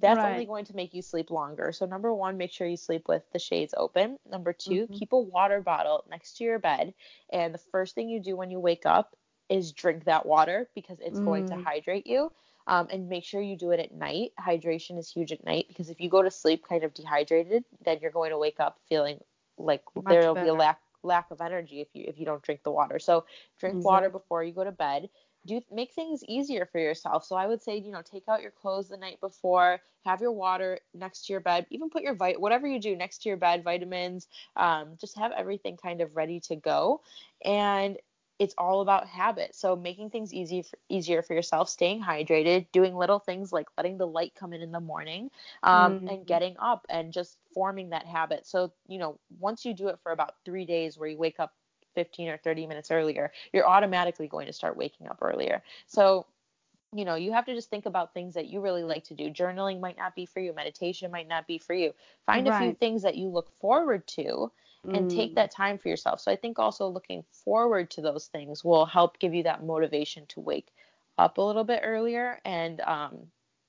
that's 0.00 0.24
only 0.24 0.46
going 0.46 0.64
to 0.66 0.76
make 0.76 0.94
you 0.94 1.02
sleep 1.02 1.30
longer. 1.30 1.72
So 1.72 1.84
number 1.84 2.14
one, 2.14 2.36
make 2.36 2.52
sure 2.52 2.66
you 2.68 2.76
sleep 2.76 3.08
with 3.08 3.22
the 3.32 3.38
shades 3.40 3.74
open. 3.76 4.18
Number 4.30 4.52
2 4.52 4.88
Mhm. 4.88 4.88
keep 4.92 5.12
a 5.12 5.18
water 5.18 5.60
bottle 5.60 6.04
next 6.08 6.36
to 6.38 6.44
your 6.44 6.58
bed, 6.60 6.94
and 7.32 7.52
the 7.52 7.58
first 7.72 7.94
thing 7.94 8.08
you 8.08 8.20
do 8.20 8.36
when 8.36 8.50
you 8.50 8.60
wake 8.60 8.86
up 8.86 9.16
is 9.48 9.72
drink 9.72 10.04
that 10.04 10.26
water 10.26 10.68
because 10.74 10.98
it's 11.00 11.20
going 11.20 11.46
to 11.46 11.54
Mm. 11.54 11.64
hydrate 11.64 12.06
you. 12.06 12.30
Um, 12.68 12.86
and 12.92 13.08
make 13.08 13.24
sure 13.24 13.40
you 13.40 13.56
do 13.56 13.72
it 13.72 13.80
at 13.80 13.92
night. 13.92 14.32
Hydration 14.38 14.98
is 14.98 15.10
huge 15.10 15.32
at 15.32 15.44
night 15.44 15.66
because 15.68 15.90
if 15.90 16.00
you 16.00 16.10
go 16.10 16.22
to 16.22 16.30
sleep 16.30 16.64
kind 16.68 16.84
of 16.84 16.94
dehydrated, 16.94 17.64
then 17.84 17.98
you're 18.00 18.12
going 18.12 18.30
to 18.30 18.38
wake 18.38 18.60
up 18.60 18.78
feeling 18.88 19.18
like 19.56 19.82
Much 19.96 20.12
there'll 20.12 20.34
be 20.34 20.48
a 20.48 20.54
lack 20.54 20.80
lack 21.02 21.30
of 21.30 21.40
energy 21.40 21.80
if 21.80 21.88
you 21.94 22.04
if 22.06 22.18
you 22.18 22.26
don't 22.26 22.42
drink 22.42 22.62
the 22.64 22.70
water. 22.70 22.98
So 22.98 23.24
drink 23.58 23.84
water 23.84 24.10
before 24.10 24.44
you 24.44 24.52
go 24.52 24.64
to 24.64 24.72
bed 24.72 25.08
do 25.48 25.60
make 25.72 25.92
things 25.92 26.22
easier 26.28 26.66
for 26.66 26.78
yourself. 26.78 27.24
So 27.24 27.34
I 27.34 27.46
would 27.46 27.62
say, 27.62 27.78
you 27.78 27.90
know, 27.90 28.02
take 28.02 28.28
out 28.28 28.42
your 28.42 28.50
clothes 28.50 28.88
the 28.88 28.96
night 28.96 29.20
before, 29.20 29.80
have 30.04 30.20
your 30.20 30.32
water 30.32 30.80
next 30.94 31.26
to 31.26 31.32
your 31.32 31.40
bed, 31.40 31.66
even 31.70 31.90
put 31.90 32.02
your 32.02 32.14
vit 32.14 32.40
whatever 32.40 32.68
you 32.68 32.78
do 32.78 32.94
next 32.94 33.22
to 33.22 33.28
your 33.28 33.38
bed, 33.38 33.64
vitamins, 33.64 34.28
um, 34.56 34.96
just 35.00 35.18
have 35.18 35.32
everything 35.32 35.76
kind 35.76 36.00
of 36.00 36.14
ready 36.14 36.40
to 36.40 36.56
go. 36.56 37.00
And 37.44 37.96
it's 38.38 38.54
all 38.56 38.80
about 38.80 39.06
habit. 39.06 39.54
So 39.54 39.74
making 39.74 40.10
things 40.10 40.32
easy 40.32 40.62
for, 40.62 40.78
easier 40.88 41.22
for 41.22 41.34
yourself, 41.34 41.68
staying 41.68 42.02
hydrated, 42.02 42.66
doing 42.72 42.94
little 42.94 43.18
things 43.18 43.52
like 43.52 43.66
letting 43.76 43.98
the 43.98 44.06
light 44.06 44.32
come 44.34 44.52
in 44.52 44.62
in 44.62 44.70
the 44.70 44.80
morning, 44.80 45.30
um, 45.62 46.00
mm. 46.00 46.12
and 46.12 46.26
getting 46.26 46.56
up 46.58 46.86
and 46.88 47.12
just 47.12 47.36
forming 47.52 47.90
that 47.90 48.06
habit. 48.06 48.46
So 48.46 48.72
you 48.86 48.98
know, 48.98 49.18
once 49.38 49.64
you 49.64 49.74
do 49.74 49.88
it 49.88 49.98
for 50.02 50.12
about 50.12 50.34
three 50.44 50.64
days, 50.64 50.96
where 50.96 51.08
you 51.08 51.18
wake 51.18 51.40
up 51.40 51.52
15 51.94 52.28
or 52.28 52.36
30 52.36 52.66
minutes 52.66 52.90
earlier, 52.90 53.32
you're 53.52 53.66
automatically 53.66 54.28
going 54.28 54.46
to 54.46 54.52
start 54.52 54.76
waking 54.76 55.08
up 55.08 55.18
earlier. 55.20 55.62
So 55.86 56.26
you 56.94 57.04
know, 57.04 57.16
you 57.16 57.32
have 57.32 57.44
to 57.44 57.54
just 57.54 57.68
think 57.68 57.84
about 57.84 58.14
things 58.14 58.34
that 58.34 58.46
you 58.46 58.60
really 58.60 58.82
like 58.82 59.04
to 59.04 59.14
do. 59.14 59.30
Journaling 59.30 59.78
might 59.80 59.98
not 59.98 60.14
be 60.14 60.24
for 60.24 60.40
you, 60.40 60.54
meditation 60.54 61.10
might 61.10 61.28
not 61.28 61.46
be 61.46 61.58
for 61.58 61.74
you. 61.74 61.92
Find 62.24 62.48
right. 62.48 62.56
a 62.56 62.64
few 62.64 62.74
things 62.74 63.02
that 63.02 63.16
you 63.16 63.28
look 63.28 63.50
forward 63.60 64.06
to 64.08 64.50
and 64.84 65.10
mm. 65.10 65.14
take 65.14 65.34
that 65.34 65.50
time 65.50 65.78
for 65.78 65.88
yourself. 65.88 66.20
So 66.20 66.30
I 66.30 66.36
think 66.36 66.58
also 66.58 66.88
looking 66.88 67.24
forward 67.44 67.90
to 67.92 68.00
those 68.00 68.26
things 68.26 68.64
will 68.64 68.86
help 68.86 69.18
give 69.18 69.34
you 69.34 69.42
that 69.44 69.64
motivation 69.64 70.26
to 70.28 70.40
wake 70.40 70.68
up 71.18 71.38
a 71.38 71.42
little 71.42 71.64
bit 71.64 71.80
earlier 71.82 72.40
and 72.44 72.80
um, 72.82 73.18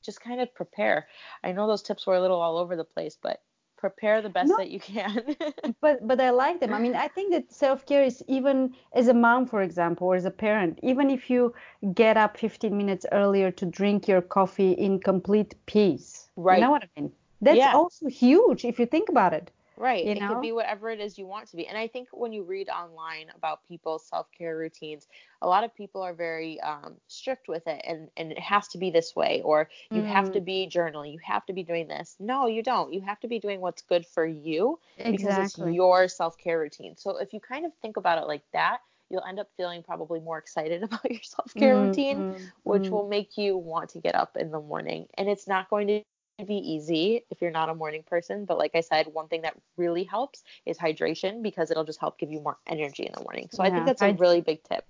just 0.04 0.22
kind 0.22 0.40
of 0.40 0.54
prepare. 0.54 1.08
I 1.44 1.52
know 1.52 1.68
those 1.68 1.82
tips 1.82 2.06
were 2.06 2.16
a 2.16 2.22
little 2.22 2.40
all 2.40 2.58
over 2.58 2.76
the 2.76 2.84
place, 2.84 3.18
but 3.22 3.42
prepare 3.78 4.22
the 4.22 4.30
best 4.30 4.50
no, 4.50 4.58
that 4.58 4.70
you 4.70 4.80
can. 4.80 5.36
but 5.82 6.06
but 6.06 6.20
I 6.20 6.30
like 6.30 6.60
them. 6.60 6.74
I 6.74 6.80
mean, 6.80 6.96
I 6.96 7.08
think 7.08 7.32
that 7.32 7.52
self-care 7.52 8.04
is 8.04 8.24
even 8.28 8.76
as 8.94 9.08
a 9.08 9.14
mom, 9.14 9.48
for 9.48 9.62
example, 9.62 10.08
or 10.08 10.16
as 10.16 10.26
a 10.26 10.32
parent, 10.32 10.80
even 10.84 11.10
if 11.10 11.30
you 11.30 11.54
get 11.94 12.18
up 12.18 12.38
15 12.38 12.78
minutes 12.78 13.06
earlier 13.12 13.52
to 13.52 13.66
drink 13.66 14.08
your 14.08 14.22
coffee 14.22 14.74
in 14.74 15.00
complete 15.00 15.56
peace. 15.66 16.30
Right. 16.36 16.58
You 16.58 16.66
know 16.66 16.72
what 16.72 16.84
I 16.84 17.00
mean? 17.00 17.12
That's 17.42 17.58
yeah. 17.58 17.74
also 17.74 18.08
huge 18.08 18.66
if 18.66 18.80
you 18.80 18.86
think 18.86 19.08
about 19.10 19.34
it. 19.34 19.50
Right. 19.80 20.04
You 20.04 20.12
it 20.12 20.20
know? 20.20 20.28
could 20.28 20.42
be 20.42 20.52
whatever 20.52 20.90
it 20.90 21.00
is 21.00 21.18
you 21.18 21.26
want 21.26 21.48
to 21.48 21.56
be. 21.56 21.66
And 21.66 21.78
I 21.78 21.88
think 21.88 22.10
when 22.12 22.34
you 22.34 22.44
read 22.44 22.68
online 22.68 23.28
about 23.34 23.66
people's 23.66 24.06
self 24.06 24.28
care 24.38 24.58
routines, 24.58 25.08
a 25.42 25.48
lot 25.48 25.64
of 25.64 25.74
people 25.74 26.02
are 26.02 26.14
very 26.14 26.60
um, 26.60 26.96
strict 27.08 27.48
with 27.48 27.66
it 27.66 27.82
and, 27.88 28.10
and 28.18 28.34
it 28.34 28.40
has 28.40 28.68
to 28.70 28.78
be 28.78 28.92
this 28.92 29.16
way, 29.16 29.42
or 29.46 29.70
you 29.90 30.02
mm. 30.02 30.06
have 30.06 30.34
to 30.34 30.42
mm. 30.42 30.46
be 30.46 30.70
journaling, 30.70 31.14
you 31.14 31.20
have 31.24 31.46
to 31.46 31.54
be 31.54 31.64
doing 31.64 31.88
this. 31.88 32.18
No, 32.20 32.46
you 32.46 32.62
don't. 32.62 32.94
You 32.94 33.00
have 33.02 33.22
to 33.22 33.30
be 33.30 33.40
doing 33.40 33.62
what's 33.62 33.82
good 33.82 34.06
for 34.06 34.26
you 34.26 34.80
exactly. 34.98 35.18
because 35.18 35.46
it's 35.46 35.58
your 35.74 36.10
self 36.10 36.38
care 36.38 36.60
routine. 36.60 36.98
So 36.98 37.16
if 37.16 37.32
you 37.32 37.40
kind 37.40 37.66
of 37.66 37.72
think 37.82 37.96
about 37.96 38.22
it 38.22 38.28
like 38.28 38.44
that, 38.52 38.80
you'll 39.10 39.24
end 39.24 39.40
up 39.40 39.48
feeling 39.56 39.82
probably 39.82 40.20
more 40.20 40.38
excited 40.38 40.84
about 40.84 41.10
your 41.10 41.24
self 41.24 41.54
care 41.54 41.76
mm, 41.76 41.88
routine, 41.88 42.18
mm, 42.18 42.52
which 42.64 42.84
mm. 42.84 42.90
will 42.90 43.08
make 43.08 43.38
you 43.38 43.56
want 43.56 43.90
to 43.92 44.00
get 44.00 44.14
up 44.14 44.36
in 44.36 44.52
the 44.52 44.60
morning. 44.60 45.08
And 45.18 45.30
it's 45.30 45.48
not 45.48 45.70
going 45.70 45.88
to 45.88 46.02
be 46.46 46.56
easy 46.56 47.26
if 47.30 47.42
you're 47.42 47.52
not 47.52 47.70
a 47.70 47.76
morning 47.76 48.04
person. 48.04 48.46
But 48.46 48.58
like 48.58 48.72
I 48.76 48.82
said, 48.82 49.08
one 49.08 49.28
thing 49.28 49.42
that 49.44 49.56
really 49.78 50.04
helps 50.04 50.44
is 50.66 50.78
hydration 50.78 51.42
because 51.42 51.72
it'll 51.72 51.84
just 51.84 52.00
help 52.00 52.18
give 52.18 52.32
you 52.32 52.42
more 52.42 52.58
energy 52.68 53.04
in 53.04 53.14
the 53.14 53.22
morning. 53.22 53.50
So 53.52 53.64
yeah, 53.64 53.70
I 53.70 53.74
think 53.74 53.86
that's 53.86 54.02
a 54.02 54.14
really 54.14 54.42
big 54.42 54.64
tip. 54.64 54.86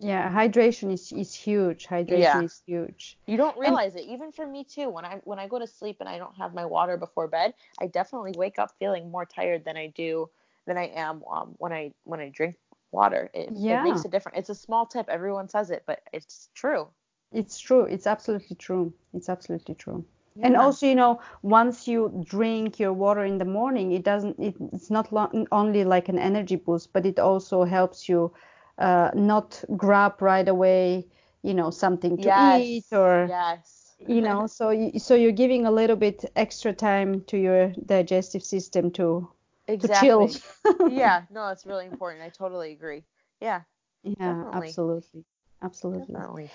Yeah, 0.00 0.30
hydration 0.30 0.92
is, 0.92 1.12
is 1.12 1.32
huge. 1.32 1.86
Hydration 1.86 2.18
yeah. 2.18 2.42
is 2.42 2.62
huge. 2.66 3.16
You 3.26 3.36
don't 3.36 3.56
realize 3.56 3.94
and, 3.94 4.04
it. 4.04 4.08
Even 4.08 4.32
for 4.32 4.46
me 4.46 4.64
too. 4.64 4.90
When 4.90 5.04
I 5.04 5.20
when 5.24 5.38
I 5.38 5.46
go 5.46 5.58
to 5.58 5.66
sleep 5.66 5.98
and 6.00 6.08
I 6.08 6.18
don't 6.18 6.36
have 6.36 6.52
my 6.52 6.64
water 6.64 6.96
before 6.96 7.28
bed, 7.28 7.54
I 7.80 7.86
definitely 7.86 8.34
wake 8.36 8.58
up 8.58 8.74
feeling 8.78 9.10
more 9.10 9.24
tired 9.24 9.64
than 9.64 9.76
I 9.76 9.92
do 9.94 10.28
than 10.66 10.76
I 10.76 10.86
am 10.94 11.22
um, 11.30 11.54
when 11.58 11.72
I 11.72 11.92
when 12.04 12.20
I 12.20 12.28
drink 12.28 12.56
water. 12.90 13.30
It, 13.34 13.50
yeah. 13.52 13.80
it 13.80 13.84
makes 13.84 14.04
a 14.04 14.08
difference. 14.08 14.38
It's 14.38 14.50
a 14.50 14.54
small 14.54 14.84
tip. 14.86 15.08
Everyone 15.08 15.48
says 15.48 15.70
it, 15.70 15.84
but 15.86 16.00
it's 16.12 16.48
true. 16.54 16.88
It's 17.32 17.58
true. 17.58 17.84
It's 17.84 18.06
absolutely 18.06 18.56
true. 18.56 18.92
It's 19.12 19.28
absolutely 19.28 19.74
true. 19.74 20.04
Yeah. 20.36 20.46
And 20.46 20.56
also, 20.56 20.86
you 20.86 20.96
know, 20.96 21.20
once 21.42 21.86
you 21.86 22.24
drink 22.28 22.80
your 22.80 22.92
water 22.92 23.24
in 23.24 23.38
the 23.38 23.44
morning, 23.44 23.92
it 23.92 24.02
doesn't. 24.02 24.38
It, 24.38 24.56
it's 24.72 24.90
not 24.90 25.12
lo- 25.12 25.46
only 25.52 25.84
like 25.84 26.08
an 26.08 26.18
energy 26.18 26.56
boost, 26.56 26.92
but 26.92 27.06
it 27.06 27.18
also 27.18 27.64
helps 27.64 28.08
you 28.08 28.32
uh, 28.78 29.10
not 29.14 29.62
grab 29.76 30.20
right 30.20 30.48
away, 30.48 31.06
you 31.42 31.54
know, 31.54 31.70
something 31.70 32.16
to 32.18 32.28
yes. 32.28 32.60
eat 32.60 32.84
or. 32.92 33.26
Yes. 33.28 33.94
you 34.06 34.20
know, 34.20 34.46
so 34.48 34.70
you, 34.70 34.98
so 34.98 35.14
you're 35.14 35.32
giving 35.32 35.66
a 35.66 35.70
little 35.70 35.96
bit 35.96 36.24
extra 36.36 36.72
time 36.72 37.22
to 37.22 37.38
your 37.38 37.72
digestive 37.86 38.42
system 38.42 38.90
to 38.92 39.28
exactly. 39.68 40.28
to 40.28 40.40
chill. 40.40 40.88
yeah, 40.90 41.22
no, 41.30 41.48
it's 41.48 41.64
really 41.64 41.86
important. 41.86 42.22
I 42.24 42.28
totally 42.28 42.72
agree. 42.72 43.04
Yeah. 43.40 43.62
Yeah, 44.02 44.12
definitely. 44.18 44.68
absolutely, 44.68 45.24
absolutely. 45.62 46.14
Definitely. 46.14 46.50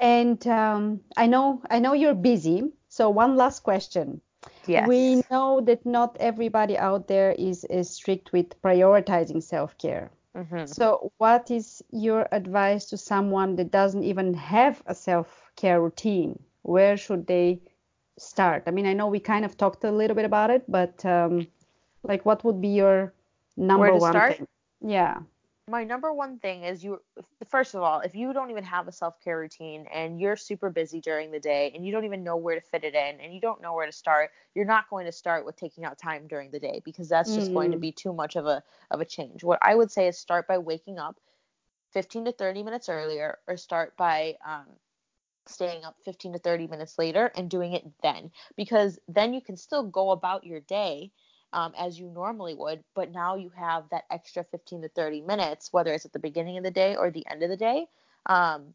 And 0.00 0.46
um, 0.46 1.00
I 1.16 1.26
know 1.26 1.62
I 1.70 1.78
know 1.78 1.92
you're 1.92 2.14
busy, 2.14 2.72
so 2.98 3.08
one 3.08 3.36
last 3.36 3.62
question. 3.62 4.20
Yes. 4.66 4.88
We 4.88 5.22
know 5.30 5.60
that 5.60 5.86
not 5.86 6.16
everybody 6.18 6.76
out 6.76 7.06
there 7.06 7.30
is, 7.30 7.64
is 7.70 7.88
strict 7.88 8.32
with 8.32 8.60
prioritizing 8.60 9.40
self-care. 9.40 10.10
Mm-hmm. 10.36 10.66
So 10.66 11.12
what 11.18 11.48
is 11.48 11.80
your 11.90 12.26
advice 12.32 12.86
to 12.86 12.96
someone 12.96 13.54
that 13.54 13.70
doesn't 13.70 14.02
even 14.02 14.34
have 14.34 14.82
a 14.86 14.96
self-care 14.96 15.80
routine? 15.80 16.42
Where 16.62 16.96
should 16.96 17.28
they 17.28 17.60
start? 18.18 18.64
I 18.66 18.72
mean, 18.72 18.86
I 18.86 18.94
know 18.94 19.06
we 19.06 19.20
kind 19.20 19.44
of 19.44 19.56
talked 19.56 19.84
a 19.84 19.92
little 19.92 20.16
bit 20.16 20.24
about 20.24 20.50
it, 20.50 20.64
but 20.66 21.04
um, 21.06 21.46
like 22.02 22.26
what 22.26 22.42
would 22.44 22.60
be 22.60 22.74
your 22.82 23.14
number 23.56 23.92
one 23.92 24.00
Where 24.00 24.12
to 24.12 24.18
start? 24.18 24.36
thing? 24.38 24.48
Yeah 24.80 25.18
my 25.68 25.84
number 25.84 26.12
one 26.12 26.38
thing 26.38 26.64
is 26.64 26.82
you 26.82 27.00
first 27.48 27.74
of 27.74 27.82
all 27.82 28.00
if 28.00 28.14
you 28.14 28.32
don't 28.32 28.50
even 28.50 28.64
have 28.64 28.88
a 28.88 28.92
self-care 28.92 29.38
routine 29.38 29.86
and 29.92 30.20
you're 30.20 30.36
super 30.36 30.70
busy 30.70 31.00
during 31.00 31.30
the 31.30 31.38
day 31.38 31.70
and 31.74 31.84
you 31.84 31.92
don't 31.92 32.04
even 32.04 32.24
know 32.24 32.36
where 32.36 32.54
to 32.54 32.60
fit 32.60 32.84
it 32.84 32.94
in 32.94 33.20
and 33.20 33.34
you 33.34 33.40
don't 33.40 33.60
know 33.60 33.74
where 33.74 33.86
to 33.86 33.92
start 33.92 34.30
you're 34.54 34.64
not 34.64 34.88
going 34.90 35.06
to 35.06 35.12
start 35.12 35.44
with 35.44 35.56
taking 35.56 35.84
out 35.84 35.98
time 35.98 36.26
during 36.26 36.50
the 36.50 36.58
day 36.58 36.80
because 36.84 37.08
that's 37.08 37.34
just 37.34 37.50
mm. 37.50 37.54
going 37.54 37.70
to 37.70 37.76
mm. 37.76 37.82
be 37.82 37.92
too 37.92 38.12
much 38.12 38.36
of 38.36 38.46
a 38.46 38.62
of 38.90 39.00
a 39.00 39.04
change 39.04 39.44
what 39.44 39.58
i 39.62 39.74
would 39.74 39.90
say 39.90 40.08
is 40.08 40.18
start 40.18 40.46
by 40.48 40.58
waking 40.58 40.98
up 40.98 41.20
15 41.92 42.26
to 42.26 42.32
30 42.32 42.62
minutes 42.62 42.88
earlier 42.88 43.38
or 43.46 43.56
start 43.56 43.96
by 43.96 44.36
um, 44.46 44.66
staying 45.46 45.84
up 45.84 45.96
15 46.04 46.34
to 46.34 46.38
30 46.38 46.66
minutes 46.66 46.98
later 46.98 47.32
and 47.34 47.48
doing 47.48 47.72
it 47.72 47.84
then 48.02 48.30
because 48.56 48.98
then 49.08 49.32
you 49.32 49.40
can 49.40 49.56
still 49.56 49.82
go 49.82 50.10
about 50.10 50.44
your 50.44 50.60
day 50.60 51.10
um, 51.52 51.72
as 51.78 51.98
you 51.98 52.08
normally 52.08 52.54
would, 52.54 52.82
but 52.94 53.12
now 53.12 53.36
you 53.36 53.50
have 53.56 53.84
that 53.90 54.04
extra 54.10 54.44
15 54.44 54.82
to 54.82 54.88
30 54.88 55.22
minutes, 55.22 55.72
whether 55.72 55.92
it's 55.92 56.04
at 56.04 56.12
the 56.12 56.18
beginning 56.18 56.58
of 56.58 56.64
the 56.64 56.70
day 56.70 56.96
or 56.96 57.10
the 57.10 57.26
end 57.28 57.42
of 57.42 57.50
the 57.50 57.56
day, 57.56 57.86
um, 58.26 58.74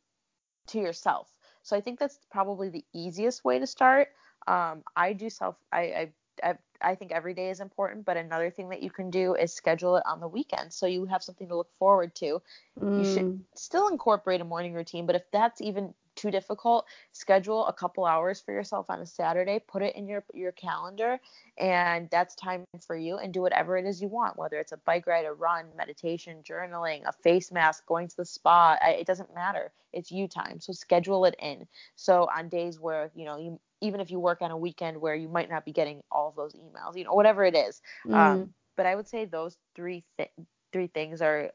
to 0.67 0.79
yourself. 0.79 1.27
So 1.61 1.75
I 1.75 1.81
think 1.81 1.99
that's 1.99 2.19
probably 2.31 2.69
the 2.69 2.83
easiest 2.93 3.45
way 3.45 3.59
to 3.59 3.67
start. 3.67 4.09
Um, 4.47 4.83
I 4.95 5.13
do 5.13 5.29
self, 5.29 5.55
I, 5.71 5.79
I, 5.79 6.11
I, 6.43 6.57
I 6.81 6.95
think 6.95 7.11
every 7.11 7.33
day 7.33 7.49
is 7.49 7.61
important, 7.61 8.05
but 8.05 8.17
another 8.17 8.49
thing 8.49 8.69
that 8.69 8.81
you 8.81 8.89
can 8.89 9.09
do 9.09 9.35
is 9.35 9.53
schedule 9.53 9.95
it 9.97 10.03
on 10.05 10.19
the 10.19 10.27
weekend 10.27 10.73
so 10.73 10.85
you 10.85 11.05
have 11.05 11.23
something 11.23 11.47
to 11.47 11.55
look 11.55 11.71
forward 11.79 12.15
to. 12.15 12.41
Mm. 12.81 12.99
You 12.99 13.13
should 13.13 13.23
mm. 13.23 13.39
still 13.55 13.87
incorporate 13.87 14.41
a 14.41 14.45
morning 14.45 14.73
routine, 14.73 15.05
but 15.05 15.15
if 15.15 15.23
that's 15.31 15.61
even 15.61 15.93
too 16.23 16.31
difficult, 16.31 16.85
schedule 17.11 17.67
a 17.67 17.73
couple 17.73 18.05
hours 18.05 18.39
for 18.39 18.53
yourself 18.53 18.89
on 18.89 19.01
a 19.01 19.05
Saturday, 19.05 19.59
put 19.67 19.81
it 19.81 19.95
in 19.95 20.07
your 20.07 20.23
your 20.33 20.53
calendar, 20.53 21.19
and 21.57 22.09
that's 22.09 22.33
time 22.35 22.63
for 22.87 22.95
you 22.95 23.17
and 23.17 23.33
do 23.33 23.41
whatever 23.41 23.77
it 23.77 23.85
is 23.85 24.01
you 24.01 24.07
want, 24.07 24.37
whether 24.37 24.57
it's 24.57 24.71
a 24.71 24.77
bike 24.77 25.05
ride, 25.05 25.25
a 25.25 25.33
run, 25.33 25.65
meditation, 25.77 26.37
journaling, 26.43 27.01
a 27.05 27.11
face 27.11 27.51
mask, 27.51 27.85
going 27.85 28.07
to 28.07 28.15
the 28.15 28.25
spa, 28.25 28.77
it 28.81 29.05
doesn't 29.05 29.33
matter. 29.35 29.71
It's 29.91 30.11
you 30.11 30.27
time. 30.27 30.59
So 30.59 30.71
schedule 30.71 31.25
it 31.25 31.35
in. 31.39 31.67
So 31.95 32.27
on 32.35 32.47
days 32.47 32.79
where, 32.79 33.11
you 33.15 33.25
know, 33.25 33.37
you 33.37 33.59
even 33.81 33.99
if 33.99 34.09
you 34.09 34.19
work 34.19 34.41
on 34.41 34.49
a 34.49 34.57
weekend 34.57 35.01
where 35.01 35.15
you 35.15 35.27
might 35.27 35.49
not 35.49 35.65
be 35.65 35.73
getting 35.73 36.01
all 36.09 36.29
of 36.29 36.35
those 36.37 36.53
emails, 36.53 36.97
you 36.97 37.03
know, 37.03 37.13
whatever 37.13 37.43
it 37.43 37.55
is. 37.55 37.81
Mm. 38.07 38.13
Um, 38.13 38.53
but 38.77 38.85
I 38.85 38.95
would 38.95 39.09
say 39.09 39.25
those 39.25 39.57
three 39.75 40.03
th- 40.17 40.31
three 40.71 40.87
things 40.87 41.21
are 41.21 41.51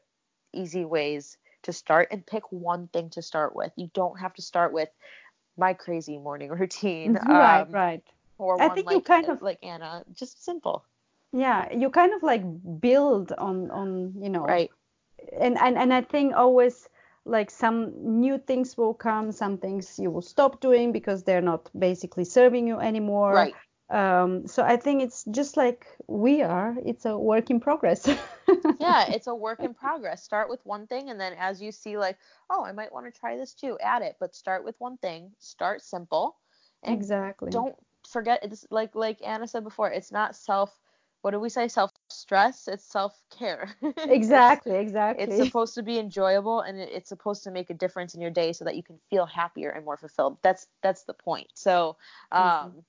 easy 0.53 0.85
ways 0.85 1.37
to 1.63 1.73
start 1.73 2.09
and 2.11 2.25
pick 2.25 2.51
one 2.51 2.87
thing 2.87 3.09
to 3.11 3.21
start 3.21 3.55
with. 3.55 3.71
You 3.75 3.89
don't 3.93 4.19
have 4.19 4.33
to 4.35 4.41
start 4.41 4.73
with 4.73 4.89
my 5.57 5.73
crazy 5.73 6.17
morning 6.17 6.49
routine. 6.59 7.13
Right, 7.13 7.61
um, 7.61 7.71
right. 7.71 8.03
Or 8.37 8.61
I 8.61 8.69
think 8.69 8.87
like, 8.87 8.95
you 8.95 9.01
kind 9.01 9.29
of 9.29 9.41
like 9.41 9.59
Anna, 9.63 10.03
just 10.13 10.43
simple. 10.43 10.85
Yeah, 11.33 11.71
you 11.73 11.89
kind 11.89 12.13
of 12.13 12.23
like 12.23 12.43
build 12.79 13.31
on 13.33 13.69
on 13.69 14.13
you 14.21 14.29
know. 14.29 14.45
Right. 14.45 14.71
And 15.39 15.57
and 15.59 15.77
and 15.77 15.93
I 15.93 16.01
think 16.01 16.35
always 16.35 16.87
like 17.25 17.51
some 17.51 17.93
new 18.21 18.37
things 18.37 18.77
will 18.77 18.93
come, 18.93 19.31
some 19.31 19.57
things 19.57 19.99
you 19.99 20.09
will 20.09 20.21
stop 20.21 20.61
doing 20.61 20.91
because 20.91 21.23
they're 21.23 21.41
not 21.41 21.69
basically 21.77 22.25
serving 22.25 22.67
you 22.67 22.79
anymore. 22.79 23.33
Right. 23.33 23.55
Um, 23.89 24.45
so 24.47 24.63
I 24.63 24.77
think 24.77 25.01
it's 25.01 25.23
just 25.31 25.57
like 25.57 25.87
we 26.07 26.43
are. 26.43 26.75
It's 26.85 27.05
a 27.05 27.17
work 27.17 27.49
in 27.49 27.59
progress. 27.59 28.07
yeah, 28.79 29.09
it's 29.09 29.27
a 29.27 29.33
work 29.33 29.61
in 29.61 29.73
progress. 29.73 30.23
Start 30.23 30.49
with 30.49 30.63
one 30.63 30.85
thing, 30.85 31.09
and 31.09 31.19
then 31.19 31.33
as 31.39 31.61
you 31.61 31.71
see, 31.71 31.97
like, 31.97 32.17
oh, 32.49 32.63
I 32.63 32.71
might 32.71 32.93
want 32.93 33.11
to 33.11 33.19
try 33.19 33.35
this 33.35 33.53
too, 33.53 33.77
add 33.81 34.03
it. 34.03 34.17
But 34.19 34.35
start 34.35 34.63
with 34.63 34.75
one 34.77 34.97
thing. 34.97 35.31
Start 35.39 35.81
simple. 35.81 36.35
exactly. 36.83 37.49
Don't 37.49 37.75
forget. 38.07 38.39
It's 38.43 38.65
like 38.69 38.93
like 38.93 39.19
Anna 39.25 39.47
said 39.47 39.63
before. 39.63 39.89
It's 39.89 40.11
not 40.11 40.35
self. 40.35 40.79
What 41.21 41.31
do 41.31 41.39
we 41.39 41.49
say? 41.49 41.67
Self 41.67 41.91
stress. 42.09 42.67
It's 42.67 42.85
self 42.85 43.19
care. 43.35 43.75
exactly. 43.97 44.75
exactly. 44.75 45.25
It's 45.25 45.43
supposed 45.43 45.73
to 45.75 45.83
be 45.83 45.97
enjoyable, 45.97 46.61
and 46.61 46.77
it's 46.77 47.09
supposed 47.09 47.43
to 47.45 47.51
make 47.51 47.71
a 47.71 47.73
difference 47.73 48.13
in 48.13 48.21
your 48.21 48.29
day 48.29 48.53
so 48.53 48.65
that 48.65 48.75
you 48.75 48.83
can 48.83 48.99
feel 49.09 49.25
happier 49.25 49.71
and 49.71 49.83
more 49.83 49.97
fulfilled. 49.97 50.37
That's 50.43 50.67
that's 50.83 51.05
the 51.05 51.15
point. 51.15 51.47
So. 51.55 51.97
Um, 52.31 52.43
mm-hmm 52.43 52.79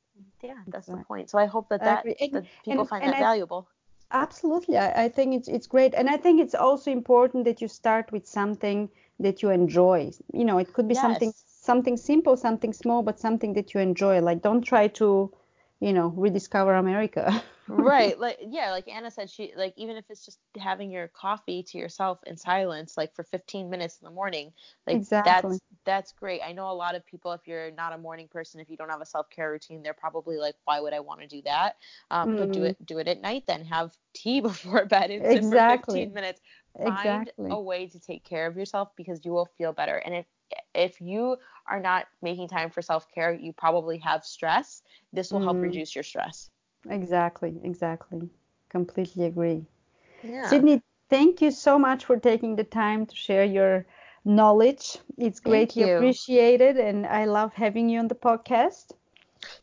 yeah, 0.43 0.55
that's 0.69 0.87
the 0.87 0.97
point. 0.97 1.31
So 1.31 1.39
I 1.39 1.47
hope 1.47 1.69
that 1.69 1.81
that, 1.85 2.05
and, 2.05 2.33
that 2.35 2.45
people 2.65 2.81
and, 2.81 2.89
find 2.89 3.05
and 3.05 3.13
that 3.13 3.23
I, 3.23 3.25
valuable. 3.25 3.69
Absolutely. 4.13 4.77
I, 4.77 5.05
I 5.05 5.09
think 5.09 5.35
it's 5.35 5.49
it's 5.49 5.67
great. 5.67 5.95
And 5.95 6.09
I 6.09 6.17
think 6.17 6.41
it's 6.41 6.55
also 6.55 6.91
important 6.91 7.45
that 7.45 7.61
you 7.61 7.69
start 7.69 8.11
with 8.13 8.27
something 8.27 8.89
that 9.21 9.43
you 9.43 9.51
enjoy. 9.51 10.11
You 10.33 10.45
know, 10.45 10.59
it 10.59 10.73
could 10.73 10.89
be 10.89 10.95
Yes. 10.95 11.03
something 11.03 11.33
something 11.47 11.97
simple, 11.97 12.37
something 12.37 12.73
small, 12.73 13.03
but 13.03 13.21
something 13.21 13.53
that 13.55 13.75
you 13.75 13.81
enjoy. 13.81 14.21
Like 14.21 14.43
don't 14.43 14.63
try 14.63 14.89
to, 14.89 15.31
you 15.81 15.93
know, 15.93 16.09
rediscover 16.17 16.75
America. 16.75 17.43
right 17.71 18.19
like 18.21 18.39
yeah 18.49 18.71
like 18.73 18.89
anna 18.89 19.11
said 19.11 19.31
she 19.31 19.53
like 19.57 19.75
even 19.77 19.97
if 19.97 20.05
it's 20.11 20.25
just 20.25 20.39
having 20.59 20.91
your 20.91 21.09
coffee 21.09 21.63
to 21.63 21.79
yourself 21.79 22.19
in 22.27 22.37
silence 22.37 22.97
like 22.97 23.15
for 23.15 23.23
15 23.25 23.71
minutes 23.71 23.99
in 24.01 24.05
the 24.07 24.11
morning 24.11 24.53
like 24.87 25.03
Exactly. 25.09 25.21
that's 25.23 25.63
that's 25.85 26.13
great 26.13 26.41
i 26.45 26.53
know 26.53 26.71
a 26.71 26.73
lot 26.73 26.95
of 26.95 27.07
people 27.07 27.33
if 27.33 27.47
you're 27.47 27.71
not 27.73 27.93
a 27.93 27.99
morning 27.99 28.29
person 28.29 28.61
if 28.61 28.69
you 28.69 28.77
don't 28.77 28.91
have 28.91 29.01
a 29.01 29.07
self-care 29.07 29.51
routine 29.51 29.83
they're 29.83 29.95
probably 29.95 30.37
like 30.37 30.57
why 30.65 30.81
would 30.81 30.93
i 30.93 31.01
want 31.01 31.21
to 31.21 31.27
do 31.29 31.43
that 31.43 31.77
um, 32.11 32.35
but 32.37 32.53
do 32.53 32.63
Mm. 32.63 32.65
it 32.65 32.77
do 32.85 32.99
it 32.99 33.09
at 33.09 33.21
night 33.21 33.45
then 33.47 33.65
have 33.65 33.97
tea 34.15 34.41
before 34.43 34.85
bed 34.87 35.11
and 35.11 35.27
sit 35.27 35.47
for 35.47 35.61
Exactly. 35.61 35.63
15 35.63 36.13
minutes 36.13 36.41
find 36.83 37.31
Exactly. 37.35 37.51
a 37.51 37.61
way 37.61 37.87
to 37.87 38.01
take 38.01 38.25
care 38.25 38.47
of 38.47 38.57
yourself 38.57 38.91
because 38.97 39.25
you 39.25 39.33
will 39.33 39.49
feel 39.59 39.73
better 39.73 39.97
and 39.97 40.15
if 40.15 40.27
if 40.75 41.01
you 41.01 41.37
are 41.69 41.81
not 41.81 42.07
making 42.23 42.49
time 42.49 42.71
for 42.71 42.83
self-care 42.83 43.33
you 43.33 43.53
probably 43.53 43.99
have 43.99 44.25
stress 44.25 44.83
this 45.13 45.33
will 45.33 45.41
help 45.41 45.63
Mm. 45.63 45.63
reduce 45.63 45.95
your 45.95 46.05
stress 46.05 46.51
Exactly. 46.89 47.61
Exactly. 47.63 48.29
Completely 48.69 49.25
agree. 49.27 49.65
yeah 50.23 50.49
Sydney, 50.49 50.83
thank 51.09 51.41
you 51.43 51.51
so 51.51 51.79
much 51.79 52.05
for 52.05 52.17
taking 52.17 52.57
the 52.57 52.65
time 52.65 53.07
to 53.07 53.17
share 53.17 53.45
your 53.45 53.87
knowledge. 54.25 54.99
It's 55.19 55.41
greatly 55.41 55.83
appreciated, 55.83 56.77
and 56.79 57.07
I 57.07 57.25
love 57.25 57.53
having 57.55 57.89
you 57.89 57.99
on 57.99 58.09
the 58.09 58.15
podcast. 58.15 58.93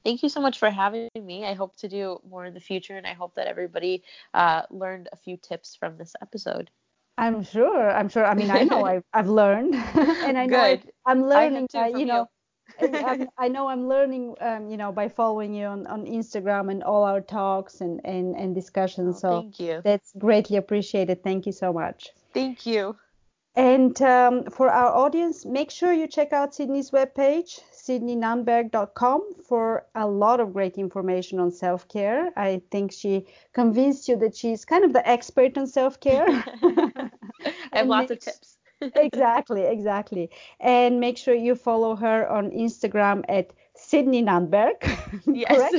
Thank 0.03 0.23
you 0.23 0.29
so 0.29 0.41
much 0.41 0.57
for 0.59 0.69
having 0.69 1.09
me. 1.21 1.45
I 1.45 1.53
hope 1.53 1.75
to 1.77 1.87
do 1.87 2.19
more 2.29 2.45
in 2.45 2.53
the 2.53 2.59
future, 2.59 2.97
and 2.97 3.05
I 3.05 3.13
hope 3.13 3.35
that 3.35 3.47
everybody 3.47 4.03
uh, 4.33 4.63
learned 4.69 5.09
a 5.11 5.17
few 5.17 5.37
tips 5.37 5.75
from 5.75 5.97
this 5.97 6.15
episode. 6.21 6.69
I'm 7.17 7.43
sure. 7.43 7.91
I'm 7.91 8.09
sure. 8.09 8.25
I 8.25 8.33
mean, 8.33 8.49
I 8.51 8.63
know 8.63 8.83
I've, 8.93 9.03
I've 9.13 9.29
learned, 9.29 9.73
and 10.25 10.37
I 10.37 10.45
know 10.45 10.59
I, 10.59 10.75
Good. 10.75 10.91
I'm 11.05 11.27
learning. 11.27 11.61
have 11.61 11.69
too 11.69 11.77
uh, 11.79 11.99
you 11.99 12.05
know. 12.05 12.21
I- 12.23 12.36
I'm, 12.81 13.27
I 13.37 13.47
know 13.47 13.67
I'm 13.67 13.87
learning. 13.87 14.35
Um, 14.41 14.69
you 14.69 14.77
know, 14.77 14.91
by 14.91 15.09
following 15.09 15.53
you 15.53 15.65
on, 15.65 15.87
on 15.87 16.05
Instagram 16.05 16.71
and 16.71 16.83
all 16.83 17.03
our 17.03 17.21
talks 17.21 17.81
and 17.81 18.01
and 18.05 18.35
and 18.35 18.53
discussions. 18.53 19.17
Oh, 19.17 19.19
so 19.19 19.41
thank 19.41 19.59
you. 19.59 19.81
that's 19.83 20.13
greatly 20.17 20.57
appreciated. 20.57 21.23
Thank 21.23 21.45
you 21.45 21.51
so 21.51 21.73
much. 21.73 22.09
Thank 22.33 22.65
you. 22.65 22.95
And 23.57 23.99
um, 24.03 24.43
for 24.51 24.69
our 24.69 24.93
audience, 24.93 25.43
make 25.43 25.71
sure 25.71 25.91
you 25.91 26.05
check 26.05 26.31
out 26.31 26.53
Sydney's 26.53 26.91
webpage, 26.91 27.59
sydneynanberg.com, 27.73 29.33
for 29.47 29.87
a 29.95 30.07
lot 30.07 30.39
of 30.39 30.53
great 30.53 30.77
information 30.77 31.39
on 31.39 31.49
self 31.51 31.87
care. 31.87 32.31
I 32.37 32.61
think 32.69 32.91
she 32.91 33.25
convinced 33.53 34.07
you 34.07 34.15
that 34.17 34.35
she's 34.35 34.63
kind 34.63 34.85
of 34.85 34.93
the 34.93 35.07
expert 35.09 35.57
on 35.57 35.65
self 35.65 35.99
care. 35.99 36.27
I 36.27 37.09
have 37.73 37.87
lots 37.95 38.11
of 38.11 38.19
tips. 38.19 38.56
Exactly, 38.95 39.63
exactly. 39.63 40.29
And 40.59 40.99
make 40.99 41.17
sure 41.17 41.33
you 41.33 41.55
follow 41.55 41.95
her 41.95 42.27
on 42.27 42.51
Instagram 42.51 43.23
at 43.29 43.53
Sydney 43.75 44.23
Nanberg. 44.23 44.75
yes. 45.27 45.71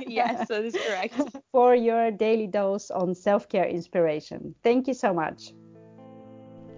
yes, 0.06 0.48
that 0.48 0.64
is 0.64 0.76
correct. 0.86 1.14
for 1.52 1.74
your 1.74 2.10
daily 2.10 2.46
dose 2.46 2.90
on 2.90 3.14
self 3.14 3.48
care 3.48 3.66
inspiration. 3.66 4.54
Thank 4.62 4.88
you 4.88 4.94
so 4.94 5.14
much. 5.14 5.52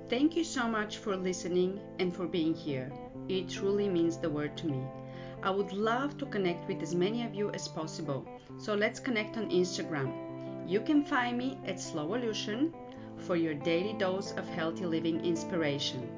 Thank 0.08 0.36
you 0.36 0.44
so 0.44 0.68
much 0.68 0.98
for 0.98 1.16
listening 1.16 1.80
and 1.98 2.14
for 2.14 2.26
being 2.26 2.54
here. 2.54 2.92
It 3.28 3.48
truly 3.48 3.88
means 3.88 4.18
the 4.18 4.30
world 4.30 4.56
to 4.58 4.66
me. 4.66 4.84
I 5.42 5.50
would 5.50 5.72
love 5.72 6.16
to 6.18 6.26
connect 6.26 6.68
with 6.68 6.80
as 6.82 6.94
many 6.94 7.24
of 7.24 7.34
you 7.34 7.50
as 7.50 7.68
possible, 7.68 8.26
so 8.58 8.74
let's 8.74 9.00
connect 9.00 9.36
on 9.36 9.50
Instagram. 9.50 10.12
You 10.68 10.80
can 10.80 11.04
find 11.04 11.36
me 11.36 11.58
at 11.66 11.76
Slowolution 11.76 12.72
for 13.18 13.36
your 13.36 13.54
daily 13.54 13.92
dose 13.94 14.32
of 14.32 14.48
healthy 14.48 14.86
living 14.86 15.24
inspiration. 15.24 16.08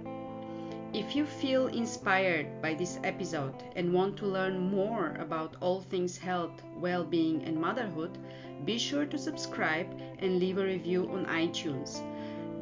If 0.95 1.15
you 1.15 1.27
feel 1.27 1.67
inspired 1.67 2.63
by 2.63 2.73
this 2.73 2.99
episode 3.05 3.53
and 3.77 3.93
want 3.93 4.17
to 4.19 4.27
learn 4.27 4.59
more 4.59 5.15
about 5.21 5.57
all 5.61 5.83
things 5.83 6.17
health, 6.17 6.63
well 6.77 7.05
being, 7.05 7.45
and 7.45 7.61
motherhood, 7.61 8.17
be 8.65 8.79
sure 8.79 9.05
to 9.05 9.19
subscribe 9.19 9.87
and 10.19 10.39
leave 10.39 10.57
a 10.57 10.65
review 10.65 11.07
on 11.11 11.27
iTunes. 11.27 12.03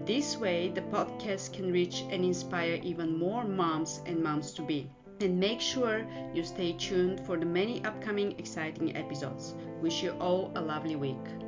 This 0.04 0.36
way, 0.36 0.68
the 0.68 0.82
podcast 0.82 1.52
can 1.52 1.72
reach 1.72 2.04
and 2.10 2.24
inspire 2.24 2.80
even 2.82 3.16
more 3.16 3.44
moms 3.44 4.00
and 4.06 4.22
moms 4.22 4.52
to 4.54 4.62
be. 4.62 4.90
And 5.20 5.38
make 5.38 5.60
sure 5.60 6.04
you 6.34 6.44
stay 6.44 6.72
tuned 6.72 7.20
for 7.20 7.36
the 7.36 7.46
many 7.46 7.82
upcoming 7.84 8.38
exciting 8.38 8.96
episodes. 8.96 9.54
Wish 9.80 10.02
you 10.02 10.10
all 10.20 10.50
a 10.56 10.60
lovely 10.60 10.96
week. 10.96 11.45